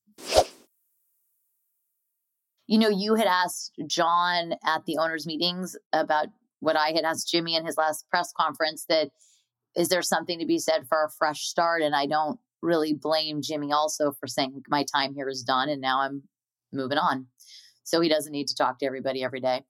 you 2.68 2.78
know, 2.78 2.90
you 2.90 3.16
had 3.16 3.28
asked 3.28 3.74
John 3.88 4.56
at 4.66 4.86
the 4.86 4.98
owners' 4.98 5.26
meetings 5.26 5.76
about 5.94 6.28
what 6.60 6.76
I 6.76 6.90
had 6.90 7.06
asked 7.06 7.30
Jimmy 7.30 7.56
in 7.56 7.66
his 7.66 7.78
last 7.78 8.08
press 8.10 8.34
conference 8.36 8.86
that 8.90 9.10
is 9.76 9.90
there 9.90 10.02
something 10.02 10.40
to 10.40 10.46
be 10.46 10.60
said 10.60 10.88
for 10.88 11.04
a 11.04 11.10
fresh 11.10 11.44
start? 11.44 11.82
And 11.82 11.96
I 11.96 12.08
don't 12.08 12.40
really 12.62 12.94
blame 12.94 13.42
Jimmy 13.42 13.72
also 13.72 14.12
for 14.12 14.28
saying 14.28 14.64
my 14.68 14.84
time 14.84 15.14
here 15.14 15.30
is 15.30 15.44
done 15.44 15.70
and 15.70 15.80
now 15.80 16.02
I'm 16.02 16.24
moving 16.74 16.98
on. 16.98 17.28
So 17.84 18.02
he 18.02 18.10
doesn't 18.10 18.32
need 18.32 18.48
to 18.48 18.56
talk 18.56 18.80
to 18.80 18.86
everybody 18.86 19.24
every 19.24 19.40
day. 19.40 19.64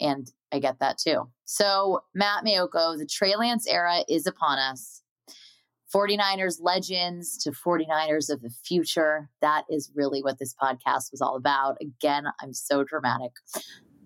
And 0.00 0.30
I 0.50 0.60
get 0.60 0.78
that 0.78 0.98
too. 0.98 1.28
So, 1.44 2.04
Matt 2.14 2.44
Maiocco, 2.44 2.96
the 2.96 3.06
Trey 3.06 3.36
Lance 3.36 3.66
era 3.66 4.02
is 4.08 4.26
upon 4.26 4.58
us. 4.58 5.02
49ers 5.94 6.58
legends 6.60 7.36
to 7.38 7.50
49ers 7.50 8.30
of 8.30 8.42
the 8.42 8.50
future. 8.50 9.28
That 9.40 9.64
is 9.68 9.90
really 9.94 10.22
what 10.22 10.38
this 10.38 10.54
podcast 10.54 11.10
was 11.10 11.20
all 11.20 11.36
about. 11.36 11.76
Again, 11.80 12.24
I'm 12.40 12.52
so 12.52 12.84
dramatic, 12.84 13.32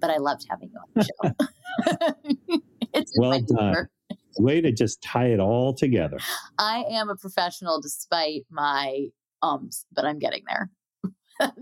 but 0.00 0.10
I 0.10 0.16
loved 0.16 0.46
having 0.48 0.70
you 0.70 0.78
on 0.78 0.88
the 0.94 1.04
show. 1.04 2.58
it's 2.94 3.12
well 3.18 3.40
done. 3.40 3.88
Way 4.38 4.60
to 4.60 4.72
just 4.72 5.02
tie 5.02 5.28
it 5.28 5.40
all 5.40 5.74
together. 5.74 6.18
I 6.58 6.84
am 6.90 7.08
a 7.08 7.16
professional 7.16 7.80
despite 7.80 8.42
my 8.50 9.08
ums, 9.42 9.86
but 9.92 10.04
I'm 10.04 10.18
getting 10.18 10.42
there. 10.48 10.70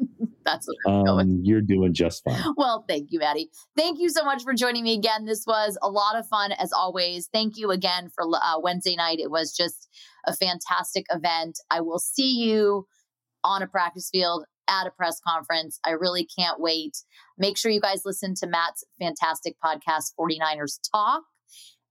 That's 0.45 0.67
what 0.67 0.93
I'm 0.93 1.09
um, 1.09 1.41
You're 1.43 1.61
doing 1.61 1.95
just 1.95 2.25
fine. 2.25 2.43
Well, 2.57 2.85
thank 2.89 3.11
you, 3.11 3.19
Maddie. 3.19 3.51
Thank 3.77 3.99
you 3.99 4.09
so 4.09 4.25
much 4.25 4.43
for 4.43 4.55
joining 4.55 4.85
me 4.85 4.95
again. 4.95 5.25
This 5.25 5.45
was 5.47 5.79
a 5.83 5.89
lot 5.89 6.17
of 6.17 6.27
fun 6.29 6.53
as 6.53 6.73
always. 6.73 7.29
Thank 7.33 7.57
you 7.57 7.71
again 7.71 8.11
for 8.15 8.25
uh, 8.25 8.61
Wednesday 8.61 8.97
night. 8.97 9.19
It 9.19 9.31
was 9.31 9.55
just 9.57 9.89
a 10.27 10.35
fantastic 10.35 11.07
event. 11.11 11.59
I 11.71 11.81
will 11.81 11.99
see 11.99 12.37
you 12.37 12.87
on 13.45 13.63
a 13.63 13.67
practice 13.67 14.09
field 14.11 14.45
at 14.69 14.87
a 14.87 14.91
press 14.91 15.21
conference. 15.27 15.79
I 15.85 15.91
really 15.91 16.27
can't 16.27 16.61
wait. 16.61 16.99
Make 17.39 17.59
sure 17.59 17.71
you 17.71 17.81
guys 17.81 18.03
listen 18.05 18.35
to 18.37 18.47
Matt's 18.47 18.85
fantastic 19.01 19.57
podcast, 19.65 20.13
49ers 20.19 20.79
Talk. 20.91 21.23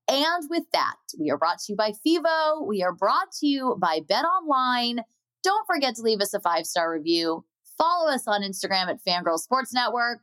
And 0.08 0.44
with 0.50 0.64
that, 0.72 0.96
we 1.18 1.30
are 1.30 1.38
brought 1.38 1.58
to 1.60 1.72
you 1.72 1.76
by 1.76 1.92
FIVO. 2.04 2.66
We 2.66 2.82
are 2.82 2.92
brought 2.92 3.30
to 3.40 3.46
you 3.46 3.76
by 3.80 4.00
Bet 4.06 4.24
Online. 4.24 5.04
Don't 5.42 5.66
forget 5.66 5.94
to 5.96 6.02
leave 6.02 6.20
us 6.20 6.34
a 6.34 6.40
five 6.40 6.66
star 6.66 6.92
review. 6.92 7.44
Follow 7.76 8.10
us 8.10 8.26
on 8.26 8.42
Instagram 8.42 8.88
at 8.88 9.04
Fangirl 9.04 9.38
Sports 9.38 9.72
Network. 9.72 10.20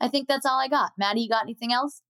I 0.00 0.08
think 0.08 0.28
that's 0.28 0.46
all 0.46 0.58
I 0.58 0.68
got. 0.68 0.92
Maddie, 0.96 1.22
you 1.22 1.28
got 1.28 1.42
anything 1.42 1.72
else? 1.72 2.02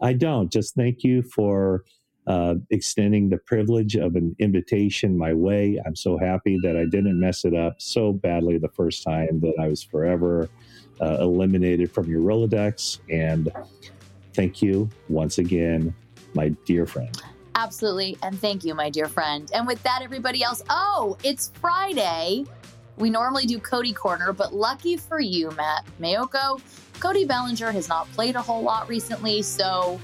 I 0.00 0.12
don't. 0.12 0.50
Just 0.50 0.74
thank 0.74 1.04
you 1.04 1.22
for 1.22 1.84
uh, 2.26 2.54
extending 2.70 3.28
the 3.28 3.38
privilege 3.38 3.96
of 3.96 4.16
an 4.16 4.34
invitation 4.38 5.16
my 5.16 5.32
way. 5.32 5.80
I'm 5.86 5.96
so 5.96 6.18
happy 6.18 6.58
that 6.62 6.76
I 6.76 6.84
didn't 6.84 7.18
mess 7.18 7.44
it 7.44 7.54
up 7.54 7.80
so 7.80 8.12
badly 8.12 8.58
the 8.58 8.68
first 8.68 9.02
time 9.02 9.40
that 9.40 9.54
I 9.60 9.68
was 9.68 9.82
forever 9.82 10.48
uh, 11.00 11.18
eliminated 11.20 11.92
from 11.92 12.08
your 12.08 12.20
Rolodex. 12.20 12.98
And 13.10 13.50
thank 14.34 14.60
you 14.60 14.88
once 15.08 15.38
again, 15.38 15.94
my 16.34 16.48
dear 16.64 16.86
friend. 16.86 17.16
Absolutely. 17.54 18.18
And 18.22 18.38
thank 18.38 18.64
you, 18.64 18.74
my 18.74 18.90
dear 18.90 19.08
friend. 19.08 19.50
And 19.54 19.66
with 19.66 19.82
that, 19.82 20.00
everybody 20.02 20.42
else, 20.42 20.62
oh, 20.68 21.16
it's 21.22 21.52
Friday. 21.60 22.44
We 22.96 23.10
normally 23.10 23.46
do 23.46 23.58
Cody 23.58 23.92
Corner, 23.92 24.32
but 24.32 24.54
lucky 24.54 24.96
for 24.96 25.20
you, 25.20 25.50
Matt 25.52 25.84
Maiocco, 26.00 26.60
Cody 27.00 27.24
Bellinger 27.24 27.70
has 27.72 27.88
not 27.88 28.10
played 28.12 28.36
a 28.36 28.42
whole 28.42 28.62
lot 28.62 28.88
recently, 28.88 29.42
so 29.42 30.00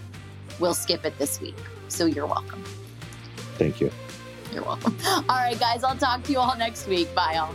we'll 0.61 0.75
skip 0.75 1.05
it 1.05 1.19
this 1.19 1.41
week. 1.41 1.57
So 1.89 2.07
you're 2.07 2.27
welcome. 2.27 2.63
Thank 3.57 3.81
you. 3.81 3.91
You're 4.53 4.65
welcome. 4.65 4.97
All 5.07 5.23
right, 5.29 5.59
guys, 5.59 5.83
I'll 5.83 5.97
talk 5.97 6.23
to 6.25 6.33
you 6.33 6.39
all 6.39 6.57
next 6.59 6.87
week. 6.87 7.15
Bye, 7.15 7.37
all. 7.37 7.55